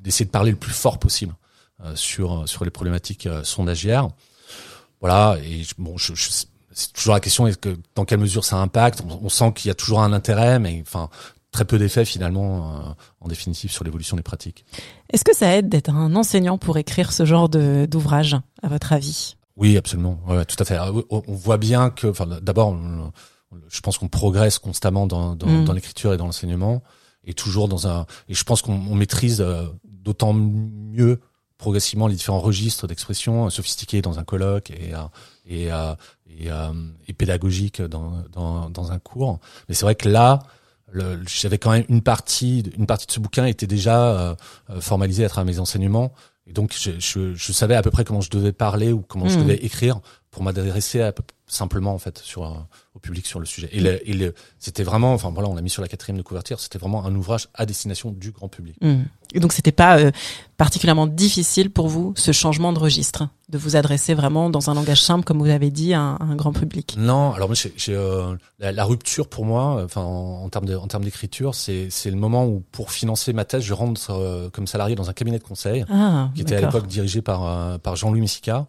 d'essayer 0.00 0.24
de 0.24 0.30
parler 0.30 0.52
le 0.52 0.56
plus 0.56 0.72
fort 0.72 0.98
possible 0.98 1.34
euh, 1.82 1.96
sur 1.96 2.48
sur 2.48 2.64
les 2.64 2.70
problématiques 2.70 3.26
euh, 3.26 3.42
sondagières. 3.44 4.08
Voilà. 5.00 5.36
Et 5.42 5.66
bon, 5.78 5.98
je, 5.98 6.12
c'est 6.72 6.92
toujours 6.92 7.14
la 7.14 7.20
question 7.20 7.46
est 7.48 7.60
que 7.60 7.76
dans 7.96 8.04
quelle 8.04 8.20
mesure 8.20 8.44
ça 8.44 8.56
impacte? 8.56 9.02
On, 9.08 9.20
on 9.24 9.28
sent 9.28 9.52
qu'il 9.54 9.68
y 9.68 9.70
a 9.72 9.74
toujours 9.74 10.00
un 10.00 10.12
intérêt, 10.12 10.58
mais 10.58 10.80
enfin 10.80 11.10
très 11.54 11.64
peu 11.64 11.78
d'effets 11.78 12.04
finalement 12.04 12.74
euh, 12.74 12.80
en 13.20 13.28
définitive 13.28 13.70
sur 13.70 13.84
l'évolution 13.84 14.16
des 14.16 14.24
pratiques. 14.24 14.66
Est-ce 15.12 15.22
que 15.24 15.34
ça 15.34 15.56
aide 15.56 15.68
d'être 15.68 15.90
un 15.90 16.16
enseignant 16.16 16.58
pour 16.58 16.78
écrire 16.78 17.12
ce 17.12 17.24
genre 17.24 17.48
d'ouvrage, 17.48 18.36
à 18.62 18.68
votre 18.68 18.92
avis? 18.92 19.36
Oui, 19.56 19.76
absolument. 19.76 20.18
Ouais, 20.26 20.44
tout 20.44 20.56
à 20.58 20.64
fait. 20.64 20.76
On 21.10 21.22
voit 21.32 21.58
bien 21.58 21.90
que, 21.90 22.08
enfin, 22.08 22.26
d'abord, 22.26 22.76
je 23.68 23.80
pense 23.80 23.98
qu'on 23.98 24.08
progresse 24.08 24.58
constamment 24.58 25.06
dans, 25.06 25.36
dans, 25.36 25.46
mm. 25.46 25.64
dans 25.64 25.72
l'écriture 25.72 26.12
et 26.12 26.16
dans 26.16 26.26
l'enseignement, 26.26 26.82
et 27.22 27.34
toujours 27.34 27.68
dans 27.68 27.86
un. 27.86 28.06
Et 28.28 28.34
je 28.34 28.42
pense 28.42 28.60
qu'on 28.60 28.96
maîtrise 28.96 29.40
euh, 29.40 29.62
d'autant 29.84 30.32
mieux 30.32 31.20
progressivement 31.56 32.08
les 32.08 32.16
différents 32.16 32.40
registres 32.40 32.88
d'expression 32.88 33.48
sophistiqués 33.48 34.02
dans 34.02 34.18
un 34.18 34.24
colloque 34.24 34.70
et 34.70 34.92
et, 35.46 35.68
et, 35.68 36.48
et, 37.06 37.12
pédagogique 37.12 37.80
dans, 37.80 38.24
dans, 38.32 38.68
dans 38.70 38.90
un 38.90 38.98
cours. 38.98 39.38
Mais 39.68 39.74
c'est 39.76 39.84
vrai 39.84 39.94
que 39.94 40.08
là, 40.08 40.40
j'avais 41.26 41.58
quand 41.58 41.70
même 41.70 41.84
une 41.88 42.02
partie, 42.02 42.62
une 42.76 42.86
partie 42.86 43.06
de 43.06 43.12
ce 43.12 43.20
bouquin 43.20 43.46
était 43.46 43.66
déjà 43.66 44.06
euh, 44.06 44.34
euh, 44.70 44.80
formalisée 44.80 45.24
à 45.24 45.28
travers 45.28 45.52
mes 45.52 45.60
enseignements. 45.60 46.12
Et 46.46 46.52
donc, 46.52 46.74
je, 46.78 46.92
je, 46.98 47.34
je, 47.34 47.52
savais 47.52 47.74
à 47.74 47.82
peu 47.82 47.90
près 47.90 48.04
comment 48.04 48.20
je 48.20 48.30
devais 48.30 48.52
parler 48.52 48.92
ou 48.92 49.00
comment 49.00 49.28
je 49.28 49.38
hmm. 49.38 49.42
devais 49.42 49.56
écrire 49.56 50.00
pour 50.34 50.42
m'adresser 50.42 51.12
simplement 51.46 51.94
en 51.94 51.98
fait 51.98 52.18
sur 52.18 52.44
euh, 52.44 52.56
au 52.96 52.98
public 52.98 53.24
sur 53.24 53.38
le 53.38 53.46
sujet. 53.46 53.68
Et, 53.70 53.78
le, 53.78 54.08
et 54.08 54.12
le, 54.14 54.34
c'était 54.58 54.82
vraiment, 54.82 55.14
enfin 55.14 55.30
voilà, 55.30 55.48
on 55.48 55.54
l'a 55.54 55.62
mis 55.62 55.70
sur 55.70 55.80
la 55.80 55.86
quatrième 55.86 56.16
de 56.16 56.22
couverture. 56.22 56.58
C'était 56.58 56.78
vraiment 56.78 57.04
un 57.06 57.14
ouvrage 57.14 57.48
à 57.54 57.66
destination 57.66 58.10
du 58.10 58.32
grand 58.32 58.48
public. 58.48 58.76
Hmm. 58.80 59.04
Et 59.32 59.40
donc, 59.40 59.52
c'était 59.52 59.72
pas 59.72 59.98
particulièrement 60.56 61.08
difficile 61.08 61.70
pour 61.70 61.88
vous 61.88 62.14
ce 62.16 62.30
changement 62.30 62.72
de 62.72 62.78
registre, 62.78 63.28
de 63.48 63.58
vous 63.58 63.74
adresser 63.74 64.14
vraiment 64.14 64.48
dans 64.48 64.70
un 64.70 64.74
langage 64.74 65.02
simple, 65.02 65.24
comme 65.24 65.40
vous 65.40 65.50
avez 65.50 65.70
dit, 65.70 65.92
à 65.92 66.16
un, 66.20 66.36
grand 66.36 66.52
public? 66.52 66.94
Non, 66.96 67.32
alors 67.32 67.48
moi, 67.48 67.56
j'ai, 67.56 67.94
euh, 67.94 68.36
la, 68.60 68.84
rupture 68.84 69.28
pour 69.28 69.44
moi, 69.44 69.82
enfin 69.84 70.02
en, 70.02 70.48
termes 70.48 70.66
de, 70.66 70.76
en 70.76 70.86
termes 70.86 71.04
d'écriture, 71.04 71.56
c'est 71.56 71.88
c'est 71.90 72.10
le 72.10 72.16
moment 72.16 72.46
où 72.46 72.62
pour 72.70 72.92
financer 72.92 73.32
ma 73.32 73.44
thèse, 73.44 73.62
je 73.62 73.74
rentre 73.74 74.10
euh, 74.10 74.48
comme 74.50 74.68
salarié 74.68 74.94
dans 74.94 75.10
un 75.10 75.12
cabinet 75.12 75.38
de 75.38 75.44
conseil 75.44 75.84
ah, 75.90 76.30
qui 76.34 76.42
était 76.42 76.54
à 76.54 76.60
l'époque 76.60 76.86
dirigé 76.86 77.20
par 77.20 77.44
euh, 77.44 77.78
par 77.78 77.96
Jean-Louis 77.96 78.20
Messica, 78.20 78.66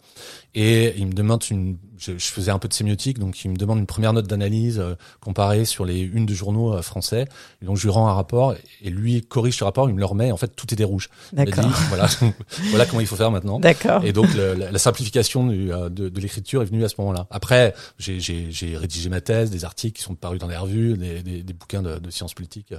et 0.56 0.96
il 0.98 1.08
me 1.08 1.14
demande 1.14 1.44
une, 1.52 1.55
je, 1.98 2.18
je, 2.18 2.26
faisais 2.26 2.52
un 2.52 2.60
peu 2.60 2.68
de 2.68 2.74
sémiotique, 2.74 3.20
donc 3.20 3.44
il 3.44 3.52
me 3.52 3.56
demande 3.56 3.80
une 3.80 3.86
première 3.86 4.14
note 4.14 4.28
d'analyse 4.28 4.84
comparée 5.22 5.66
sur 5.66 5.86
les 5.86 6.00
unes 6.02 6.26
de 6.26 6.34
journaux 6.34 6.82
français, 6.82 7.26
et 7.62 7.66
donc 7.66 7.78
je 7.78 7.84
lui 7.84 7.90
rends 7.90 8.08
un 8.08 8.14
rapport 8.14 8.56
et 8.82 8.90
lui 8.90 9.22
corrige 9.22 9.58
ce 9.58 9.64
rapport, 9.64 9.90
il 9.90 9.96
me 9.96 10.00
le 10.00 10.06
remet, 10.06 10.32
en 10.32 10.38
fait 10.38 10.56
tout 10.56 10.72
est 10.74 10.78
des 10.78 10.84
rouges. 10.84 11.10
D'accord 11.34 11.66
voilà, 11.90 12.08
voilà 12.70 12.86
comment 12.86 13.02
il 13.02 13.08
faut 13.08 13.16
faire 13.16 13.32
maintenant. 13.32 13.60
D'accord. 13.60 14.04
Et 14.04 14.14
donc 14.14 14.28
la, 14.34 14.78
simplification 14.80 15.50
euh, 15.50 15.90
de, 15.90 16.10
de 16.10 16.20
l'écriture 16.20 16.62
est 16.62 16.66
venue 16.66 16.84
à 16.84 16.90
ce 16.90 16.96
moment-là. 17.00 17.28
Après, 17.32 17.74
j'ai 17.98 18.78
rédigé 18.78 19.10
ma 19.10 19.22
thèse, 19.22 19.50
des 19.50 19.66
articles 19.66 19.98
qui 19.98 20.04
sont 20.04 20.16
parus 20.16 20.40
dans 20.40 20.48
les 20.48 20.58
revues, 20.58 20.98
des, 20.98 21.24
des, 21.24 21.44
des 21.44 21.54
bouquins 21.54 21.82
de, 21.82 21.98
de, 22.00 22.10
sciences 22.10 22.34
politiques. 22.34 22.74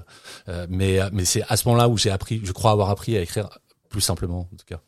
Euh, 0.49 0.67
mais 0.69 0.99
mais 1.13 1.25
c'est 1.25 1.43
à 1.49 1.57
ce 1.57 1.67
moment-là 1.69 1.89
où 1.89 1.97
j'ai 1.99 2.11
appris, 2.11 2.41
je 2.45 2.53
crois 2.53 2.71
avoir 2.71 2.91
appris 2.91 3.17
à 3.17 3.21
écrire 3.21 3.49
plus 3.89 4.01
simplement 4.01 4.41
en 4.41 4.57
tout 4.57 4.67
cas. 4.67 4.81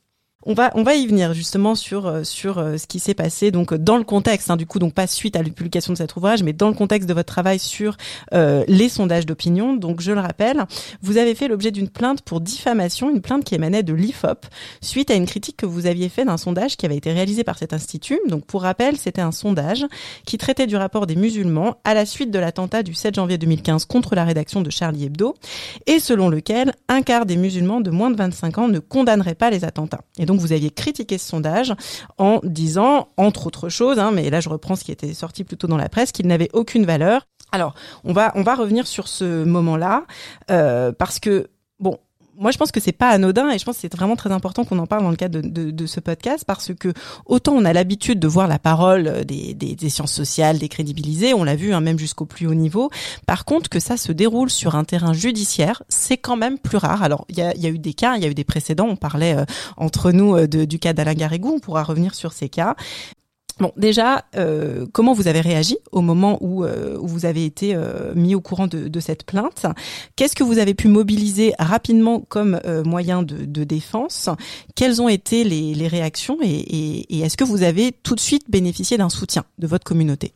On 0.50 0.54
va 0.54 0.70
on 0.74 0.82
va 0.82 0.94
y 0.94 1.06
venir 1.06 1.34
justement 1.34 1.74
sur 1.74 2.06
euh, 2.06 2.24
sur 2.24 2.56
euh, 2.56 2.78
ce 2.78 2.86
qui 2.86 3.00
s'est 3.00 3.12
passé 3.12 3.50
donc 3.50 3.74
dans 3.74 3.98
le 3.98 4.02
contexte 4.02 4.50
hein, 4.50 4.56
du 4.56 4.64
coup 4.64 4.78
donc 4.78 4.94
pas 4.94 5.06
suite 5.06 5.36
à 5.36 5.42
la 5.42 5.50
publication 5.50 5.92
de 5.92 5.98
cet 5.98 6.16
ouvrage 6.16 6.42
mais 6.42 6.54
dans 6.54 6.68
le 6.68 6.74
contexte 6.74 7.06
de 7.06 7.12
votre 7.12 7.30
travail 7.30 7.58
sur 7.58 7.98
euh, 8.32 8.64
les 8.66 8.88
sondages 8.88 9.26
d'opinion. 9.26 9.74
Donc 9.74 10.00
je 10.00 10.10
le 10.10 10.20
rappelle 10.20 10.64
vous 11.02 11.18
avez 11.18 11.34
fait 11.34 11.48
l'objet 11.48 11.70
d'une 11.70 11.90
plainte 11.90 12.22
pour 12.22 12.40
diffamation 12.40 13.10
une 13.10 13.20
plainte 13.20 13.44
qui 13.44 13.56
émanait 13.56 13.82
de 13.82 13.92
l'IFOP 13.92 14.46
suite 14.80 15.10
à 15.10 15.16
une 15.16 15.26
critique 15.26 15.58
que 15.58 15.66
vous 15.66 15.84
aviez 15.84 16.08
fait 16.08 16.24
d'un 16.24 16.38
sondage 16.38 16.78
qui 16.78 16.86
avait 16.86 16.96
été 16.96 17.12
réalisé 17.12 17.44
par 17.44 17.58
cet 17.58 17.74
institut. 17.74 18.18
Donc 18.26 18.46
pour 18.46 18.62
rappel 18.62 18.96
c'était 18.96 19.20
un 19.20 19.32
sondage 19.32 19.84
qui 20.24 20.38
traitait 20.38 20.66
du 20.66 20.76
rapport 20.76 21.06
des 21.06 21.16
musulmans 21.16 21.76
à 21.84 21.92
la 21.92 22.06
suite 22.06 22.30
de 22.30 22.38
l'attentat 22.38 22.82
du 22.82 22.94
7 22.94 23.16
janvier 23.16 23.36
2015 23.36 23.84
contre 23.84 24.14
la 24.14 24.24
rédaction 24.24 24.62
de 24.62 24.70
Charlie 24.70 25.04
Hebdo 25.04 25.34
et 25.86 25.98
selon 25.98 26.30
lequel 26.30 26.72
un 26.88 27.02
quart 27.02 27.26
des 27.26 27.36
musulmans 27.36 27.82
de 27.82 27.90
moins 27.90 28.10
de 28.10 28.16
25 28.16 28.56
ans 28.56 28.68
ne 28.68 28.78
condamneraient 28.78 29.34
pas 29.34 29.50
les 29.50 29.66
attentats 29.66 30.00
vous 30.38 30.52
aviez 30.52 30.70
critiqué 30.70 31.18
ce 31.18 31.28
sondage 31.28 31.74
en 32.16 32.40
disant, 32.42 33.08
entre 33.16 33.46
autres 33.46 33.68
choses, 33.68 33.98
hein, 33.98 34.10
mais 34.12 34.30
là 34.30 34.40
je 34.40 34.48
reprends 34.48 34.76
ce 34.76 34.84
qui 34.84 34.92
était 34.92 35.14
sorti 35.14 35.44
plutôt 35.44 35.66
dans 35.66 35.76
la 35.76 35.88
presse, 35.88 36.12
qu'il 36.12 36.26
n'avait 36.26 36.50
aucune 36.52 36.84
valeur. 36.84 37.26
Alors, 37.52 37.74
on 38.04 38.12
va 38.12 38.32
on 38.34 38.42
va 38.42 38.54
revenir 38.54 38.86
sur 38.86 39.08
ce 39.08 39.44
moment-là 39.44 40.04
euh, 40.50 40.92
parce 40.92 41.18
que 41.18 41.48
bon, 41.80 41.98
moi, 42.38 42.50
je 42.52 42.58
pense 42.58 42.70
que 42.70 42.80
c'est 42.80 42.92
pas 42.92 43.08
anodin 43.08 43.50
et 43.50 43.58
je 43.58 43.64
pense 43.64 43.76
que 43.76 43.80
c'est 43.82 43.94
vraiment 43.94 44.16
très 44.16 44.30
important 44.30 44.64
qu'on 44.64 44.78
en 44.78 44.86
parle 44.86 45.02
dans 45.02 45.10
le 45.10 45.16
cadre 45.16 45.40
de, 45.42 45.86
ce 45.86 46.00
podcast 46.00 46.44
parce 46.46 46.72
que 46.74 46.92
autant 47.26 47.52
on 47.54 47.64
a 47.64 47.72
l'habitude 47.72 48.20
de 48.20 48.28
voir 48.28 48.46
la 48.46 48.58
parole 48.58 49.24
des, 49.24 49.54
des, 49.54 49.88
sciences 49.88 50.12
sociales 50.12 50.58
décrédibilisées, 50.58 51.34
on 51.34 51.44
l'a 51.44 51.56
vu 51.56 51.72
hein, 51.72 51.80
même 51.80 51.98
jusqu'au 51.98 52.26
plus 52.26 52.46
haut 52.46 52.54
niveau. 52.54 52.90
Par 53.26 53.44
contre, 53.44 53.68
que 53.70 53.80
ça 53.80 53.96
se 53.96 54.12
déroule 54.12 54.50
sur 54.50 54.76
un 54.76 54.84
terrain 54.84 55.12
judiciaire, 55.12 55.82
c'est 55.88 56.16
quand 56.16 56.36
même 56.36 56.58
plus 56.58 56.76
rare. 56.76 57.02
Alors, 57.02 57.24
il 57.28 57.38
y 57.38 57.42
a, 57.42 57.56
y 57.56 57.66
a, 57.66 57.70
eu 57.70 57.78
des 57.78 57.94
cas, 57.94 58.16
il 58.16 58.22
y 58.22 58.26
a 58.26 58.28
eu 58.28 58.34
des 58.34 58.44
précédents. 58.44 58.86
On 58.88 58.96
parlait 58.96 59.36
euh, 59.36 59.44
entre 59.76 60.12
nous 60.12 60.36
euh, 60.36 60.46
de, 60.46 60.64
du 60.64 60.78
cas 60.78 60.92
d'Alain 60.92 61.14
Garrigou. 61.14 61.54
On 61.56 61.60
pourra 61.60 61.82
revenir 61.82 62.14
sur 62.14 62.32
ces 62.32 62.48
cas. 62.48 62.76
Bon, 63.58 63.72
déjà, 63.76 64.24
euh, 64.36 64.86
comment 64.92 65.12
vous 65.12 65.26
avez 65.26 65.40
réagi 65.40 65.78
au 65.90 66.00
moment 66.00 66.38
où, 66.40 66.64
euh, 66.64 66.96
vous 67.00 67.26
avez 67.26 67.44
été 67.44 67.74
euh, 67.74 68.14
mis 68.14 68.34
au 68.34 68.40
courant 68.40 68.68
de, 68.68 69.00
cette 69.00 69.24
plainte? 69.24 69.66
Qu'est-ce 70.16 70.36
que 70.36 70.44
vous 70.44 70.58
avez 70.58 70.74
pu 70.74 70.88
mobiliser 70.88 71.54
rapidement 71.58 72.20
comme 72.20 72.60
moyen 72.84 73.22
de, 73.22 73.64
défense? 73.64 74.28
Quelles 74.74 75.02
ont 75.02 75.08
été 75.08 75.44
les, 75.44 75.88
réactions 75.88 76.38
et 76.42 77.20
est-ce 77.22 77.36
que 77.36 77.44
vous 77.44 77.62
avez 77.62 77.92
tout 77.92 78.14
de 78.14 78.20
suite 78.20 78.44
bénéficié 78.48 78.98
d'un 78.98 79.08
soutien 79.08 79.44
de 79.58 79.66
votre 79.66 79.84
communauté? 79.84 80.34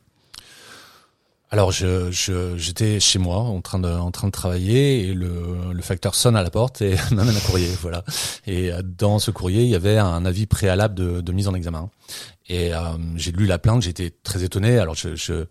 Alors 1.53 1.71
je 1.71 2.11
j'étais 2.57 2.99
chez 2.99 3.21
moi 3.21 3.37
en 3.37 3.61
train 3.61 3.79
de 3.79 3.89
en 3.89 4.11
train 4.11 4.27
de 4.27 4.33
travailler 4.33 5.07
et 5.07 5.15
le, 5.15 5.73
le 5.73 5.83
facteur 5.83 6.15
sonne 6.15 6.35
à 6.35 6.43
la 6.43 6.51
porte 6.51 6.83
et 6.83 6.97
m'amène 7.13 7.37
un 7.37 7.41
courrier 7.41 7.69
voilà 7.81 8.03
et 8.47 8.71
dans 8.83 9.21
ce 9.21 9.31
courrier 9.31 9.63
il 9.63 9.69
y 9.69 9.77
avait 9.77 9.99
un 9.99 10.25
avis 10.25 10.47
préalable 10.47 10.95
de, 10.95 11.21
de 11.21 11.33
mise 11.33 11.47
en 11.49 11.55
examen 11.55 11.91
et 12.49 12.75
euh, 12.75 12.81
j'ai 13.17 13.31
lu 13.31 13.47
la 13.47 13.59
plainte, 13.59 13.83
j'étais 13.83 14.11
très 14.11 14.43
étonné. 14.43 14.79
Alors 14.79 14.95
je, 14.95 15.15
je, 15.15 15.33
euh, 15.33 15.47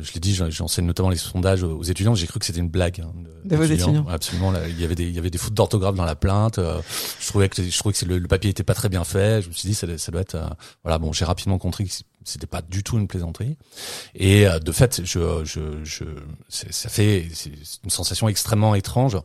je 0.00 0.12
l'ai 0.14 0.20
dit, 0.20 0.34
j'enseigne 0.34 0.86
notamment 0.86 1.10
les 1.10 1.16
sondages 1.16 1.62
aux 1.62 1.82
étudiants. 1.82 2.14
J'ai 2.14 2.26
cru 2.26 2.38
que 2.38 2.46
c'était 2.46 2.60
une 2.60 2.68
blague. 2.68 3.00
Hein, 3.00 3.12
de, 3.44 3.56
vos 3.56 3.64
étudiants. 3.64 4.06
Absolument. 4.08 4.52
il 4.68 4.80
y 4.80 4.84
avait 4.84 4.94
des, 4.94 5.04
il 5.04 5.14
y 5.14 5.18
avait 5.18 5.30
des 5.30 5.38
fautes 5.38 5.54
d'orthographe 5.54 5.96
dans 5.96 6.04
la 6.04 6.14
plainte. 6.14 6.58
Euh, 6.58 6.80
je 7.20 7.26
trouvais 7.28 7.48
que, 7.48 7.62
je 7.62 7.78
trouvais 7.78 7.92
que 7.92 8.04
le, 8.04 8.18
le, 8.18 8.28
papier 8.28 8.50
était 8.50 8.62
pas 8.62 8.74
très 8.74 8.88
bien 8.88 9.04
fait. 9.04 9.42
Je 9.42 9.48
me 9.48 9.52
suis 9.52 9.68
dit, 9.68 9.74
ça, 9.74 9.86
ça 9.98 10.12
doit 10.12 10.20
être, 10.20 10.38
voilà. 10.84 10.98
Bon, 10.98 11.12
j'ai 11.12 11.24
rapidement 11.24 11.58
compris 11.58 11.86
que 11.86 11.92
c'était 12.24 12.46
pas 12.46 12.62
du 12.62 12.82
tout 12.82 12.98
une 12.98 13.08
plaisanterie. 13.08 13.56
Et 14.14 14.46
de 14.46 14.72
fait, 14.72 15.02
je, 15.04 15.44
je, 15.44 15.84
je 15.84 16.04
ça 16.48 16.88
fait 16.88 17.28
une 17.84 17.90
sensation 17.90 18.28
extrêmement 18.28 18.74
étrange 18.74 19.18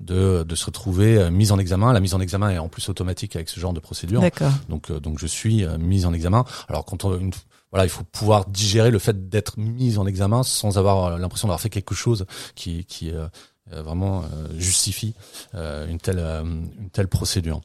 de, 0.00 0.42
de 0.42 0.54
se 0.54 0.66
retrouver 0.66 1.30
mise 1.30 1.52
en 1.52 1.58
examen. 1.58 1.92
La 1.92 2.00
mise 2.00 2.14
en 2.14 2.20
examen 2.20 2.50
est 2.50 2.58
en 2.58 2.68
plus 2.68 2.88
automatique 2.88 3.36
avec 3.36 3.48
ce 3.48 3.60
genre 3.60 3.72
de 3.72 3.80
procédure. 3.80 4.22
Donc, 4.68 4.90
donc 4.92 5.18
je 5.18 5.26
suis 5.26 5.64
mise 5.78 6.06
en 6.06 6.12
examen. 6.12 6.44
Alors 6.68 6.84
quand 6.84 7.04
on, 7.04 7.18
une, 7.18 7.32
voilà, 7.70 7.84
il 7.84 7.90
faut 7.90 8.04
pouvoir 8.04 8.46
digérer 8.46 8.90
le 8.90 8.98
fait 8.98 9.28
d'être 9.28 9.58
mis 9.58 9.98
en 9.98 10.06
examen 10.06 10.42
sans 10.42 10.78
avoir 10.78 11.18
l'impression 11.18 11.48
d'avoir 11.48 11.60
fait 11.60 11.70
quelque 11.70 11.94
chose 11.94 12.26
qui, 12.54 12.84
qui 12.84 13.10
euh, 13.10 13.28
euh 13.72 13.82
vraiment 13.82 14.22
euh, 14.22 14.48
justifie 14.58 15.14
euh, 15.54 15.86
une 15.88 15.98
telle 15.98 16.18
une 16.18 16.90
telle 16.92 17.08
procédure. 17.08 17.60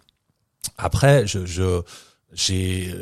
Après, 0.78 1.26
je, 1.26 1.45
je 1.45 1.82
j'ai 2.36 2.93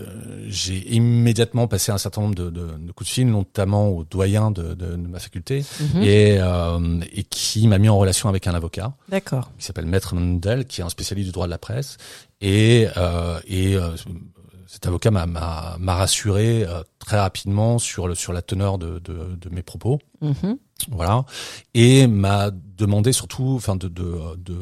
j'ai 0.47 0.95
immédiatement 0.95 1.67
passé 1.67 1.91
un 1.91 1.97
certain 1.97 2.21
nombre 2.21 2.35
de, 2.35 2.49
de, 2.49 2.67
de, 2.77 2.91
coups 2.91 3.09
de 3.09 3.13
fil, 3.13 3.27
notamment 3.29 3.89
au 3.89 4.03
doyen 4.03 4.51
de, 4.51 4.73
de, 4.73 4.95
ma 4.95 5.19
faculté, 5.19 5.65
mhm. 5.79 6.03
et, 6.03 6.37
euh, 6.39 6.99
et 7.11 7.23
qui 7.23 7.67
m'a 7.67 7.79
mis 7.79 7.89
en 7.89 7.97
relation 7.97 8.29
avec 8.29 8.47
un 8.47 8.53
avocat, 8.53 8.93
d'accord, 9.09 9.51
qui 9.57 9.65
s'appelle 9.65 9.87
Maître 9.87 10.15
Mendel, 10.15 10.65
qui 10.65 10.81
est 10.81 10.83
un 10.83 10.89
spécialiste 10.89 11.27
du 11.27 11.33
droit 11.33 11.47
de 11.47 11.51
la 11.51 11.57
presse, 11.57 11.97
et 12.39 12.87
euh, 12.95 13.39
et 13.47 13.75
cet 14.73 14.87
avocat 14.87 15.11
m'a 15.11 15.77
rassuré 15.95 16.63
euh, 16.63 16.81
très 16.97 17.19
rapidement 17.19 17.77
sur 17.77 18.07
le 18.07 18.15
sur 18.15 18.33
la 18.33 18.41
teneur 18.41 18.79
de, 18.79 18.97
de, 18.97 19.35
de 19.39 19.49
mes 19.49 19.61
propos. 19.61 19.99
Mm-hmm. 20.23 20.57
Voilà, 20.91 21.25
et 21.75 22.07
m'a 22.07 22.49
demandé 22.51 23.13
surtout, 23.13 23.53
enfin, 23.55 23.75
de, 23.75 23.87
de, 23.87 24.35
de, 24.37 24.57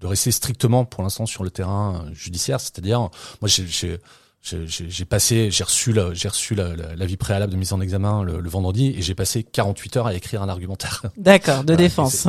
de 0.00 0.06
rester 0.06 0.30
strictement 0.30 0.84
pour 0.84 1.02
l'instant 1.02 1.26
sur 1.26 1.44
le 1.44 1.50
terrain 1.50 2.06
judiciaire, 2.12 2.60
c'est-à-dire, 2.60 3.00
moi, 3.40 3.48
j'ai 3.48 3.98
j'ai 4.66 5.04
passé, 5.04 5.50
j'ai 5.50 5.64
reçu 5.64 5.92
la, 5.92 6.14
j'ai 6.14 6.28
reçu 6.28 6.54
l'avis 6.54 7.12
la, 7.12 7.16
préalable 7.16 7.52
de 7.52 7.58
mise 7.58 7.72
en 7.72 7.80
examen 7.80 8.22
le, 8.22 8.40
le 8.40 8.48
vendredi 8.48 8.94
et 8.96 9.02
j'ai 9.02 9.14
passé 9.14 9.42
48 9.42 9.96
heures 9.96 10.06
à 10.06 10.14
écrire 10.14 10.42
un 10.42 10.48
argumentaire. 10.48 11.02
D'accord, 11.16 11.64
de, 11.64 11.74
défense. 11.74 12.28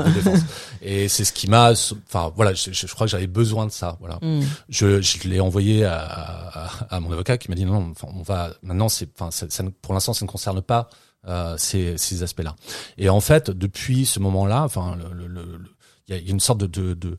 Et 0.82 1.08
c'est 1.10 1.26
ce 1.26 1.32
qui 1.32 1.48
m'a, 1.48 1.72
enfin 1.72 2.32
voilà, 2.36 2.54
je, 2.54 2.72
je, 2.72 2.88
crois 2.88 3.06
que 3.06 3.12
j'avais 3.12 3.28
besoin 3.28 3.68
de 3.68 3.72
ça. 3.72 3.98
Voilà, 4.00 4.18
mm. 4.22 4.42
je, 4.70 5.02
je 5.02 5.28
l'ai 5.28 5.40
envoyé 5.40 5.86
à, 5.86 6.00
à, 6.00 6.96
à, 6.96 7.00
mon 7.00 7.12
avocat 7.12 7.38
qui 7.38 7.50
m'a 7.50 7.56
dit 7.56 7.66
non, 7.66 7.92
enfin 7.92 8.08
on 8.16 8.24
va 8.24 8.52
maintenant, 8.64 8.90
c'est, 8.90 9.10
enfin 9.14 9.30
ça, 9.30 9.46
ça, 9.50 9.64
pour 9.82 9.94
l'instant 9.94 10.14
ça 10.14 10.26
ne 10.26 10.30
concerne 10.30 10.62
pas 10.62 10.90
euh, 11.28 11.56
ces, 11.58 11.98
ces 11.98 12.24
aspects-là. 12.24 12.56
Et 12.98 13.10
en 13.10 13.22
fait, 13.22 13.52
depuis 13.52 14.06
ce 14.06 14.20
moment-là, 14.20 14.64
enfin 14.64 14.98
le, 15.14 15.28
le, 15.28 15.60
il 16.08 16.16
y 16.16 16.30
a 16.30 16.32
une 16.32 16.40
sorte 16.40 16.60
de, 16.60 16.68
de, 16.68 16.94
de 16.94 17.18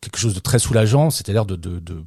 quelque 0.00 0.18
chose 0.18 0.34
de 0.34 0.40
très 0.40 0.58
soulageant, 0.58 1.10
c'est-à-dire 1.10 1.46
de, 1.46 1.56
de, 1.56 1.78
de, 1.78 2.02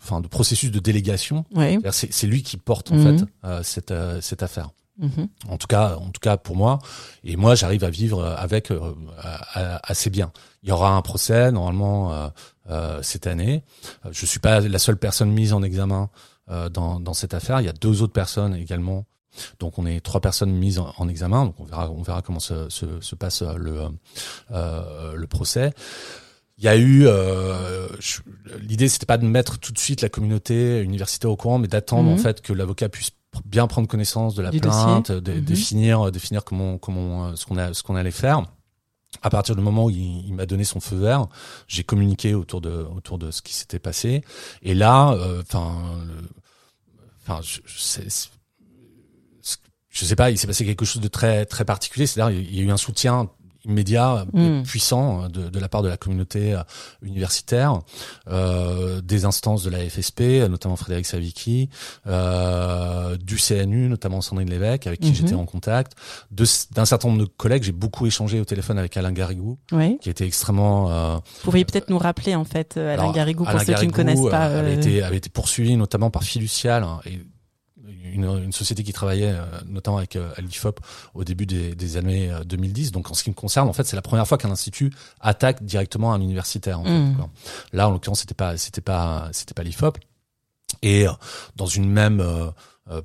enfin, 0.00 0.20
de 0.20 0.28
processus 0.28 0.70
de 0.70 0.78
délégation. 0.78 1.44
C'est 1.90 2.26
lui 2.26 2.42
qui 2.42 2.56
porte 2.56 2.92
en 2.92 2.96
mhm. 2.96 3.18
fait 3.18 3.24
euh, 3.44 3.62
cette, 3.62 3.90
euh, 3.90 4.20
cette 4.20 4.42
affaire. 4.42 4.70
Mhm. 4.98 5.28
En 5.48 5.56
tout 5.56 5.66
cas, 5.66 5.96
en 5.96 6.10
tout 6.10 6.20
cas 6.20 6.36
pour 6.36 6.56
moi. 6.56 6.78
Et 7.24 7.36
moi, 7.36 7.54
j'arrive 7.54 7.84
à 7.84 7.90
vivre 7.90 8.24
avec 8.24 8.70
euh, 8.70 8.94
assez 9.82 10.10
bien. 10.10 10.30
Il 10.62 10.68
y 10.68 10.72
aura 10.72 10.94
un 10.94 11.02
procès 11.02 11.50
normalement 11.52 12.30
cette 13.02 13.26
année. 13.26 13.64
Je 14.10 14.26
suis 14.26 14.40
pas 14.40 14.60
la 14.60 14.78
seule 14.78 14.98
personne 14.98 15.30
mise 15.30 15.54
en 15.54 15.62
examen 15.62 16.10
dans, 16.48 17.00
dans 17.00 17.14
cette 17.14 17.32
affaire. 17.32 17.60
Il 17.60 17.64
y 17.64 17.70
a 17.70 17.72
deux 17.72 18.02
autres 18.02 18.12
personnes 18.12 18.54
également 18.54 19.06
donc 19.58 19.78
on 19.78 19.86
est 19.86 20.00
trois 20.00 20.20
personnes 20.20 20.52
mises 20.52 20.78
en, 20.78 21.08
examen. 21.08 21.46
Donc 21.46 21.54
on 21.58 21.64
verra, 21.64 21.90
on 21.90 22.02
verra 22.02 22.22
comment 22.22 22.40
se, 22.40 22.68
se, 22.68 23.00
se 23.00 23.14
passe 23.14 23.42
le, 23.42 23.88
euh, 24.52 25.14
le 25.14 25.26
procès. 25.26 25.72
Il 26.60 26.64
y 26.64 26.68
a 26.68 26.76
eu 26.76 27.06
euh, 27.06 27.88
l'idée 28.60 28.90
c'était 28.90 29.06
pas 29.06 29.16
de 29.16 29.24
mettre 29.24 29.58
tout 29.58 29.72
de 29.72 29.78
suite 29.78 30.02
la 30.02 30.10
communauté 30.10 30.82
universitaire 30.82 31.30
au 31.30 31.36
courant 31.36 31.58
mais 31.58 31.68
d'attendre 31.68 32.10
en 32.10 32.16
mhm. 32.16 32.18
fait 32.18 32.42
que 32.42 32.52
l'avocat 32.52 32.90
puisse 32.90 33.12
bien 33.46 33.66
prendre 33.66 33.88
connaissance 33.88 34.34
de 34.34 34.42
la 34.42 34.50
plainte, 34.50 35.10
de, 35.10 35.32
mhm. 35.32 35.40
définir 35.40 36.12
définir 36.12 36.44
comment 36.44 36.76
comment 36.76 37.28
euh, 37.28 37.34
ce 37.34 37.46
qu'on 37.46 37.56
a 37.56 37.72
ce 37.72 37.82
qu'on 37.82 37.96
allait 37.96 38.10
faire. 38.10 38.42
À 39.22 39.30
partir 39.30 39.56
du 39.56 39.62
moment 39.62 39.86
où 39.86 39.90
il, 39.90 40.32
m'a 40.34 40.46
donné 40.46 40.62
son 40.62 40.78
feu 40.78 40.96
vert, 40.96 41.26
j'ai 41.66 41.82
communiqué 41.82 42.34
autour 42.34 42.60
de 42.60 42.86
autour 42.94 43.18
de 43.18 43.30
ce 43.30 43.40
qui 43.40 43.54
s'était 43.54 43.78
passé 43.78 44.22
et 44.62 44.74
là 44.74 45.12
euh, 45.12 45.42
enfin 45.42 45.74
enfin 47.22 47.40
je, 47.42 47.60
je, 47.64 48.28
je 49.88 50.04
sais 50.04 50.16
pas, 50.16 50.30
il 50.30 50.38
s'est 50.38 50.46
passé 50.46 50.64
quelque 50.64 50.84
chose 50.84 51.02
de 51.02 51.08
très 51.08 51.46
très 51.46 51.64
particulier, 51.64 52.06
c'est-à-dire 52.06 52.38
il 52.38 52.54
y 52.54 52.60
a 52.60 52.62
eu 52.62 52.70
un 52.70 52.76
soutien 52.76 53.30
immédiat 53.64 54.26
mm. 54.32 54.62
puissant 54.62 55.28
de, 55.28 55.48
de, 55.48 55.58
la 55.58 55.68
part 55.68 55.82
de 55.82 55.88
la 55.88 55.96
communauté 55.96 56.54
euh, 56.54 56.62
universitaire, 57.02 57.80
euh, 58.28 59.00
des 59.00 59.24
instances 59.24 59.62
de 59.62 59.70
la 59.70 59.78
FSP, 59.78 60.48
notamment 60.48 60.76
Frédéric 60.76 61.06
Savicki, 61.06 61.68
euh, 62.06 63.16
du 63.16 63.36
CNU, 63.36 63.88
notamment 63.88 64.20
Sandrine 64.20 64.50
Lévesque, 64.50 64.86
avec 64.86 65.00
qui 65.00 65.10
mm-hmm. 65.10 65.14
j'étais 65.14 65.34
en 65.34 65.46
contact, 65.46 65.92
d'un 66.30 66.84
certain 66.84 67.08
nombre 67.08 67.20
de 67.20 67.26
collègues. 67.26 67.62
J'ai 67.62 67.72
beaucoup 67.72 68.06
échangé 68.06 68.40
au 68.40 68.44
téléphone 68.44 68.78
avec 68.78 68.96
Alain 68.96 69.12
Garrigou, 69.12 69.58
qui 70.00 70.10
était 70.10 70.26
extrêmement... 70.26 70.90
Euh, 70.90 71.16
Vous 71.16 71.44
pourriez 71.44 71.64
peut-être 71.64 71.90
nous 71.90 71.98
rappeler 71.98 72.34
en 72.34 72.44
fait 72.44 72.76
Alain 72.76 73.12
Garrigou 73.12 73.44
pour 73.44 73.60
ceux 73.60 73.74
qui 73.74 73.86
ne 73.86 73.92
connaissent 73.92 74.30
pas. 74.30 74.48
Euh, 74.48 74.60
avait, 74.60 74.74
été, 74.74 75.02
avait 75.02 75.16
été 75.16 75.28
poursuivi 75.28 75.76
notamment 75.76 76.10
par 76.10 76.22
Fiducial 76.22 76.82
hein, 76.82 77.00
et 77.06 77.18
une, 78.12 78.24
une, 78.44 78.52
société 78.52 78.82
qui 78.82 78.92
travaillait 78.92 79.32
euh, 79.32 79.44
notamment 79.66 79.98
avec 79.98 80.16
euh, 80.16 80.30
l'IFOP 80.38 80.80
au 81.14 81.24
début 81.24 81.46
des, 81.46 81.74
des, 81.74 81.96
années 81.96 82.32
2010. 82.46 82.88
Euh, 82.88 82.90
Donc 82.92 83.10
en 83.10 83.14
ce 83.14 83.22
qui 83.22 83.30
me 83.30 83.34
concerne, 83.34 83.68
en 83.68 83.72
fait, 83.72 83.84
c'est 83.84 83.96
la 83.96 84.02
première 84.02 84.26
fois 84.26 84.38
qu'un 84.38 84.50
institut 84.50 84.92
attaque 85.20 85.62
directement 85.64 86.12
un 86.12 86.20
universitaire. 86.20 86.80
En 86.80 86.84
fait, 86.84 86.90
mmh. 86.90 87.16
Là, 87.72 87.88
en 87.88 87.92
l'occurrence, 87.92 88.20
c'était 88.20 88.34
pas, 88.34 88.56
c'était 88.56 88.80
pas, 88.80 89.28
c'était 89.32 89.54
pas 89.54 89.62
l'IFOP. 89.62 89.98
Et 90.82 91.06
dans 91.56 91.66
une 91.66 91.90
même 91.90 92.20
euh, 92.20 92.50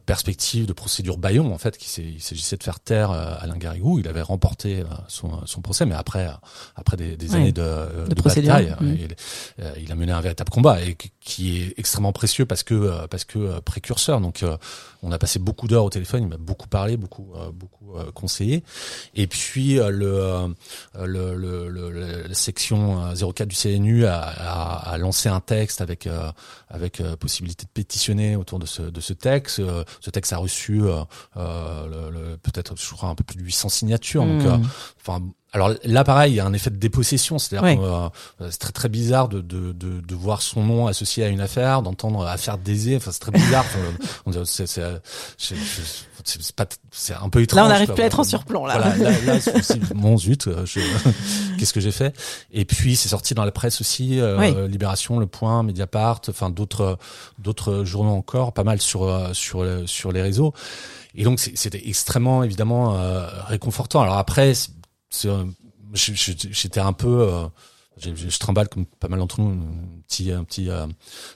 perspective 0.05 0.65
de 0.65 0.73
procédure 0.73 1.17
Bayon 1.17 1.53
en 1.53 1.57
fait, 1.57 1.77
qu'il 1.77 2.21
s'agissait 2.21 2.57
de 2.57 2.63
faire 2.63 2.79
taire 2.79 3.11
euh, 3.11 3.35
Alain 3.39 3.57
Garrigou. 3.57 3.99
Il 3.99 4.07
avait 4.07 4.21
remporté 4.21 4.79
euh, 4.79 4.85
son, 5.07 5.45
son 5.45 5.61
procès, 5.61 5.85
mais 5.85 5.95
après 5.95 6.27
après 6.75 6.97
des, 6.97 7.17
des 7.17 7.35
années 7.35 7.51
de, 7.51 7.61
de, 8.07 8.15
bataille, 8.21 8.75
mmh. 8.79 8.87
il, 8.87 9.15
il, 9.83 9.91
a 9.91 9.95
mené 9.95 10.11
un 10.11 10.21
véritable 10.21 10.49
combat 10.49 10.81
et 10.81 10.95
qui 11.19 11.61
est 11.61 11.73
extrêmement 11.77 12.13
précieux 12.13 12.45
parce 12.45 12.63
que 12.63 13.05
parce 13.07 13.25
que 13.25 13.59
précurseur. 13.59 14.21
Donc 14.21 14.43
on 15.03 15.11
a 15.11 15.17
passé 15.19 15.39
beaucoup 15.39 15.67
d'heures 15.67 15.85
au 15.85 15.89
téléphone, 15.89 16.23
il 16.23 16.29
m'a 16.29 16.37
beaucoup 16.37 16.67
parlé, 16.67 16.97
beaucoup 16.97 17.33
beaucoup 17.53 17.93
conseillé. 18.13 18.63
Et 19.13 19.27
puis 19.27 19.75
le, 19.75 20.55
le, 20.99 21.35
le, 21.35 22.27
la 22.27 22.33
section 22.33 23.13
04 23.15 23.47
du 23.47 23.55
CNU 23.55 24.05
a, 24.05 24.19
a, 24.19 24.91
a 24.93 24.97
lancé 24.97 25.29
un 25.29 25.41
texte 25.41 25.81
avec 25.81 26.07
avec 26.69 27.01
possibilité 27.19 27.65
de 27.65 27.69
pétitionner 27.69 28.35
autour 28.35 28.59
de 28.59 28.65
ce 28.65 28.81
de 28.81 29.01
ce 29.01 29.13
texte 29.13 29.61
euh, 29.74 29.74
ce 29.99 30.09
texte 30.09 30.33
a 30.33 30.37
reçu 30.37 30.81
euh, 30.83 31.03
euh, 31.37 32.37
peut-être 32.37 32.75
je 32.77 32.93
crois 32.93 33.09
un 33.09 33.15
peu 33.15 33.23
plus 33.23 33.37
de 33.37 33.43
800 33.43 33.69
signatures. 33.69 34.25
Donc, 34.25 34.43
enfin 35.01 35.21
alors 35.55 35.71
là, 35.85 36.03
pareil, 36.03 36.33
il 36.33 36.35
y 36.35 36.41
a 36.41 36.45
un 36.45 36.51
effet 36.51 36.69
de 36.69 36.75
dépossession, 36.75 37.39
c'est-à-dire 37.39 37.79
que 37.79 38.49
c'est 38.49 38.59
très 38.59 38.73
très 38.73 38.89
bizarre 38.89 39.29
de, 39.29 39.39
de, 39.39 39.71
de, 39.71 40.01
de, 40.01 40.15
voir 40.15 40.41
son 40.41 40.61
nom 40.61 40.87
associé 40.87 41.23
à 41.23 41.29
une 41.29 41.39
affaire, 41.39 41.81
d'entendre 41.81 42.27
affaire 42.27 42.57
d'Aisé. 42.57 42.97
Enfin, 42.97 43.11
c'est 43.13 43.19
très 43.19 43.31
bizarre. 43.31 43.63
c'est 44.43 44.81
c'est 46.91 47.13
un 47.13 47.29
peu 47.29 47.41
étrange. 47.41 47.57
Là, 47.57 47.65
on 47.67 47.69
n'arrive 47.69 47.93
plus 47.93 48.03
à 48.03 48.07
être 48.07 48.19
en 48.19 48.25
surplomb. 48.25 48.65
Là, 48.65 48.79
voilà, 48.79 48.97
là, 48.97 49.35
là 49.35 49.75
mon 49.95 50.17
zut, 50.17 50.49
qu'est-ce 51.57 51.73
que 51.73 51.79
j'ai 51.79 51.91
fait? 51.91 52.13
Et 52.51 52.65
puis 52.65 52.97
c'est 52.97 53.09
sorti 53.09 53.33
dans 53.33 53.45
la 53.45 53.53
presse 53.53 53.79
aussi, 53.79 54.19
Libération, 54.67 55.19
Le 55.19 55.25
Point, 55.25 55.63
Mediapart, 55.63 56.19
enfin 56.27 56.49
d'autres 56.49 56.97
d'autres 57.39 57.85
journaux 57.85 58.11
encore, 58.11 58.51
pas 58.51 58.65
mal 58.65 58.81
sur 58.81 59.33
sur 59.33 59.65
sur 59.85 60.11
les 60.11 60.21
réseaux. 60.21 60.53
Et 61.15 61.23
donc 61.23 61.39
c'était 61.39 61.87
extrêmement 61.87 62.43
évidemment 62.43 62.97
réconfortant. 63.47 64.01
Alors 64.01 64.17
après, 64.17 64.53
j'étais 65.11 66.79
un 66.79 66.93
peu, 66.93 67.21
euh, 67.21 67.47
je, 67.97 68.09
je 68.15 68.39
trimballe 68.39 68.67
comme 68.69 68.85
pas 68.85 69.07
mal 69.07 69.19
d'entre 69.19 69.39
nous 69.39 69.51
un 69.51 70.01
petit 70.07 70.31
un 70.31 70.43
petit 70.43 70.69
euh, 70.69 70.85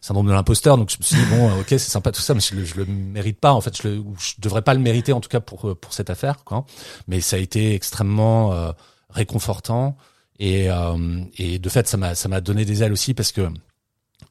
syndrome 0.02 0.28
de 0.28 0.34
l'imposteur. 0.34 0.78
Donc 0.78 0.90
je 0.92 0.98
me 0.98 1.04
suis 1.04 1.16
dit 1.16 1.26
bon 1.30 1.60
ok 1.60 1.68
c'est 1.70 1.80
sympa 1.80 2.12
tout 2.12 2.22
ça 2.22 2.34
mais 2.34 2.42
je, 2.42 2.56
le, 2.56 2.66
je 2.66 2.76
le 2.76 2.86
mérite 2.86 3.40
pas 3.40 3.54
en 3.54 3.62
fait. 3.62 3.76
Je 3.82 3.88
le 3.88 4.04
je 4.20 4.34
devrais 4.40 4.62
pas 4.62 4.74
le 4.74 4.80
mériter 4.80 5.14
en 5.14 5.22
tout 5.22 5.30
cas 5.30 5.40
pour 5.40 5.78
pour 5.80 5.94
cette 5.94 6.10
affaire 6.10 6.44
quoi. 6.44 6.66
Mais 7.08 7.22
ça 7.22 7.38
a 7.38 7.40
été 7.40 7.74
extrêmement 7.76 8.54
euh, 8.54 8.72
réconfortant. 9.10 9.98
Et 10.40 10.70
euh, 10.70 11.24
et 11.38 11.60
de 11.60 11.70
fait 11.70 11.88
ça 11.88 11.98
m'a 11.98 12.16
ça 12.16 12.30
m'a 12.30 12.40
donné 12.42 12.64
des 12.66 12.82
ailes 12.84 12.94
aussi 12.94 13.14
parce 13.14 13.32
que 13.32 13.50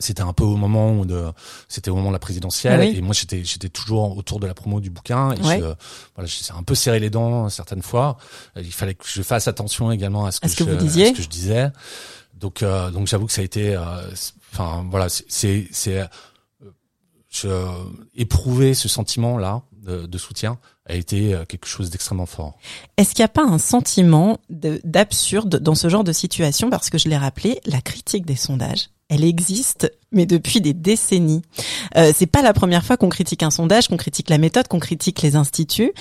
c'était 0.01 0.23
un 0.23 0.33
peu 0.33 0.45
au 0.45 0.57
moment 0.57 1.05
de 1.05 1.33
c'était 1.67 1.91
au 1.91 1.97
moment 1.97 2.11
de 2.11 2.15
la 2.15 2.21
présidentielle 2.21 2.83
et 2.83 3.01
moi 3.01 3.15
j'étais 3.15 3.45
j'étais 3.45 3.69
toujours 3.69 4.17
autour 4.17 4.39
de 4.39 4.47
la 4.47 4.55
promo 4.55 4.81
du 4.81 4.91
bouquin 4.91 5.33
et 5.33 5.37
je, 5.37 5.75
voilà 6.15 6.27
j'ai 6.27 6.53
un 6.57 6.63
peu 6.63 6.75
serré 6.75 7.01
les 7.01 7.11
dents 7.11 7.49
certaines 7.49 7.83
fois. 7.83 8.17
Il 8.57 8.73
fallait 8.73 8.95
que 8.95 9.05
je 9.07 9.23
fasse 9.23 9.49
attention 9.49 9.91
également 9.91 10.27
à 10.27 10.33
ce 10.33 10.41
que, 10.41 10.49
je, 10.49 10.65
vous 10.65 10.77
disiez 10.77 11.07
à 11.07 11.09
ce 11.09 11.15
que 11.15 11.23
je 11.23 11.29
disais. 11.29 11.71
Donc 12.35 12.63
euh, 12.63 12.91
donc 12.91 13.09
j'avoue 13.09 13.27
que 13.27 13.33
ça 13.33 13.41
a 13.41 13.45
été 13.45 13.75
euh, 13.75 13.83
enfin 14.53 14.87
voilà 14.89 15.09
c'est 15.09 15.67
c'est 15.73 16.09
je 17.29 17.49
éprouver 18.15 18.75
ce 18.75 18.89
sentiment 18.89 19.37
là 19.37 19.63
de, 19.73 20.07
de, 20.07 20.19
soutien 20.19 20.59
a 20.87 20.95
été 20.95 21.37
quelque 21.49 21.67
chose 21.67 21.91
d'extrêmement 21.91 22.27
fort. 22.27 22.57
Est-ce 22.97 23.15
qu'il 23.15 23.23
n'y 23.23 23.27
a 23.27 23.29
pas 23.29 23.45
un 23.45 23.59
sentiment 23.59 24.39
d'absurde 24.49 25.57
dans 25.59 25.75
ce 25.75 25.89
genre 25.89 26.05
de 26.05 26.13
situation? 26.13 26.71
Parce 26.71 26.89
que 26.89 26.99
je 26.99 27.09
l'ai 27.09 27.17
rappelé, 27.17 27.61
la 27.67 27.81
critique 27.81 28.25
des 28.25 28.37
sondages 28.37 28.89
elle 29.09 29.25
existe, 29.25 29.91
mais 30.13 30.27
depuis 30.27 30.61
des 30.61 30.75
décennies. 30.75 31.43
Euh, 31.97 32.13
c'est 32.15 32.27
pas 32.27 32.43
la 32.43 32.53
première 32.53 32.85
fois 32.85 32.97
qu'on 32.97 33.09
critique 33.09 33.43
un 33.43 33.51
sondage, 33.51 33.89
qu'on 33.89 33.97
critique 33.97 34.29
la 34.31 34.39
méthode, 34.39 34.69
qu'on 34.69 34.81
critique 34.81 35.23
les 35.23 35.37
instituts. 35.37 35.93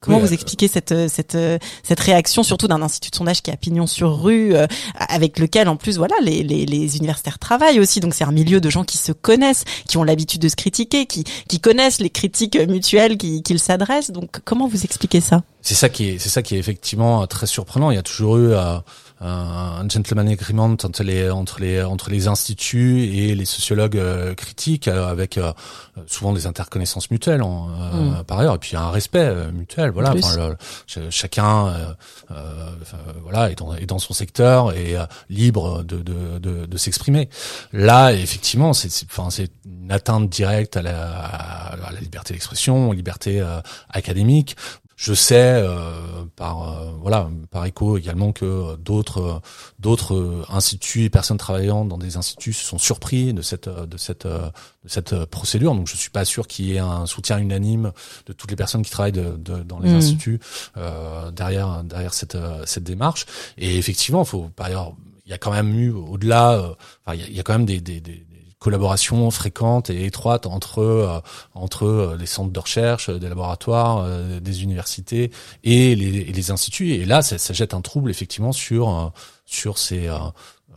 Comment 0.00 0.18
vous 0.18 0.30
euh, 0.30 0.34
expliquez 0.34 0.68
cette 0.68 0.92
euh, 0.92 1.08
cette 1.08 1.34
euh, 1.34 1.58
cette 1.82 2.00
réaction, 2.00 2.42
surtout 2.42 2.68
d'un 2.68 2.82
institut 2.82 3.10
de 3.10 3.16
sondage 3.16 3.42
qui 3.42 3.50
a 3.50 3.56
pignon 3.56 3.86
sur 3.86 4.22
rue, 4.22 4.54
avec 4.94 5.38
lequel 5.38 5.68
en 5.68 5.76
plus 5.76 5.96
voilà 5.96 6.14
les, 6.22 6.42
les, 6.42 6.66
les 6.66 6.96
universitaires 6.96 7.38
travaillent 7.38 7.80
aussi. 7.80 8.00
Donc 8.00 8.14
c'est 8.14 8.24
un 8.24 8.32
milieu 8.32 8.60
de 8.60 8.70
gens 8.70 8.84
qui 8.84 8.98
se 8.98 9.12
connaissent, 9.12 9.64
qui 9.88 9.96
ont 9.96 10.04
l'habitude 10.04 10.40
de 10.42 10.48
se 10.48 10.56
critiquer, 10.56 11.06
qui 11.06 11.24
qui 11.48 11.60
connaissent 11.60 12.00
les 12.00 12.10
critiques 12.10 12.58
mutuelles 12.68 13.16
qu'ils 13.16 13.58
s'adressent. 13.58 14.10
Donc 14.10 14.40
comment 14.44 14.68
vous 14.68 14.84
expliquez 14.84 15.20
ça? 15.20 15.42
C'est 15.62 15.74
ça 15.74 15.88
qui 15.88 16.10
est 16.10 16.18
c'est 16.18 16.28
ça 16.28 16.42
qui 16.42 16.56
est 16.56 16.58
effectivement 16.58 17.26
très 17.26 17.46
surprenant. 17.46 17.90
Il 17.90 17.94
y 17.94 17.98
a 17.98 18.02
toujours 18.02 18.36
eu 18.36 18.52
un 19.20 19.88
gentleman 19.88 20.28
agreement 20.28 20.64
entre 20.66 21.02
les 21.02 21.30
entre 21.30 21.60
les 21.60 21.82
entre 21.82 22.10
les 22.10 22.28
instituts 22.28 23.04
et 23.04 23.34
les 23.34 23.46
sociologues 23.46 23.96
euh, 23.96 24.34
critiques 24.34 24.88
euh, 24.88 25.08
avec 25.08 25.38
euh, 25.38 25.52
souvent 26.06 26.34
des 26.34 26.46
interconnaissances 26.46 27.10
mutuelles 27.10 27.42
en, 27.42 27.68
mm. 27.68 28.24
par 28.24 28.40
ailleurs 28.40 28.56
et 28.56 28.58
puis 28.58 28.76
un 28.76 28.90
respect 28.90 29.34
mutuel 29.52 29.90
voilà 29.90 30.12
enfin, 30.12 30.54
chacun 31.08 31.96
voilà 33.22 33.50
est 33.50 33.54
dans, 33.54 33.74
est 33.74 33.86
dans 33.86 33.98
son 33.98 34.12
secteur 34.12 34.76
et 34.76 34.96
libre 35.30 35.82
de 35.82 35.96
de, 35.96 36.38
de, 36.38 36.66
de 36.66 36.76
s'exprimer. 36.76 37.30
Là 37.72 38.12
effectivement 38.12 38.74
c'est 38.74 38.90
enfin 39.04 39.30
c'est 39.30 39.50
une 39.64 39.90
atteinte 39.90 40.28
directe 40.28 40.76
à 40.76 40.82
la, 40.82 41.10
à 41.10 41.76
la 41.76 42.00
liberté 42.00 42.34
d'expression 42.34 42.92
liberté 42.92 43.42
académique 43.88 44.56
je 44.96 45.12
sais 45.12 45.62
euh, 45.62 46.24
par 46.36 46.62
euh, 46.62 46.90
voilà 47.00 47.28
par 47.50 47.66
écho 47.66 47.98
également 47.98 48.32
que 48.32 48.76
d'autres 48.76 49.42
d'autres 49.78 50.44
instituts 50.48 51.04
et 51.04 51.10
personnes 51.10 51.36
travaillant 51.36 51.84
dans 51.84 51.98
des 51.98 52.16
instituts 52.16 52.54
se 52.54 52.64
sont 52.64 52.78
surpris 52.78 53.34
de 53.34 53.42
cette 53.42 53.68
de 53.68 53.96
cette 53.98 54.26
de 54.26 54.88
cette 54.88 55.26
procédure. 55.26 55.74
Donc 55.74 55.86
je 55.86 55.96
suis 55.96 56.10
pas 56.10 56.24
sûr 56.24 56.46
qu'il 56.46 56.64
y 56.64 56.76
ait 56.76 56.78
un 56.78 57.04
soutien 57.04 57.38
unanime 57.38 57.92
de 58.24 58.32
toutes 58.32 58.50
les 58.50 58.56
personnes 58.56 58.82
qui 58.82 58.90
travaillent 58.90 59.12
de, 59.12 59.36
de, 59.36 59.62
dans 59.62 59.80
les 59.80 59.90
mmh. 59.90 59.96
instituts 59.96 60.40
euh, 60.78 61.30
derrière 61.30 61.84
derrière 61.84 62.14
cette 62.14 62.38
cette 62.64 62.84
démarche. 62.84 63.26
Et 63.58 63.76
effectivement, 63.76 64.24
faut 64.24 64.50
par 64.56 64.68
ailleurs 64.68 64.94
il 65.26 65.30
y 65.30 65.34
a 65.34 65.38
quand 65.38 65.52
même 65.52 65.74
eu 65.78 65.90
au-delà, 65.90 66.76
enfin 67.04 67.16
il 67.16 67.34
y 67.34 67.40
a, 67.40 67.42
quand 67.42 67.54
même 67.54 67.66
des, 67.66 67.80
des, 67.80 68.00
des 68.00 68.24
collaboration 68.58 69.30
fréquente 69.30 69.90
et 69.90 70.06
étroite 70.06 70.46
entre 70.46 70.80
euh, 70.80 71.20
entre 71.54 71.84
euh, 71.84 72.16
les 72.18 72.26
centres 72.26 72.52
de 72.52 72.58
recherche, 72.58 73.10
des 73.10 73.28
laboratoires, 73.28 73.98
euh, 73.98 74.40
des 74.40 74.62
universités 74.62 75.30
et 75.62 75.94
les, 75.94 76.24
les, 76.24 76.50
instituts. 76.50 76.92
Et 76.92 77.04
là, 77.04 77.22
ça, 77.22 77.38
ça, 77.38 77.52
jette 77.52 77.74
un 77.74 77.82
trouble 77.82 78.10
effectivement 78.10 78.52
sur 78.52 79.12
sur 79.44 79.78
ces 79.78 80.08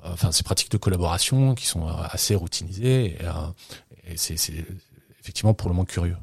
enfin 0.04 0.32
ces 0.32 0.44
pratiques 0.44 0.72
de 0.72 0.78
collaboration 0.78 1.56
qui 1.56 1.66
sont 1.66 1.88
assez 1.88 2.36
routinisées 2.36 3.18
et, 3.18 4.12
et 4.12 4.18
c'est 4.18 4.36
effectivement 5.22 5.54
pour 5.54 5.70
le 5.70 5.76
moins 5.76 5.86
curieux. 5.86 6.18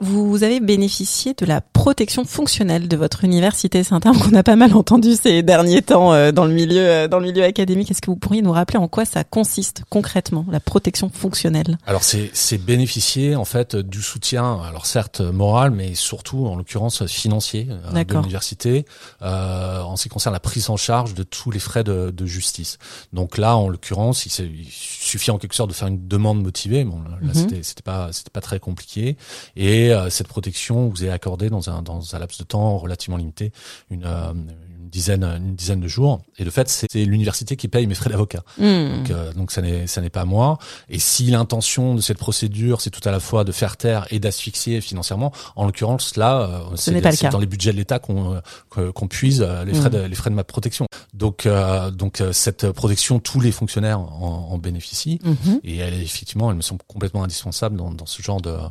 Vous 0.00 0.42
avez 0.42 0.58
bénéficié 0.60 1.34
de 1.34 1.46
la 1.46 1.60
protection 1.60 2.24
fonctionnelle 2.24 2.88
de 2.88 2.96
votre 2.96 3.24
université. 3.24 3.84
C'est 3.84 3.94
un 3.94 4.00
terme 4.00 4.18
qu'on 4.18 4.34
a 4.34 4.42
pas 4.42 4.56
mal 4.56 4.74
entendu 4.74 5.14
ces 5.14 5.42
derniers 5.42 5.82
temps 5.82 6.12
euh, 6.12 6.32
dans 6.32 6.46
le 6.46 6.52
milieu 6.52 6.80
euh, 6.80 7.08
dans 7.08 7.20
le 7.20 7.26
milieu 7.26 7.44
académique. 7.44 7.90
Est-ce 7.90 8.00
que 8.00 8.10
vous 8.10 8.16
pourriez 8.16 8.42
nous 8.42 8.52
rappeler 8.52 8.78
en 8.78 8.88
quoi 8.88 9.04
ça 9.04 9.22
consiste 9.22 9.82
concrètement 9.90 10.46
la 10.50 10.60
protection 10.60 11.10
fonctionnelle? 11.10 11.78
Alors 11.86 12.02
c'est 12.02 12.58
bénéficier 12.58 13.36
en 13.36 13.44
fait 13.44 13.76
du 13.76 14.02
soutien, 14.02 14.60
alors 14.68 14.86
certes 14.86 15.20
moral, 15.20 15.70
mais 15.70 15.94
surtout 15.94 16.46
en 16.46 16.56
l'occurrence 16.56 17.06
financier 17.06 17.68
euh, 17.70 18.04
de 18.04 18.14
l'université 18.14 18.86
euh, 19.22 19.80
en 19.82 19.96
ce 19.96 20.04
qui 20.04 20.08
concerne 20.08 20.32
la 20.32 20.40
prise 20.40 20.70
en 20.70 20.76
charge 20.76 21.14
de 21.14 21.22
tous 21.22 21.50
les 21.50 21.60
frais 21.60 21.84
de, 21.84 22.10
de 22.10 22.26
justice. 22.26 22.78
Donc 23.12 23.38
là, 23.38 23.56
en 23.56 23.68
l'occurrence, 23.68 24.26
il, 24.26 24.44
il, 24.44 24.66
suffit 24.70 25.30
en 25.30 25.38
quelque 25.38 25.54
sorte 25.54 25.70
de 25.70 25.74
faire 25.74 25.88
une 25.88 26.08
demande 26.08 26.42
motivée. 26.42 26.84
Bon, 26.84 27.00
là, 27.02 27.18
mm 27.20 27.34
c'était 27.34 27.62
c'était 27.62 27.82
pas 27.82 28.12
c'était 28.12 28.30
pas 28.30 28.40
très 28.40 28.60
compliqué 28.60 29.16
et 29.56 29.83
et 29.84 29.92
euh, 29.92 30.08
cette 30.08 30.28
protection 30.28 30.88
vous 30.88 31.04
est 31.04 31.10
accordée 31.10 31.50
dans 31.50 31.68
un, 31.68 31.82
dans 31.82 32.14
un 32.14 32.18
laps 32.18 32.38
de 32.38 32.44
temps 32.44 32.78
relativement 32.78 33.18
limité, 33.18 33.52
une, 33.90 34.04
euh, 34.06 34.32
une 34.32 34.88
dizaine, 34.88 35.24
une 35.24 35.54
dizaine 35.54 35.80
de 35.80 35.88
jours. 35.88 36.22
Et 36.38 36.44
de 36.44 36.50
fait, 36.50 36.68
c'est 36.68 37.04
l'université 37.04 37.56
qui 37.56 37.68
paye 37.68 37.86
mes 37.86 37.94
frais 37.94 38.08
d'avocat. 38.08 38.44
Hmm. 38.58 38.96
Donc, 38.96 39.10
euh, 39.10 39.32
donc 39.34 39.52
ça 39.52 39.60
n'est, 39.60 39.86
ça 39.86 40.00
n'est 40.00 40.10
pas 40.10 40.24
moi. 40.24 40.58
Et 40.88 40.98
si 40.98 41.24
l'intention 41.26 41.94
de 41.94 42.00
cette 42.00 42.16
procédure, 42.16 42.80
c'est 42.80 42.90
tout 42.90 43.06
à 43.06 43.10
la 43.10 43.20
fois 43.20 43.44
de 43.44 43.52
faire 43.52 43.76
taire 43.76 44.06
et 44.10 44.20
d'asphyxier 44.20 44.80
financièrement, 44.80 45.32
en 45.56 45.66
l'occurrence 45.66 46.16
là, 46.16 46.62
c'est 46.76 46.92
dans 47.30 47.38
les 47.38 47.46
budgets 47.46 47.72
de 47.72 47.76
l'État 47.76 47.98
qu'on 47.98 48.40
qu'on 48.70 49.08
puise 49.08 49.42
les 49.66 49.74
frais 49.74 49.90
de, 49.90 49.98
hmm. 49.98 50.06
les 50.06 50.14
frais 50.14 50.30
de 50.30 50.34
ma 50.34 50.44
protection. 50.44 50.86
Donc, 51.12 51.46
donc 51.92 52.22
cette 52.32 52.70
protection, 52.70 53.18
tous 53.18 53.40
les 53.40 53.52
fonctionnaires 53.52 54.00
en, 54.00 54.48
en 54.50 54.58
bénéficient. 54.58 55.20
Mhm. 55.22 55.60
Et 55.62 55.76
elle 55.76 55.94
est 55.94 56.02
effectivement, 56.02 56.50
elle 56.50 56.56
me 56.56 56.62
semble 56.62 56.82
complètement 56.86 57.24
indispensable 57.24 57.76
dans, 57.76 57.90
dans 57.90 58.06
ce 58.06 58.22
genre 58.22 58.40
de 58.40 58.50
euh, 58.50 58.68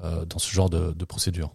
dans 0.00 0.38
ce 0.38 0.50
genre 0.50 0.70
de, 0.70 1.04
procédure. 1.04 1.52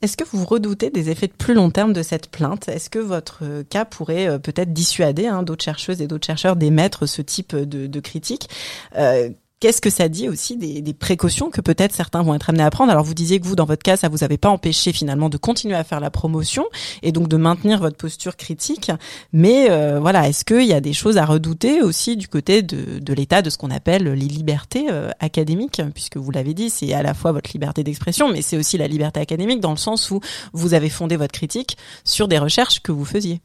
Est-ce 0.00 0.16
que 0.16 0.24
vous 0.24 0.44
redoutez 0.44 0.90
des 0.90 1.10
effets 1.10 1.26
de 1.26 1.32
plus 1.32 1.54
long 1.54 1.70
terme 1.70 1.92
de 1.92 2.02
cette 2.02 2.30
plainte? 2.30 2.68
Est-ce 2.68 2.90
que 2.90 2.98
votre 2.98 3.62
cas 3.62 3.84
pourrait 3.84 4.28
euh, 4.28 4.38
peut-être 4.38 4.72
dissuader 4.72 5.26
hein, 5.26 5.42
d'autres 5.42 5.64
chercheuses 5.64 6.00
et 6.00 6.06
d'autres 6.06 6.26
chercheurs 6.26 6.56
d'émettre 6.56 7.06
ce 7.06 7.22
type 7.22 7.54
de, 7.54 7.86
de 7.86 8.00
critique? 8.00 8.48
Euh, 8.96 9.30
Qu'est-ce 9.62 9.80
que 9.80 9.90
ça 9.90 10.08
dit 10.08 10.28
aussi 10.28 10.56
des, 10.56 10.82
des 10.82 10.92
précautions 10.92 11.48
que 11.48 11.60
peut-être 11.60 11.94
certains 11.94 12.20
vont 12.24 12.34
être 12.34 12.50
amenés 12.50 12.64
à 12.64 12.70
prendre? 12.70 12.90
Alors 12.90 13.04
vous 13.04 13.14
disiez 13.14 13.38
que 13.38 13.46
vous, 13.46 13.54
dans 13.54 13.64
votre 13.64 13.84
cas, 13.84 13.96
ça 13.96 14.08
vous 14.08 14.24
avait 14.24 14.36
pas 14.36 14.48
empêché 14.48 14.92
finalement 14.92 15.28
de 15.28 15.36
continuer 15.36 15.76
à 15.76 15.84
faire 15.84 16.00
la 16.00 16.10
promotion 16.10 16.64
et 17.02 17.12
donc 17.12 17.28
de 17.28 17.36
maintenir 17.36 17.78
votre 17.78 17.96
posture 17.96 18.36
critique. 18.36 18.90
Mais 19.32 19.70
euh, 19.70 20.00
voilà, 20.00 20.28
est-ce 20.28 20.44
qu'il 20.44 20.66
y 20.66 20.72
a 20.72 20.80
des 20.80 20.92
choses 20.92 21.16
à 21.16 21.24
redouter 21.24 21.80
aussi 21.80 22.16
du 22.16 22.26
côté 22.26 22.62
de, 22.62 22.98
de 22.98 23.14
l'État, 23.14 23.40
de 23.40 23.50
ce 23.50 23.56
qu'on 23.56 23.70
appelle 23.70 24.02
les 24.02 24.26
libertés 24.26 24.88
euh, 24.90 25.10
académiques, 25.20 25.80
puisque 25.94 26.16
vous 26.16 26.32
l'avez 26.32 26.54
dit, 26.54 26.68
c'est 26.68 26.92
à 26.92 27.04
la 27.04 27.14
fois 27.14 27.30
votre 27.30 27.52
liberté 27.52 27.84
d'expression, 27.84 28.32
mais 28.32 28.42
c'est 28.42 28.56
aussi 28.56 28.78
la 28.78 28.88
liberté 28.88 29.20
académique 29.20 29.60
dans 29.60 29.70
le 29.70 29.76
sens 29.76 30.10
où 30.10 30.18
vous 30.52 30.74
avez 30.74 30.90
fondé 30.90 31.14
votre 31.14 31.34
critique 31.34 31.76
sur 32.02 32.26
des 32.26 32.38
recherches 32.38 32.82
que 32.82 32.90
vous 32.90 33.04
faisiez. 33.04 33.40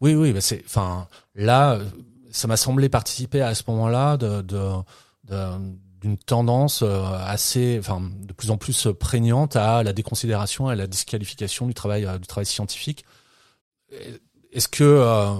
Oui, 0.00 0.14
oui, 0.14 0.32
bah 0.32 0.40
c'est, 0.40 0.62
enfin, 0.64 1.08
là, 1.34 1.80
ça 2.30 2.46
m'a 2.46 2.56
semblé 2.56 2.88
participer 2.88 3.40
à 3.40 3.56
ce 3.56 3.64
moment-là 3.66 4.16
de, 4.16 4.40
de 4.42 4.60
d'une 6.00 6.16
tendance 6.16 6.82
euh, 6.82 7.02
assez, 7.26 7.76
enfin, 7.78 8.00
de 8.00 8.32
plus 8.32 8.50
en 8.50 8.56
plus 8.56 8.88
prégnante 8.98 9.56
à 9.56 9.82
la 9.82 9.92
déconsidération, 9.92 10.68
à 10.68 10.74
la 10.74 10.86
disqualification 10.86 11.66
du 11.66 11.74
travail, 11.74 12.06
euh, 12.06 12.18
du 12.18 12.26
travail 12.26 12.46
scientifique. 12.46 13.04
Est-ce 14.52 14.68
que 14.68 14.84
euh, 14.84 15.34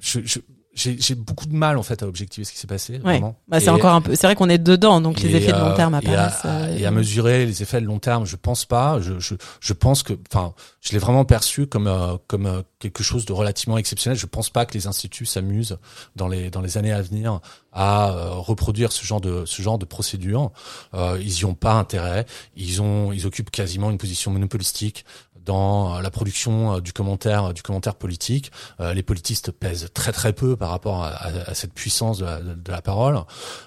je, 0.00 0.20
je 0.24 0.40
j'ai 0.74 1.16
beaucoup 1.16 1.46
de 1.46 1.54
mal 1.54 1.76
en 1.76 1.82
fait 1.82 2.04
à 2.04 2.06
objectiver 2.06 2.44
ce 2.44 2.52
qui 2.52 2.58
s'est 2.58 2.68
passé. 2.68 2.98
Vraiment. 2.98 3.36
Bah, 3.48 3.58
c'est 3.58 3.68
encore 3.68 3.94
un 3.94 4.00
peu. 4.00 4.14
C'est 4.14 4.28
vrai 4.28 4.36
qu'on 4.36 4.48
est 4.48 4.58
dedans, 4.58 5.00
donc 5.00 5.20
les 5.20 5.34
effets 5.34 5.50
de 5.50 5.58
long 5.58 5.74
terme 5.74 5.94
apparaissent. 5.94 6.44
Et 6.44 6.48
à, 6.48 6.70
et 6.70 6.86
à, 6.86 6.92
mesurer 6.92 7.46
les 7.46 7.62
effets 7.62 7.80
de 7.80 7.86
long 7.86 7.98
terme, 7.98 8.26
je 8.26 8.36
pense 8.36 8.64
pas. 8.64 9.00
Je 9.00 9.18
je, 9.18 9.34
je 9.58 9.72
pense 9.72 10.04
que, 10.04 10.12
enfin, 10.30 10.54
je 10.80 10.92
l'ai 10.92 10.98
vraiment 10.98 11.24
perçu 11.24 11.66
comme 11.66 11.90
comme 12.28 12.62
quelque 12.78 13.02
chose 13.02 13.24
de 13.24 13.32
relativement 13.32 13.78
exceptionnel. 13.78 14.18
Je 14.18 14.26
pense 14.26 14.50
pas 14.50 14.64
que 14.66 14.74
les 14.74 14.86
instituts 14.86 15.26
s'amusent 15.26 15.78
dans 16.16 16.28
les 16.28 16.50
dans 16.50 16.60
les 16.60 16.78
années 16.78 16.92
à 16.92 17.02
venir 17.02 17.40
à 17.72 18.10
euh, 18.10 18.30
reproduire 18.30 18.92
ce 18.92 19.04
genre 19.04 19.20
de 19.20 19.44
ce 19.44 19.62
genre 19.62 19.78
de 19.78 19.84
procédure. 19.84 20.52
Euh, 20.94 21.18
ils 21.20 21.40
y 21.40 21.44
ont 21.44 21.54
pas 21.54 21.74
intérêt. 21.74 22.26
Ils 22.56 22.80
ont 22.80 23.12
ils 23.12 23.26
occupent 23.26 23.50
quasiment 23.50 23.90
une 23.90 23.98
position 23.98 24.30
monopolistique 24.30 25.04
dans 25.44 25.98
la 26.02 26.10
production 26.10 26.78
du 26.78 26.92
commentaire 26.92 27.54
du 27.54 27.62
commentaire 27.62 27.94
politique. 27.94 28.52
les 28.80 29.02
politistes 29.02 29.50
pèsent 29.50 29.88
très 29.94 30.12
très 30.12 30.34
peu 30.34 30.56
par 30.56 30.68
rapport 30.68 31.02
à, 31.02 31.08
à, 31.08 31.54
cette 31.54 31.72
puissance 31.72 32.18
de 32.18 32.26
la, 32.26 32.40
de 32.40 32.70
la 32.70 32.82
parole. 32.82 33.18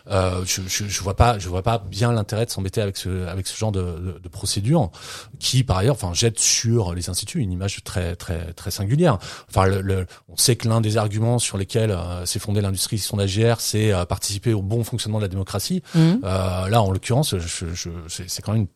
je, 0.07 0.61
je, 0.67 0.85
je 0.87 1.01
vois 1.01 1.15
pas 1.15 1.39
je 1.39 1.49
vois 1.49 1.63
pas 1.63 1.79
bien 1.79 2.11
l'intérêt 2.11 2.45
de 2.45 2.51
s'embêter 2.51 2.81
avec 2.81 2.97
ce 2.97 3.25
avec 3.25 3.47
ce 3.47 3.57
genre 3.57 3.71
de, 3.71 3.81
de, 3.81 4.19
de, 4.19 4.29
procédure 4.29 4.91
qui 5.39 5.63
par 5.63 5.77
ailleurs 5.77 5.95
enfin 5.95 6.13
jette 6.13 6.37
sur 6.37 6.93
les 6.93 7.09
instituts 7.09 7.39
une 7.39 7.51
image 7.51 7.83
très 7.83 8.15
très 8.15 8.53
très 8.53 8.69
singulière. 8.69 9.00
Enfin 9.07 9.65
le, 9.65 10.05
on 10.29 10.37
sait 10.37 10.55
que 10.55 10.67
l'un 10.67 10.81
des 10.81 10.97
arguments 10.97 11.39
sur 11.39 11.57
lesquels 11.57 11.97
s'est 12.25 12.39
fondée 12.39 12.61
l'industrie 12.61 12.97
sondagière 12.97 13.61
c'est 13.61 13.91
participer 14.07 14.53
au 14.53 14.61
bon 14.61 14.83
fonctionnement 14.83 15.19
de 15.19 15.23
la 15.23 15.29
démocratie. 15.29 15.83
Mmh. 15.95 15.99
Euh, 16.23 16.69
là, 16.69 16.81
en 16.81 16.91
l'occurrence, 16.91 17.37
je, 17.37 17.65
je, 17.73 17.89
c'est 18.27 18.41
quand 18.41 18.53
même 18.53 18.61
une, 18.61 18.67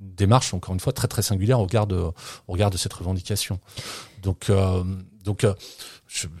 démarche, 0.00 0.52
encore 0.52 0.74
une 0.74 0.80
fois, 0.80 0.92
très 0.92 1.06
très 1.06 1.22
singulière 1.22 1.60
au 1.60 1.62
regard 1.62 1.86
de, 1.86 1.96
au 1.96 2.12
regard 2.48 2.70
de 2.70 2.76
cette 2.76 2.92
revendication. 2.92 3.60
Donc, 4.22 4.50
euh, 4.50 4.82
donc, 5.24 5.44
euh, 5.44 5.54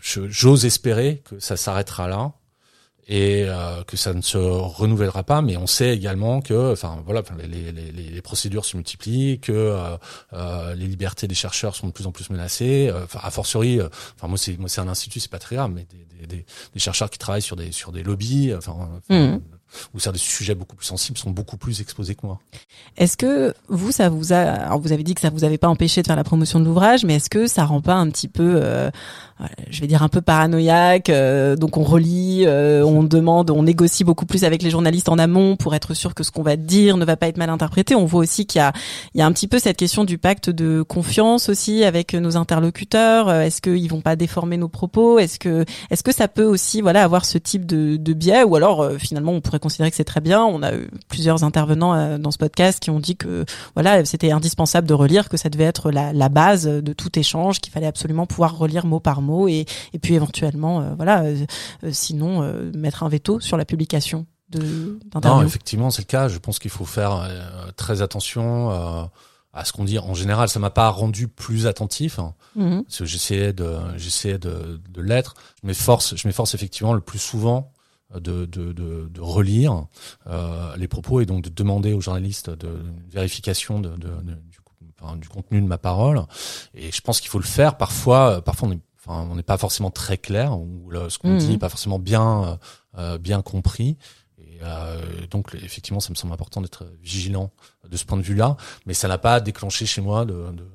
j'ose 0.02 0.64
espérer 0.64 1.22
que 1.24 1.38
ça 1.38 1.56
s'arrêtera 1.56 2.08
là 2.08 2.32
et 3.08 3.44
euh, 3.46 3.82
que 3.84 3.96
ça 3.96 4.12
ne 4.12 4.20
se 4.20 4.36
renouvellera 4.36 5.24
pas. 5.24 5.42
Mais 5.42 5.56
on 5.56 5.66
sait 5.66 5.94
également 5.94 6.40
que, 6.40 6.72
enfin 6.72 7.02
voilà, 7.04 7.22
les, 7.48 7.72
les, 7.72 7.92
les 7.92 8.22
procédures 8.22 8.64
se 8.64 8.76
multiplient, 8.76 9.40
que 9.40 9.52
euh, 9.52 9.96
euh, 10.34 10.74
les 10.74 10.86
libertés 10.86 11.26
des 11.26 11.34
chercheurs 11.34 11.74
sont 11.74 11.86
de 11.86 11.92
plus 11.92 12.06
en 12.06 12.12
plus 12.12 12.30
menacées. 12.30 12.88
Euh, 12.92 13.04
enfin, 13.04 13.20
a 13.22 13.30
fortiori, 13.30 13.80
euh, 13.80 13.88
enfin 14.16 14.28
moi 14.28 14.38
c'est 14.38 14.58
moi 14.58 14.68
c'est 14.68 14.80
un 14.80 14.88
institut, 14.88 15.20
c'est 15.20 15.30
pas 15.30 15.38
très 15.38 15.56
grave, 15.56 15.72
mais 15.74 15.86
des, 15.90 16.26
des, 16.26 16.44
des, 16.74 16.80
chercheurs 16.80 17.10
qui 17.10 17.18
travaillent 17.18 17.42
sur 17.42 17.56
des 17.56 17.72
sur 17.72 17.92
des 17.92 18.02
lobbies, 18.02 18.52
enfin. 18.54 19.00
Mmh 19.08 19.38
ou 19.94 20.00
sur 20.00 20.12
sujets 20.16 20.54
beaucoup 20.54 20.76
plus 20.76 20.86
sensibles 20.86 21.18
sont 21.18 21.30
beaucoup 21.30 21.56
plus 21.56 21.80
exposés 21.80 22.14
que 22.14 22.26
moi. 22.26 22.38
Est-ce 22.96 23.16
que 23.16 23.54
vous, 23.68 23.92
ça 23.92 24.08
vous 24.08 24.32
a, 24.32 24.36
alors 24.36 24.80
vous 24.80 24.92
avez 24.92 25.02
dit 25.02 25.14
que 25.14 25.20
ça 25.20 25.30
vous 25.30 25.44
avait 25.44 25.58
pas 25.58 25.68
empêché 25.68 26.02
de 26.02 26.06
faire 26.06 26.16
la 26.16 26.24
promotion 26.24 26.60
de 26.60 26.64
l'ouvrage, 26.64 27.04
mais 27.04 27.16
est-ce 27.16 27.30
que 27.30 27.46
ça 27.46 27.64
rend 27.64 27.80
pas 27.80 27.94
un 27.94 28.08
petit 28.10 28.28
peu, 28.28 28.60
euh, 28.62 28.90
je 29.70 29.80
vais 29.80 29.86
dire 29.86 30.02
un 30.02 30.08
peu 30.08 30.20
paranoïaque 30.20 31.10
euh, 31.10 31.56
Donc 31.56 31.76
on 31.76 31.84
relit, 31.84 32.44
euh, 32.46 32.84
on 32.84 33.02
demande, 33.02 33.50
on 33.50 33.62
négocie 33.62 34.04
beaucoup 34.04 34.26
plus 34.26 34.44
avec 34.44 34.62
les 34.62 34.70
journalistes 34.70 35.08
en 35.08 35.18
amont 35.18 35.56
pour 35.56 35.74
être 35.74 35.94
sûr 35.94 36.14
que 36.14 36.22
ce 36.22 36.30
qu'on 36.30 36.42
va 36.42 36.56
dire 36.56 36.96
ne 36.96 37.04
va 37.04 37.16
pas 37.16 37.28
être 37.28 37.38
mal 37.38 37.50
interprété. 37.50 37.94
On 37.94 38.04
voit 38.04 38.20
aussi 38.20 38.46
qu'il 38.46 38.58
y 38.58 38.62
a, 38.62 38.72
il 39.14 39.18
y 39.18 39.22
a 39.22 39.26
un 39.26 39.32
petit 39.32 39.48
peu 39.48 39.58
cette 39.58 39.76
question 39.76 40.04
du 40.04 40.18
pacte 40.18 40.50
de 40.50 40.82
confiance 40.82 41.48
aussi 41.48 41.84
avec 41.84 42.14
nos 42.14 42.36
interlocuteurs. 42.36 43.30
Est-ce 43.30 43.60
qu'ils 43.60 43.88
vont 43.88 44.00
pas 44.00 44.16
déformer 44.16 44.56
nos 44.56 44.68
propos? 44.68 45.18
Est-ce 45.18 45.38
que, 45.38 45.64
est-ce 45.90 46.02
que 46.02 46.12
ça 46.12 46.28
peut 46.28 46.44
aussi, 46.44 46.80
voilà, 46.80 47.04
avoir 47.04 47.24
ce 47.24 47.38
type 47.38 47.66
de, 47.66 47.96
de 47.96 48.12
biais? 48.12 48.42
Ou 48.42 48.56
alors 48.56 48.90
finalement 48.98 49.32
on 49.32 49.40
pourrait 49.40 49.57
considérer 49.58 49.90
que 49.90 49.96
c'est 49.96 50.04
très 50.04 50.20
bien. 50.20 50.44
On 50.44 50.62
a 50.62 50.74
eu 50.74 50.90
plusieurs 51.08 51.44
intervenants 51.44 51.94
euh, 51.94 52.18
dans 52.18 52.30
ce 52.30 52.38
podcast 52.38 52.80
qui 52.80 52.90
ont 52.90 53.00
dit 53.00 53.16
que 53.16 53.44
voilà, 53.74 54.04
c'était 54.04 54.30
indispensable 54.30 54.86
de 54.86 54.94
relire, 54.94 55.28
que 55.28 55.36
ça 55.36 55.48
devait 55.48 55.64
être 55.64 55.90
la, 55.90 56.12
la 56.12 56.28
base 56.28 56.64
de 56.66 56.92
tout 56.92 57.18
échange, 57.18 57.60
qu'il 57.60 57.72
fallait 57.72 57.86
absolument 57.86 58.26
pouvoir 58.26 58.56
relire 58.56 58.86
mot 58.86 59.00
par 59.00 59.22
mot 59.22 59.48
et, 59.48 59.66
et 59.92 59.98
puis 59.98 60.14
éventuellement, 60.14 60.80
euh, 60.80 60.94
voilà, 60.96 61.22
euh, 61.22 61.44
sinon 61.90 62.42
mettre 62.74 63.02
un 63.02 63.08
veto 63.08 63.40
sur 63.40 63.56
la 63.56 63.64
publication 63.64 64.26
de 64.50 64.98
Non, 65.22 65.42
effectivement, 65.42 65.90
c'est 65.90 66.02
le 66.02 66.06
cas. 66.06 66.28
Je 66.28 66.38
pense 66.38 66.58
qu'il 66.58 66.70
faut 66.70 66.84
faire 66.84 67.28
très 67.76 68.00
attention 68.02 68.70
à 69.52 69.64
ce 69.64 69.72
qu'on 69.72 69.84
dit. 69.84 69.98
En 69.98 70.14
général, 70.14 70.48
ça 70.48 70.58
m'a 70.58 70.70
pas 70.70 70.88
rendu 70.88 71.28
plus 71.28 71.66
attentif, 71.66 72.18
hein, 72.18 72.34
que 72.56 73.04
j'essayais 73.04 73.52
de, 73.52 73.76
j'essayais 73.96 74.38
de, 74.38 74.80
de 74.88 75.02
l'être. 75.02 75.34
Je 75.62 75.66
m'efforce, 75.66 76.16
je 76.16 76.26
m'efforce 76.28 76.54
effectivement 76.54 76.94
le 76.94 77.00
plus 77.00 77.18
souvent 77.18 77.72
de, 78.14 78.46
de, 78.46 78.72
de, 78.72 79.08
de 79.08 79.20
relire 79.20 79.86
euh, 80.26 80.76
les 80.76 80.88
propos 80.88 81.20
et 81.20 81.26
donc 81.26 81.42
de 81.42 81.50
demander 81.50 81.92
aux 81.92 82.00
journalistes 82.00 82.50
de, 82.50 82.70
vérification 83.08 83.80
de, 83.80 83.90
du, 83.96 84.08
enfin, 85.00 85.16
du, 85.16 85.28
contenu 85.28 85.60
de 85.60 85.66
ma 85.66 85.78
parole. 85.78 86.22
Et 86.74 86.90
je 86.90 87.00
pense 87.00 87.20
qu'il 87.20 87.30
faut 87.30 87.38
le 87.38 87.44
faire. 87.44 87.76
Parfois, 87.76 88.42
parfois 88.42 88.68
on 88.68 88.70
n'est 88.72 88.80
enfin, 89.06 89.42
pas 89.42 89.58
forcément 89.58 89.90
très 89.90 90.18
clair 90.18 90.58
ou 90.58 90.90
ce 91.08 91.18
qu'on 91.18 91.36
dit 91.36 91.48
n'est 91.48 91.58
pas 91.58 91.68
forcément 91.68 91.98
bien 91.98 92.58
euh, 92.96 93.18
bien 93.18 93.42
compris. 93.42 93.96
Et 94.38 94.58
euh, 94.62 95.26
donc 95.30 95.54
effectivement, 95.54 96.00
ça 96.00 96.10
me 96.10 96.14
semble 96.14 96.32
important 96.32 96.60
d'être 96.60 96.86
vigilant 97.02 97.50
de 97.88 97.96
ce 97.96 98.04
point 98.04 98.16
de 98.16 98.22
vue-là. 98.22 98.56
Mais 98.86 98.94
ça 98.94 99.08
n'a 99.08 99.18
pas 99.18 99.40
déclenché 99.40 99.84
chez 99.84 100.00
moi 100.00 100.24
de, 100.24 100.50
de 100.52 100.66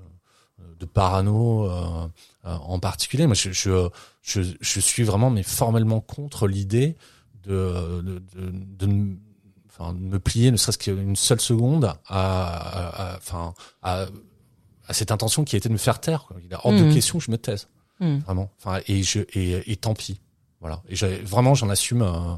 de 0.84 0.86
parano 0.86 1.65
euh, 1.65 2.07
euh, 2.45 2.55
en 2.55 2.79
particulier. 2.79 3.25
Moi, 3.25 3.36
je, 3.36 3.51
je, 3.51 3.89
je, 4.21 4.41
je, 4.59 4.79
suis 4.79 5.03
vraiment 5.03 5.29
mais 5.29 5.43
formellement 5.43 6.01
contre 6.01 6.47
l'idée 6.47 6.97
de, 7.43 8.01
de, 8.01 8.21
de, 8.35 8.85
de 8.85 9.17
enfin, 9.69 9.93
me 9.93 10.19
plier, 10.19 10.51
ne 10.51 10.57
serait-ce 10.57 10.77
qu'une 10.77 11.15
seule 11.15 11.41
seconde, 11.41 11.93
à, 12.07 13.15
enfin, 13.17 13.53
à, 13.81 14.05
à, 14.87 14.93
cette 14.93 15.11
intention 15.11 15.43
qui 15.43 15.55
a 15.55 15.57
été 15.57 15.69
de 15.69 15.73
me 15.73 15.79
faire 15.79 15.99
taire. 15.99 16.25
Quoi. 16.25 16.37
Il 16.43 16.51
est 16.51 16.57
hors 16.63 16.71
de 16.71 16.83
mmh. 16.83 16.93
question 16.93 17.17
que 17.17 17.25
je 17.25 17.31
me 17.31 17.37
taise, 17.37 17.67
mmh. 17.99 18.17
vraiment. 18.19 18.51
Enfin, 18.59 18.81
et 18.87 19.03
je 19.03 19.19
et, 19.33 19.71
et 19.71 19.75
tant 19.75 19.93
pis, 19.93 20.19
voilà. 20.59 20.81
Et 20.89 20.95
vraiment, 21.23 21.55
j'en 21.55 21.69
assume, 21.69 22.01
euh, 22.01 22.35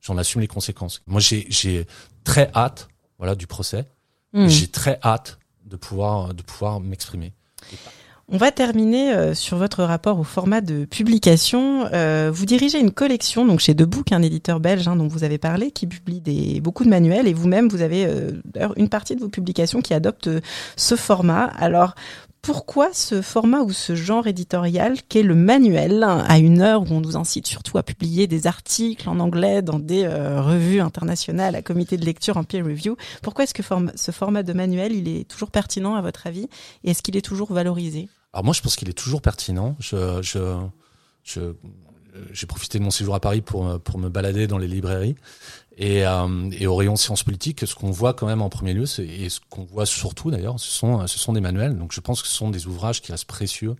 j'en 0.00 0.16
assume 0.16 0.40
les 0.40 0.48
conséquences. 0.48 1.02
Moi, 1.06 1.20
j'ai 1.20 1.46
j'ai 1.50 1.86
très 2.24 2.50
hâte, 2.54 2.88
voilà, 3.18 3.34
du 3.34 3.46
procès. 3.46 3.88
Mmh. 4.32 4.48
J'ai 4.48 4.68
très 4.68 4.98
hâte 5.02 5.38
de 5.64 5.76
pouvoir 5.76 6.34
de 6.34 6.42
pouvoir 6.42 6.80
m'exprimer. 6.80 7.32
On 8.30 8.36
va 8.36 8.52
terminer 8.52 9.14
euh, 9.14 9.32
sur 9.32 9.56
votre 9.56 9.82
rapport 9.84 10.20
au 10.20 10.22
format 10.22 10.60
de 10.60 10.84
publication. 10.84 11.86
Euh, 11.94 12.30
vous 12.30 12.44
dirigez 12.44 12.78
une 12.78 12.90
collection 12.90 13.46
donc 13.46 13.60
chez 13.60 13.72
Debook, 13.72 14.12
un 14.12 14.20
éditeur 14.20 14.60
belge 14.60 14.86
hein, 14.86 14.96
dont 14.96 15.08
vous 15.08 15.24
avez 15.24 15.38
parlé, 15.38 15.70
qui 15.70 15.86
publie 15.86 16.20
des, 16.20 16.60
beaucoup 16.60 16.84
de 16.84 16.90
manuels 16.90 17.26
et 17.26 17.32
vous-même 17.32 17.70
vous 17.70 17.80
avez 17.80 18.04
euh, 18.04 18.32
une 18.76 18.90
partie 18.90 19.16
de 19.16 19.20
vos 19.20 19.30
publications 19.30 19.80
qui 19.80 19.94
adopte 19.94 20.28
ce 20.76 20.94
format. 20.94 21.44
Alors 21.44 21.94
pourquoi 22.42 22.90
ce 22.92 23.22
format 23.22 23.62
ou 23.62 23.72
ce 23.72 23.94
genre 23.94 24.26
éditorial 24.26 24.98
qu'est 25.08 25.22
le 25.22 25.34
manuel? 25.34 26.04
À 26.04 26.38
une 26.38 26.60
heure 26.60 26.82
où 26.82 26.86
on 26.90 27.00
nous 27.00 27.16
incite 27.16 27.46
surtout 27.46 27.78
à 27.78 27.82
publier 27.82 28.26
des 28.26 28.46
articles 28.46 29.08
en 29.08 29.20
anglais 29.20 29.62
dans 29.62 29.78
des 29.78 30.06
revues 30.06 30.80
internationales 30.80 31.56
à 31.56 31.62
comité 31.62 31.96
de 31.96 32.04
lecture 32.04 32.36
en 32.36 32.44
peer 32.44 32.62
review 32.62 32.96
Pourquoi 33.22 33.44
est-ce 33.44 33.54
que 33.54 33.62
ce 33.96 34.10
format 34.12 34.42
de 34.42 34.52
manuel 34.52 34.92
il 34.92 35.08
est 35.08 35.26
toujours 35.26 35.50
pertinent 35.50 35.94
à 35.94 36.02
votre 36.02 36.26
avis? 36.26 36.48
Et 36.84 36.90
est-ce 36.90 37.02
qu'il 37.02 37.16
est 37.16 37.22
toujours 37.22 37.52
valorisé? 37.52 38.08
Alors 38.32 38.44
moi, 38.44 38.54
je 38.54 38.60
pense 38.60 38.76
qu'il 38.76 38.88
est 38.88 38.98
toujours 38.98 39.22
pertinent. 39.22 39.76
Je, 39.80 40.20
je, 40.22 40.58
je, 41.24 41.54
j'ai 42.32 42.46
profité 42.46 42.78
de 42.78 42.84
mon 42.84 42.90
séjour 42.90 43.14
à 43.14 43.20
Paris 43.20 43.40
pour 43.40 43.80
pour 43.80 43.98
me 43.98 44.08
balader 44.08 44.46
dans 44.46 44.58
les 44.58 44.68
librairies 44.68 45.16
et, 45.78 46.04
euh, 46.04 46.50
et 46.52 46.66
au 46.66 46.74
rayon 46.74 46.96
sciences 46.96 47.22
politiques, 47.22 47.66
ce 47.66 47.74
qu'on 47.74 47.92
voit 47.92 48.12
quand 48.12 48.26
même 48.26 48.42
en 48.42 48.48
premier 48.48 48.74
lieu, 48.74 48.84
et 49.00 49.28
ce 49.28 49.38
qu'on 49.48 49.64
voit 49.64 49.86
surtout 49.86 50.30
d'ailleurs, 50.30 50.58
ce 50.58 50.68
sont 50.68 51.06
ce 51.06 51.18
sont 51.18 51.32
des 51.32 51.40
manuels. 51.40 51.78
Donc 51.78 51.92
je 51.92 52.00
pense 52.00 52.20
que 52.20 52.28
ce 52.28 52.34
sont 52.34 52.50
des 52.50 52.66
ouvrages 52.66 53.00
qui 53.00 53.12
restent 53.12 53.26
précieux 53.26 53.76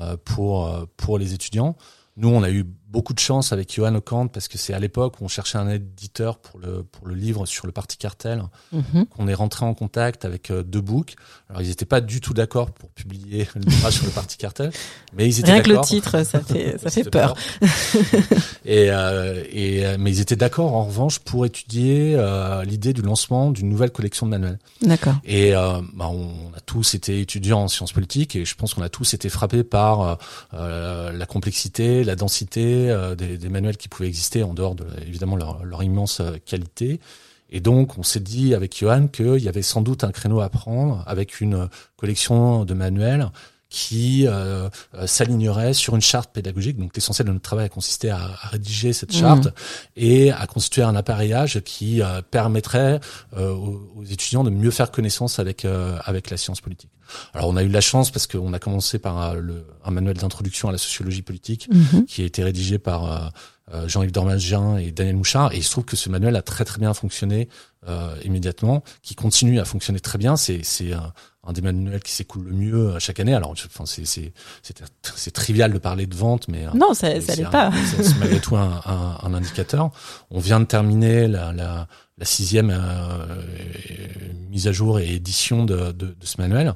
euh, 0.00 0.16
pour 0.24 0.66
euh, 0.66 0.84
pour 0.96 1.18
les 1.18 1.34
étudiants. 1.34 1.76
Nous, 2.16 2.28
on 2.28 2.42
a 2.42 2.50
eu 2.50 2.64
beaucoup 2.92 3.14
de 3.14 3.18
chance 3.18 3.52
avec 3.52 3.74
Johan 3.74 3.94
Ocant 3.94 4.28
parce 4.28 4.48
que 4.48 4.58
c'est 4.58 4.74
à 4.74 4.78
l'époque 4.78 5.20
où 5.20 5.24
on 5.24 5.28
cherchait 5.28 5.58
un 5.58 5.68
éditeur 5.68 6.38
pour 6.38 6.60
le 6.60 6.82
pour 6.82 7.06
le 7.06 7.14
livre 7.14 7.46
sur 7.46 7.66
le 7.66 7.72
parti 7.72 7.96
cartel 7.96 8.42
mhm. 8.72 9.06
qu'on 9.06 9.26
est 9.28 9.34
rentré 9.34 9.64
en 9.64 9.74
contact 9.74 10.24
avec 10.24 10.50
euh, 10.50 10.62
deux 10.62 10.80
books. 10.80 11.16
Alors 11.48 11.62
ils 11.62 11.68
n'étaient 11.68 11.86
pas 11.86 12.00
du 12.00 12.20
tout 12.20 12.34
d'accord 12.34 12.70
pour 12.70 12.90
publier 12.90 13.48
le 13.54 13.62
livre 13.62 13.90
sur 13.90 14.04
le 14.04 14.10
parti 14.10 14.36
cartel, 14.36 14.70
mais 15.14 15.26
ils 15.26 15.40
étaient 15.40 15.52
Rien 15.52 15.62
que 15.62 15.70
le 15.70 15.80
titre, 15.80 16.24
ça 16.24 16.40
fait 16.40 16.78
ça 16.82 16.90
fait 16.90 17.08
peur. 17.10 17.34
et 18.64 18.90
euh, 18.90 19.42
et 19.50 19.86
euh, 19.86 19.96
mais 19.98 20.10
ils 20.10 20.20
étaient 20.20 20.36
d'accord 20.36 20.74
en 20.74 20.84
revanche 20.84 21.18
pour 21.18 21.46
étudier 21.46 22.14
euh, 22.16 22.64
l'idée 22.64 22.92
du 22.92 23.02
lancement 23.02 23.50
d'une 23.50 23.68
nouvelle 23.68 23.90
collection 23.90 24.26
de 24.26 24.30
manuels. 24.30 24.58
D'accord. 24.82 25.14
Et 25.24 25.54
euh, 25.54 25.80
bah, 25.94 26.08
on 26.08 26.52
a 26.56 26.60
tous 26.60 26.94
été 26.94 27.20
étudiants 27.20 27.62
en 27.62 27.68
sciences 27.68 27.92
politiques 27.92 28.36
et 28.36 28.44
je 28.44 28.54
pense 28.54 28.74
qu'on 28.74 28.82
a 28.82 28.88
tous 28.88 29.14
été 29.14 29.28
frappés 29.28 29.64
par 29.64 30.18
la 30.52 31.26
complexité, 31.26 32.04
la 32.04 32.16
densité 32.16 32.81
euh, 32.90 33.14
des, 33.14 33.48
manuels 33.48 33.76
qui 33.76 33.88
pouvaient 33.88 34.08
exister 34.08 34.42
en 34.42 34.54
dehors 34.54 34.74
de 34.74 34.86
évidemment 35.06 35.36
leur, 35.36 35.64
leur 35.64 35.82
immense 35.82 36.20
euh, 36.20 36.36
qualité. 36.44 37.00
Et 37.50 37.60
donc, 37.60 37.98
on 37.98 38.02
s'est 38.02 38.20
dit 38.20 38.54
avec 38.54 38.78
Johan 38.78 39.08
qu'il 39.08 39.38
y 39.38 39.48
avait 39.48 39.62
sans 39.62 39.82
doute 39.82 40.04
un 40.04 40.10
créneau 40.10 40.40
à 40.40 40.48
prendre 40.48 41.04
avec 41.06 41.40
une 41.40 41.68
collection 41.96 42.64
de 42.64 42.74
manuels 42.74 43.30
qui 43.72 44.26
euh, 44.26 44.68
euh, 44.94 45.06
s'alignerait 45.06 45.72
sur 45.72 45.94
une 45.94 46.02
charte 46.02 46.30
pédagogique. 46.30 46.76
Donc 46.76 46.94
l'essentiel 46.94 47.26
de 47.26 47.32
notre 47.32 47.42
travail 47.42 47.64
a 47.64 47.68
consisté 47.70 48.10
à, 48.10 48.18
à 48.18 48.48
rédiger 48.48 48.92
cette 48.92 49.12
charte 49.12 49.46
mmh. 49.46 49.50
et 49.96 50.30
à 50.30 50.46
constituer 50.46 50.82
un 50.82 50.94
appareillage 50.94 51.60
qui 51.60 52.02
euh, 52.02 52.20
permettrait 52.30 53.00
aux, 53.34 53.80
aux, 53.96 54.04
étudiants 54.04 54.44
de 54.44 54.50
mieux 54.50 54.70
faire 54.70 54.90
connaissance 54.90 55.38
avec 55.38 55.64
avec 55.64 56.28
la 56.28 56.36
science 56.36 56.60
politique. 56.60 56.90
Alors 57.34 57.48
on 57.48 57.56
a 57.56 57.62
eu 57.62 57.68
de 57.68 57.72
la 57.72 57.80
chance 57.80 58.10
parce 58.10 58.26
qu'on 58.26 58.52
a 58.52 58.58
commencé 58.58 58.98
par 58.98 59.34
le, 59.34 59.64
un 59.84 59.90
manuel 59.90 60.16
d'introduction 60.16 60.68
à 60.68 60.72
la 60.72 60.78
sociologie 60.78 61.22
politique 61.22 61.68
mmh. 61.70 62.02
qui 62.04 62.22
a 62.22 62.24
été 62.24 62.42
rédigé 62.42 62.78
par 62.78 63.32
Jean-Yves 63.86 64.12
Dormagien 64.12 64.76
et 64.76 64.90
Daniel 64.90 65.16
Mouchard 65.16 65.52
et 65.52 65.58
il 65.58 65.62
se 65.62 65.70
trouve 65.70 65.84
que 65.84 65.96
ce 65.96 66.08
manuel 66.08 66.36
a 66.36 66.42
très 66.42 66.64
très 66.64 66.78
bien 66.78 66.92
fonctionné 66.94 67.48
euh, 67.88 68.14
immédiatement, 68.24 68.84
qui 69.02 69.16
continue 69.16 69.58
à 69.58 69.64
fonctionner 69.64 69.98
très 69.98 70.16
bien. 70.16 70.36
C'est 70.36 70.60
c'est 70.62 70.92
un 70.92 71.52
des 71.52 71.62
manuels 71.62 72.00
qui 72.00 72.12
s'écoule 72.12 72.44
le 72.44 72.52
mieux 72.52 72.96
chaque 73.00 73.18
année. 73.18 73.34
Alors, 73.34 73.50
enfin, 73.50 73.86
c'est 73.86 74.06
c'est 74.06 74.32
c'est 75.02 75.32
trivial 75.32 75.72
de 75.72 75.78
parler 75.78 76.06
de 76.06 76.14
vente, 76.14 76.46
mais 76.46 76.66
non, 76.74 76.94
ça, 76.94 77.20
ça 77.20 77.34
l'est 77.34 77.50
pas. 77.50 77.72
C'est 77.96 78.16
malgré 78.20 78.38
tout 78.38 78.56
un, 78.56 78.80
un, 78.86 79.18
un, 79.20 79.34
indicateur. 79.34 79.90
On 80.30 80.38
vient 80.38 80.60
de 80.60 80.64
terminer 80.64 81.26
la, 81.26 81.52
la, 81.52 81.88
la 82.18 82.24
sixième 82.24 82.70
euh, 82.70 83.26
mise 84.50 84.68
à 84.68 84.72
jour 84.72 85.00
et 85.00 85.14
édition 85.14 85.64
de, 85.64 85.92
de, 85.92 86.06
de, 86.06 86.26
ce 86.26 86.40
manuel, 86.40 86.74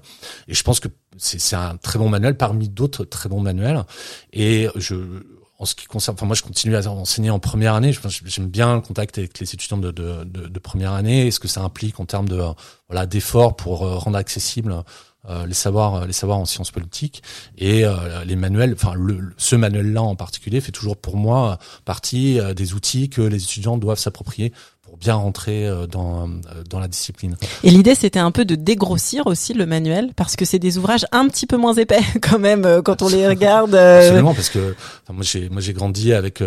et 0.48 0.54
je 0.54 0.62
pense 0.62 0.80
que 0.80 0.88
c'est 1.18 1.56
un 1.56 1.76
très 1.76 1.98
bon 1.98 2.08
manuel 2.08 2.36
parmi 2.36 2.68
d'autres 2.68 3.04
très 3.04 3.28
bons 3.28 3.40
manuels. 3.40 3.84
Et 4.32 4.68
je 4.76 5.22
en 5.58 5.64
ce 5.64 5.74
qui 5.74 5.86
concerne, 5.86 6.14
enfin 6.14 6.26
moi 6.26 6.34
je 6.34 6.42
continue 6.42 6.76
à 6.76 6.90
enseigner 6.90 7.30
en 7.30 7.38
première 7.38 7.74
année. 7.74 7.94
J'aime 8.24 8.48
bien 8.48 8.74
le 8.74 8.80
contact 8.80 9.18
avec 9.18 9.38
les 9.38 9.54
étudiants 9.54 9.78
de, 9.78 9.90
de, 9.90 10.24
de, 10.24 10.58
première 10.58 10.92
année. 10.92 11.26
Est-ce 11.26 11.40
que 11.40 11.48
ça 11.48 11.62
implique 11.62 11.98
en 11.98 12.04
termes 12.04 12.28
de 12.28 12.42
voilà 12.88 13.06
d'efforts 13.06 13.56
pour 13.56 13.84
euh, 13.84 13.96
rendre 13.96 14.18
accessible 14.18 14.82
euh, 15.28 15.46
les 15.46 15.54
savoirs 15.54 16.06
les 16.06 16.12
savoirs 16.12 16.38
en 16.38 16.44
sciences 16.44 16.70
politiques? 16.70 17.22
Et 17.56 17.86
euh, 17.86 18.24
les 18.24 18.36
manuels 18.36 18.74
enfin 18.74 18.94
le, 18.94 19.32
ce 19.38 19.56
manuel 19.56 19.92
là 19.92 20.02
en 20.02 20.14
particulier 20.14 20.60
fait 20.60 20.72
toujours 20.72 20.98
pour 20.98 21.16
moi 21.16 21.58
partie 21.86 22.38
des 22.54 22.74
outils 22.74 23.08
que 23.08 23.22
les 23.22 23.42
étudiants 23.42 23.78
doivent 23.78 23.98
s'approprier 23.98 24.52
pour 24.86 24.96
bien 24.98 25.14
rentrer 25.14 25.66
euh, 25.66 25.86
dans, 25.86 26.28
euh, 26.28 26.62
dans 26.70 26.78
la 26.78 26.86
discipline. 26.86 27.36
Et 27.64 27.70
l'idée, 27.70 27.96
c'était 27.96 28.20
un 28.20 28.30
peu 28.30 28.44
de 28.44 28.54
dégrossir 28.54 29.26
aussi 29.26 29.52
le 29.52 29.66
manuel, 29.66 30.12
parce 30.14 30.36
que 30.36 30.44
c'est 30.44 30.60
des 30.60 30.78
ouvrages 30.78 31.06
un 31.10 31.28
petit 31.28 31.46
peu 31.46 31.56
moins 31.56 31.74
épais 31.74 32.00
quand 32.22 32.38
même 32.38 32.64
euh, 32.64 32.82
quand 32.82 33.02
on 33.02 33.08
les 33.08 33.26
regarde. 33.26 33.74
Absolument, 33.74 34.32
parce 34.34 34.48
que 34.48 34.76
moi 35.10 35.22
j'ai 35.22 35.48
moi 35.48 35.60
j'ai 35.60 35.72
grandi 35.72 36.12
avec 36.12 36.42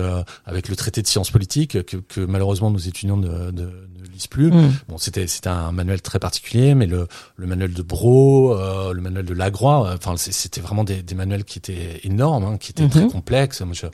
avec 0.45 0.69
le 0.69 0.75
traité 0.75 1.01
de 1.01 1.07
sciences 1.07 1.31
politiques 1.31 1.83
que, 1.85 1.97
que 1.97 2.21
malheureusement 2.21 2.71
nos 2.71 2.79
étudiants 2.79 3.17
ne, 3.17 3.51
ne, 3.51 3.51
ne 3.51 4.05
lisent 4.11 4.27
plus. 4.27 4.51
Mm. 4.51 4.73
Bon, 4.87 4.97
c'était 4.97 5.27
c'était 5.27 5.49
un 5.49 5.71
manuel 5.71 6.01
très 6.01 6.19
particulier, 6.19 6.75
mais 6.75 6.85
le 6.85 7.07
le 7.35 7.47
manuel 7.47 7.73
de 7.73 7.81
Bro, 7.81 8.57
le 8.93 9.01
manuel 9.01 9.25
de 9.25 9.33
Lagroix, 9.33 9.93
enfin 9.93 10.15
c'était 10.17 10.61
vraiment 10.61 10.83
des, 10.83 11.01
des 11.01 11.15
manuels 11.15 11.43
qui 11.43 11.59
étaient 11.59 11.99
énormes, 12.03 12.45
hein, 12.45 12.57
qui 12.57 12.71
étaient 12.71 12.87
très 12.87 13.01
mm-hmm. 13.01 13.11
complexes. 13.11 13.61
Moi, 13.61 13.73
je, 13.73 13.87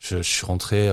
je, 0.00 0.16
je 0.18 0.22
suis 0.22 0.46
rentré 0.46 0.90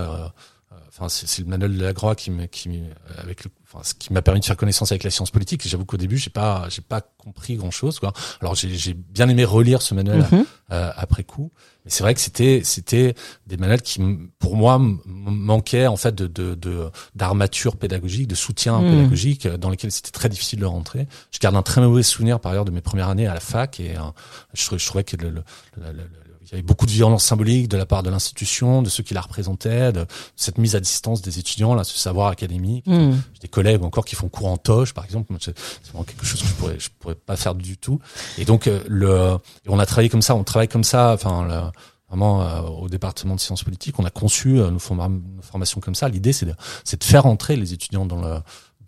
Enfin, 0.89 1.07
c'est 1.07 1.39
le 1.39 1.47
manuel 1.47 1.77
de 1.77 1.83
la 1.83 1.93
Groix 1.93 2.15
qui 2.15 2.31
me, 2.31 2.45
qui 2.45 2.81
avec 3.17 3.43
le, 3.43 3.51
enfin, 3.65 3.83
ce 3.83 3.93
qui 3.93 4.11
m'a 4.11 4.21
permis 4.21 4.39
de 4.39 4.45
faire 4.45 4.57
connaissance 4.57 4.91
avec 4.91 5.03
la 5.03 5.11
science 5.11 5.29
politique. 5.29 5.67
J'avoue 5.67 5.85
qu'au 5.85 5.97
début, 5.97 6.17
j'ai 6.17 6.31
pas, 6.31 6.65
j'ai 6.69 6.81
pas 6.81 7.01
compris 7.01 7.55
grand 7.55 7.71
chose, 7.71 7.99
quoi. 7.99 8.11
Alors, 8.41 8.55
j'ai 8.55 8.93
bien 8.93 9.29
aimé 9.29 9.45
relire 9.45 9.81
ce 9.81 9.93
manuel 9.93 10.25
mhm. 10.31 10.45
euh, 10.71 10.91
après 10.95 11.23
coup, 11.23 11.51
mais 11.85 11.91
c'est 11.91 12.03
vrai 12.03 12.13
que 12.13 12.19
c'était, 12.19 12.61
c'était 12.63 13.13
des 13.45 13.57
manuels 13.57 13.81
qui, 13.81 14.01
pour 14.39 14.55
moi, 14.55 14.81
manquaient 15.05 15.87
en 15.87 15.97
fait 15.97 16.15
de, 16.15 16.27
de, 16.27 16.89
d'armature 17.15 17.77
pédagogique, 17.77 18.27
de 18.27 18.35
soutien 18.35 18.81
mhm. 18.81 18.91
pédagogique, 18.91 19.45
euh, 19.45 19.57
dans 19.57 19.69
lesquels 19.69 19.91
c'était 19.91 20.11
très 20.11 20.29
difficile 20.29 20.59
de 20.59 20.65
rentrer. 20.65 21.07
Je 21.31 21.39
garde 21.39 21.55
un 21.55 21.63
très 21.63 21.81
mauvais 21.81 22.03
souvenir 22.03 22.39
par 22.39 22.51
ailleurs 22.51 22.65
de 22.65 22.71
mes 22.71 22.81
premières 22.81 23.09
années 23.09 23.27
à 23.27 23.33
la 23.35 23.39
fac 23.39 23.79
et 23.79 23.95
euh, 23.95 24.01
je, 24.53 24.77
je, 24.77 24.85
trouvais 24.85 25.03
que 25.03 25.17
le, 25.17 25.29
le, 25.29 25.43
le 25.77 26.03
il 26.49 26.55
y 26.55 26.55
avait 26.55 26.63
beaucoup 26.63 26.85
de 26.85 26.91
violence 26.91 27.23
symbolique 27.23 27.67
de 27.67 27.77
la 27.77 27.85
part 27.85 28.03
de 28.03 28.09
l'institution, 28.09 28.81
de 28.81 28.89
ceux 28.89 29.03
qui 29.03 29.13
la 29.13 29.21
représentaient, 29.21 29.91
de 29.91 30.05
cette 30.35 30.57
mise 30.57 30.75
à 30.75 30.79
distance 30.79 31.21
des 31.21 31.39
étudiants, 31.39 31.75
là, 31.75 31.83
ce 31.83 31.97
savoir 31.97 32.29
académique. 32.29 32.87
Mm. 32.87 33.11
J'ai 33.33 33.39
des 33.41 33.47
collègues 33.47 33.83
encore 33.83 34.05
qui 34.05 34.15
font 34.15 34.29
cours 34.29 34.47
en 34.47 34.57
toche, 34.57 34.93
par 34.93 35.05
exemple. 35.05 35.33
C'est 35.39 35.55
vraiment 35.85 36.03
quelque 36.03 36.25
chose 36.25 36.41
que 36.41 36.47
je 36.47 36.53
pourrais, 36.53 36.79
je 36.79 36.89
pourrais 36.99 37.15
pas 37.15 37.35
faire 37.35 37.55
du 37.55 37.77
tout. 37.77 37.99
Et 38.37 38.45
donc, 38.45 38.67
euh, 38.67 38.81
le, 38.87 39.37
on 39.67 39.79
a 39.79 39.85
travaillé 39.85 40.09
comme 40.09 40.21
ça, 40.21 40.35
on 40.35 40.43
travaille 40.43 40.67
comme 40.67 40.83
ça, 40.83 41.13
enfin, 41.13 41.71
vraiment 42.09 42.41
euh, 42.41 42.61
au 42.61 42.89
département 42.89 43.35
de 43.35 43.39
sciences 43.39 43.63
politiques, 43.63 43.99
on 43.99 44.05
a 44.05 44.09
conçu 44.09 44.59
euh, 44.59 44.71
nos, 44.71 44.79
formations 44.79 45.79
comme 45.79 45.95
ça. 45.95 46.09
L'idée, 46.09 46.33
c'est 46.33 46.47
de, 46.47 46.55
c'est 46.83 46.99
de 46.99 47.03
faire 47.03 47.25
entrer 47.25 47.55
les 47.55 47.73
étudiants 47.73 48.05
dans 48.05 48.21
le 48.21 48.39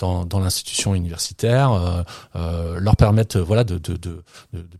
dans, 0.01 0.39
l'institution 0.39 0.95
universitaire, 0.95 1.71
euh, 1.71 2.03
euh, 2.35 2.79
leur 2.79 2.95
permettre 2.95 3.39
voilà 3.39 3.63
de, 3.63 3.77
de, 3.77 3.95
de, 3.97 4.23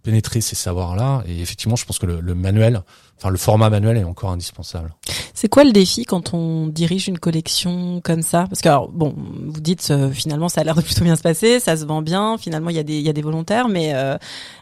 pénétrer 0.03 0.41
ces 0.41 0.55
savoirs-là. 0.55 1.23
Et 1.27 1.41
effectivement, 1.41 1.75
je 1.75 1.85
pense 1.85 1.99
que 1.99 2.05
le 2.05 2.35
manuel 2.35 2.83
enfin 3.21 3.29
le 3.29 3.37
format 3.37 3.69
manuel 3.69 3.97
est 3.97 4.03
encore 4.03 4.31
indispensable. 4.31 4.95
C'est 5.35 5.47
quoi 5.47 5.63
le 5.63 5.71
défi 5.71 6.05
quand 6.05 6.33
on 6.33 6.67
dirige 6.67 7.07
une 7.07 7.19
collection 7.19 8.01
comme 8.03 8.23
ça? 8.23 8.47
Parce 8.49 8.61
que 8.61 8.69
alors, 8.69 8.89
bon, 8.89 9.13
vous 9.15 9.61
dites 9.61 9.89
euh, 9.91 10.09
finalement 10.09 10.49
ça 10.49 10.61
a 10.61 10.63
l'air 10.63 10.75
de 10.75 10.81
plutôt 10.81 11.03
bien 11.03 11.15
se 11.15 11.21
passer, 11.21 11.59
ça 11.59 11.77
se 11.77 11.85
vend 11.85 12.01
bien, 12.01 12.37
finalement 12.39 12.71
il 12.71 12.75
y 12.75 12.79
a 12.79 12.83
des 12.83 12.97
il 12.97 13.03
y 13.03 13.09
a 13.09 13.13
des 13.13 13.21
volontaires, 13.21 13.67
mais 13.67 13.93
euh, 13.93 14.17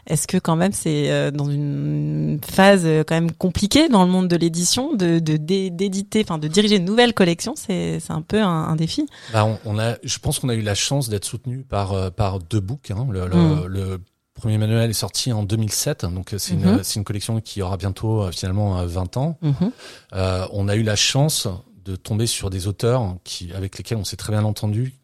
est-ce 0.06 0.26
que 0.26 0.36
quand 0.36 0.56
même 0.56 0.72
c'est 0.72 1.10
euh, 1.10 1.30
dans 1.30 1.50
une 1.50 2.38
phase 2.46 2.86
quand 3.06 3.14
même 3.14 3.32
compliquée 3.32 3.88
dans 3.88 4.04
le 4.04 4.10
monde 4.10 4.28
de 4.28 4.36
l'édition 4.36 4.94
de 4.94 5.18
d'éditer, 5.18 6.22
enfin 6.22 6.36
de 6.36 6.48
diriger 6.48 6.76
une 6.76 6.84
nouvelle 6.84 7.14
collection, 7.14 7.54
c'est 7.56 7.98
c'est 8.00 8.12
un 8.12 8.22
peu 8.22 8.42
un, 8.42 8.76
défi. 8.76 9.06
Bah 9.32 9.44
on, 9.44 9.58
on, 9.64 9.78
a, 9.78 9.96
je 10.02 10.18
pense 10.18 10.38
qu'on 10.38 10.48
a 10.48 10.54
eu 10.54 10.62
la 10.62 10.74
chance 10.74 11.08
d'être 11.08 11.24
soutenu 11.24 11.62
par 11.62 12.12
par 12.12 12.38
deux 12.38 12.60
books, 12.60 12.90
hein, 12.90 13.06
le, 13.10 13.26
le, 13.26 13.36
hmm. 13.36 13.66
le 13.66 14.00
premier 14.40 14.58
manuel 14.58 14.90
est 14.90 14.94
sorti 14.94 15.32
en 15.32 15.44
2007, 15.44 16.06
donc 16.06 16.32
euh, 16.32 16.38
c'est 16.38 16.54
une, 16.54 16.64
mhm. 16.64 16.82
une, 16.96 17.04
collection 17.04 17.40
qui 17.40 17.62
aura 17.62 17.76
bientôt 17.76 18.22
euh, 18.22 18.32
finalement 18.32 18.84
20 18.84 19.16
euh, 19.16 19.20
ans. 19.20 19.38
Mhm. 19.42 19.72
euh, 20.14 20.46
on 20.52 20.68
a 20.68 20.74
eu 20.74 20.82
la 20.82 20.96
chance 20.96 21.46
de 21.84 21.94
tomber 21.96 22.26
sur 22.26 22.50
des 22.50 22.66
auteurs 22.66 23.16
qui, 23.22 23.52
avec 23.52 23.78
lesquels 23.78 23.98
on 23.98 24.04
s'est 24.04 24.16
très 24.16 24.32
bien 24.32 24.44
entendu, 24.44 24.94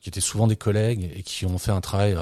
qui 0.00 0.08
étaient 0.08 0.20
souvent 0.20 0.46
des 0.46 0.56
collègues 0.56 1.10
et 1.16 1.22
qui 1.22 1.46
ont 1.46 1.58
fait 1.58 1.72
un 1.72 1.80
travail 1.80 2.16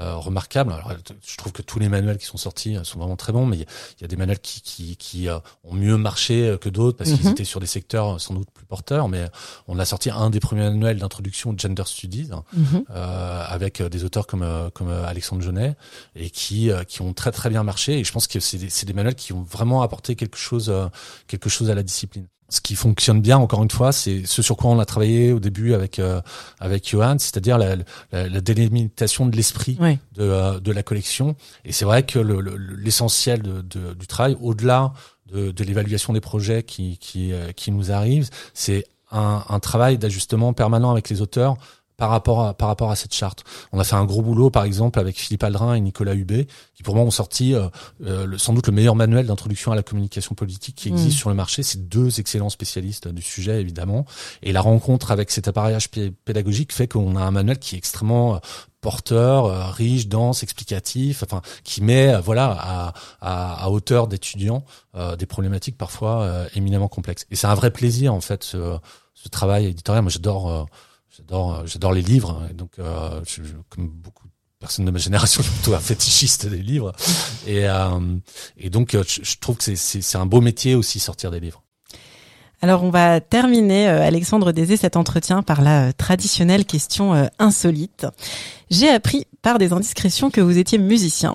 euh, 0.00 0.16
remarquable. 0.16 0.72
Alors, 0.72 0.92
je 1.24 1.36
trouve 1.36 1.52
que 1.52 1.62
tous 1.62 1.78
les 1.78 1.88
manuels 1.88 2.18
qui 2.18 2.26
sont 2.26 2.36
sortis 2.36 2.76
euh, 2.76 2.82
sont 2.82 2.98
vraiment 2.98 3.14
très 3.14 3.32
bons, 3.32 3.46
mais 3.46 3.58
il 3.58 4.00
y, 4.00 4.04
a 4.04 4.08
des 4.08 4.16
manuels 4.16 4.40
qui, 4.40 4.60
qui, 4.60 4.96
qui 4.96 5.28
euh, 5.28 5.38
ont 5.62 5.74
mieux 5.74 5.96
marché 5.96 6.56
que 6.60 6.68
d'autres 6.68 6.98
parce 6.98 7.12
qu'ils 7.12 7.26
mhm. 7.26 7.30
étaient 7.30 7.44
sur 7.44 7.60
des 7.60 7.66
secteurs 7.66 8.20
sans 8.20 8.34
doute 8.34 8.50
plus 8.52 8.66
porteurs. 8.66 9.08
Mais 9.08 9.26
on 9.68 9.78
a 9.78 9.84
sorti 9.84 10.10
un 10.10 10.30
des 10.30 10.40
premiers 10.40 10.64
manuels 10.64 10.98
d'introduction 10.98 11.52
de 11.52 11.60
gender 11.60 11.84
studies 11.86 12.30
mhm. 12.52 12.84
euh, 12.90 13.44
avec 13.46 13.82
des 13.82 14.04
auteurs 14.04 14.26
comme 14.26 14.44
comme 14.74 14.90
Alexandre 14.90 15.42
Jeunet 15.42 15.76
et 16.16 16.30
qui 16.30 16.70
qui 16.88 17.02
ont 17.02 17.12
très 17.12 17.30
très 17.30 17.48
bien 17.48 17.62
marché. 17.62 18.00
Et 18.00 18.04
je 18.04 18.10
pense 18.10 18.26
que 18.26 18.40
c'est 18.40 18.58
des, 18.58 18.68
des 18.86 18.92
manuels 18.92 19.14
qui 19.14 19.32
ont 19.32 19.42
vraiment 19.42 19.82
apporté 19.82 20.16
quelque 20.16 20.38
chose 20.38 20.72
quelque 21.28 21.48
chose 21.48 21.70
à 21.70 21.74
la 21.74 21.84
discipline 21.84 22.26
ce 22.54 22.60
qui 22.60 22.76
fonctionne 22.76 23.20
bien, 23.20 23.36
encore 23.36 23.62
une 23.62 23.70
fois, 23.70 23.90
c'est 23.90 24.24
ce 24.26 24.40
sur 24.40 24.56
quoi 24.56 24.70
on 24.70 24.78
a 24.78 24.84
travaillé 24.84 25.32
au 25.32 25.40
début 25.40 25.74
avec 25.74 25.98
euh, 25.98 26.20
avec 26.60 26.88
Johan, 26.88 27.16
c'est-à-dire 27.18 27.58
la, 27.58 27.76
la, 28.12 28.28
la, 28.28 28.40
délimitation 28.40 29.26
de 29.26 29.36
l'esprit 29.36 29.76
de, 29.76 29.96
euh, 30.20 30.60
de 30.60 30.72
la 30.72 30.82
collection. 30.82 31.34
Et 31.64 31.72
c'est 31.72 31.84
vrai 31.84 32.04
que 32.04 32.18
l'essentiel 32.78 33.42
le, 33.42 33.62
de, 33.62 33.94
du 33.94 34.06
travail, 34.06 34.36
au-delà 34.40 34.92
de, 35.26 35.50
de 35.50 35.64
l'évaluation 35.64 36.12
des 36.12 36.20
projets 36.20 36.62
qui 36.62 36.96
qui, 36.98 37.32
euh, 37.32 37.50
qui 37.52 37.72
nous 37.72 37.90
arrivent, 37.90 38.30
c'est 38.54 38.86
un, 39.10 39.44
un 39.48 39.60
travail 39.60 39.98
d'ajustement 39.98 40.52
permanent 40.52 40.92
avec 40.92 41.08
les 41.08 41.22
auteurs 41.22 41.56
par 41.96 42.10
rapport 42.10 42.42
à 42.42 42.54
par 42.54 42.68
rapport 42.68 42.90
à 42.90 42.96
cette 42.96 43.14
charte. 43.14 43.44
On 43.72 43.78
a 43.78 43.84
fait 43.84 43.94
un 43.94 44.04
gros 44.04 44.22
boulot 44.22 44.50
par 44.50 44.64
exemple 44.64 44.98
avec 44.98 45.18
Philippe 45.18 45.44
Aldrin 45.44 45.74
et 45.74 45.80
Nicolas 45.80 46.14
Hubé 46.14 46.46
qui 46.74 46.82
pour 46.82 46.96
moi 46.96 47.04
ont 47.04 47.10
sorti 47.10 47.54
euh, 47.54 47.68
euh, 48.04 48.26
le, 48.26 48.38
sans 48.38 48.52
doute 48.52 48.66
le 48.66 48.72
meilleur 48.72 48.96
manuel 48.96 49.26
d'introduction 49.26 49.70
à 49.72 49.76
la 49.76 49.82
communication 49.82 50.34
politique 50.34 50.74
qui 50.74 50.88
existe 50.88 51.16
mm. 51.16 51.18
sur 51.18 51.28
le 51.28 51.36
marché. 51.36 51.62
C'est 51.62 51.88
deux 51.88 52.18
excellents 52.18 52.50
spécialistes 52.50 53.08
du 53.08 53.22
sujet 53.22 53.60
évidemment 53.60 54.06
et 54.42 54.52
la 54.52 54.60
rencontre 54.60 55.12
avec 55.12 55.30
cet 55.30 55.46
appareillage 55.46 55.88
pédagogique 56.24 56.72
fait 56.72 56.88
qu'on 56.88 57.16
a 57.16 57.22
un 57.22 57.30
manuel 57.30 57.58
qui 57.58 57.76
est 57.76 57.78
extrêmement 57.78 58.36
euh, 58.36 58.38
porteur, 58.80 59.72
riche, 59.74 60.08
dense, 60.08 60.42
explicatif, 60.42 61.22
enfin 61.22 61.40
qui 61.62 61.82
met 61.82 62.20
voilà 62.20 62.50
à, 62.50 62.92
à, 63.22 63.64
à 63.64 63.70
hauteur 63.70 64.08
d'étudiants 64.08 64.62
des 65.18 65.24
problématiques 65.24 65.78
parfois 65.78 66.46
éminemment 66.54 66.88
complexes. 66.88 67.24
Et 67.30 67.36
c'est 67.36 67.46
un 67.46 67.54
vrai 67.54 67.70
plaisir 67.70 68.12
en 68.12 68.20
fait 68.20 68.44
ce, 68.44 68.76
ce 69.14 69.28
travail 69.30 69.64
éditorial. 69.64 70.02
Moi 70.02 70.10
j'adore 70.10 70.66
J'adore, 71.16 71.54
euh, 71.54 71.62
j'adore 71.66 71.92
les 71.92 72.02
livres. 72.02 72.42
Hein, 72.42 72.52
donc, 72.54 72.78
euh, 72.78 73.20
je, 73.26 73.42
comme 73.68 73.88
beaucoup 73.88 74.26
de 74.26 74.32
personnes 74.58 74.84
de 74.84 74.90
ma 74.90 74.98
génération, 74.98 75.42
je 75.44 75.48
suis 75.48 75.56
plutôt 75.60 75.74
un 75.74 75.80
fétichiste 75.80 76.46
des 76.46 76.58
livres. 76.58 76.92
Et, 77.46 77.68
euh, 77.68 78.16
et 78.56 78.70
donc, 78.70 78.94
euh, 78.94 79.04
je, 79.06 79.36
trouve 79.38 79.56
que 79.56 79.74
c'est, 79.76 80.16
un 80.16 80.26
beau 80.26 80.40
métier 80.40 80.74
aussi 80.74 80.98
sortir 80.98 81.30
des 81.30 81.40
livres. 81.40 81.62
Alors 82.62 82.82
on 82.82 82.88
va 82.88 83.20
terminer, 83.20 83.88
euh, 83.88 84.00
Alexandre 84.00 84.50
Désé, 84.52 84.78
cet 84.78 84.96
entretien 84.96 85.42
par 85.42 85.60
la 85.60 85.92
traditionnelle 85.92 86.64
question 86.64 87.28
insolite. 87.38 88.06
J'ai 88.70 88.88
appris 88.88 89.26
par 89.42 89.58
des 89.58 89.74
indiscrétions 89.74 90.30
que 90.30 90.40
vous 90.40 90.56
étiez 90.56 90.78
musicien. 90.78 91.34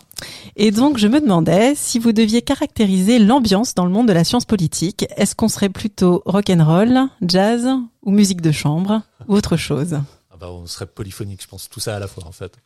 Et 0.56 0.72
donc 0.72 0.98
je 0.98 1.08
me 1.08 1.22
demandais 1.22 1.76
si 1.76 2.00
vous 2.00 2.14
deviez 2.14 2.42
caractériser 2.42 3.20
l'ambiance 3.20 3.76
dans 3.76 3.86
le 3.86 3.92
monde 3.92 4.08
de 4.08 4.14
la 4.14 4.24
science 4.24 4.46
politique. 4.46 5.06
Est-ce 5.18 5.36
qu'on 5.36 5.50
serait 5.50 5.70
plutôt 5.70 6.24
rock'n'roll, 6.26 7.10
jazz 7.22 7.68
ou 8.02 8.10
musique 8.10 8.42
de 8.42 8.52
chambre? 8.52 9.04
Ou 9.30 9.36
autre 9.36 9.56
chose 9.56 10.02
ah 10.32 10.36
bah, 10.38 10.52
On 10.52 10.66
serait 10.66 10.88
polyphonique, 10.88 11.42
je 11.42 11.48
pense, 11.48 11.70
tout 11.70 11.80
ça 11.80 11.96
à 11.96 12.00
la 12.00 12.08
fois 12.08 12.26
en 12.26 12.34
fait. 12.34 12.58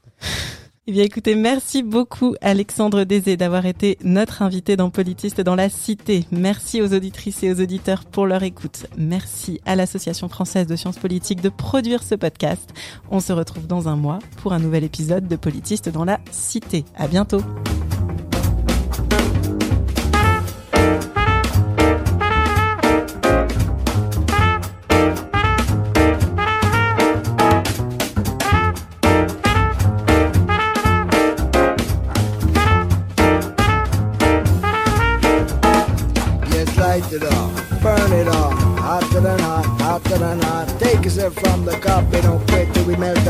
Eh 0.85 0.91
bien 0.91 1.03
écoutez, 1.03 1.35
merci 1.35 1.81
beaucoup 1.81 2.35
Alexandre 2.41 3.05
Désé 3.05 3.37
d'avoir 3.37 3.65
été 3.65 3.97
notre 4.03 4.41
invité 4.41 4.75
dans 4.75 4.89
Politiste 4.89 5.39
dans 5.39 5.55
la 5.55 5.69
Cité. 5.69 6.25
Merci 6.29 6.81
aux 6.81 6.93
auditrices 6.93 7.41
et 7.41 7.53
aux 7.53 7.61
auditeurs 7.61 8.03
pour 8.03 8.25
leur 8.25 8.43
écoute. 8.43 8.87
Merci 8.97 9.61
à 9.65 9.77
l'Association 9.77 10.27
française 10.27 10.67
de 10.67 10.75
sciences 10.75 10.97
politiques 10.97 11.41
de 11.41 11.47
produire 11.47 12.03
ce 12.03 12.15
podcast. 12.15 12.69
On 13.09 13.21
se 13.21 13.31
retrouve 13.31 13.65
dans 13.65 13.87
un 13.87 13.95
mois 13.95 14.19
pour 14.41 14.51
un 14.51 14.59
nouvel 14.59 14.83
épisode 14.83 15.29
de 15.29 15.37
Politiste 15.37 15.87
dans 15.87 16.03
la 16.03 16.19
Cité. 16.31 16.83
À 16.97 17.07
bientôt. 17.07 17.39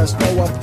just 0.04 0.20
know 0.20 0.44
I'm 0.44 0.63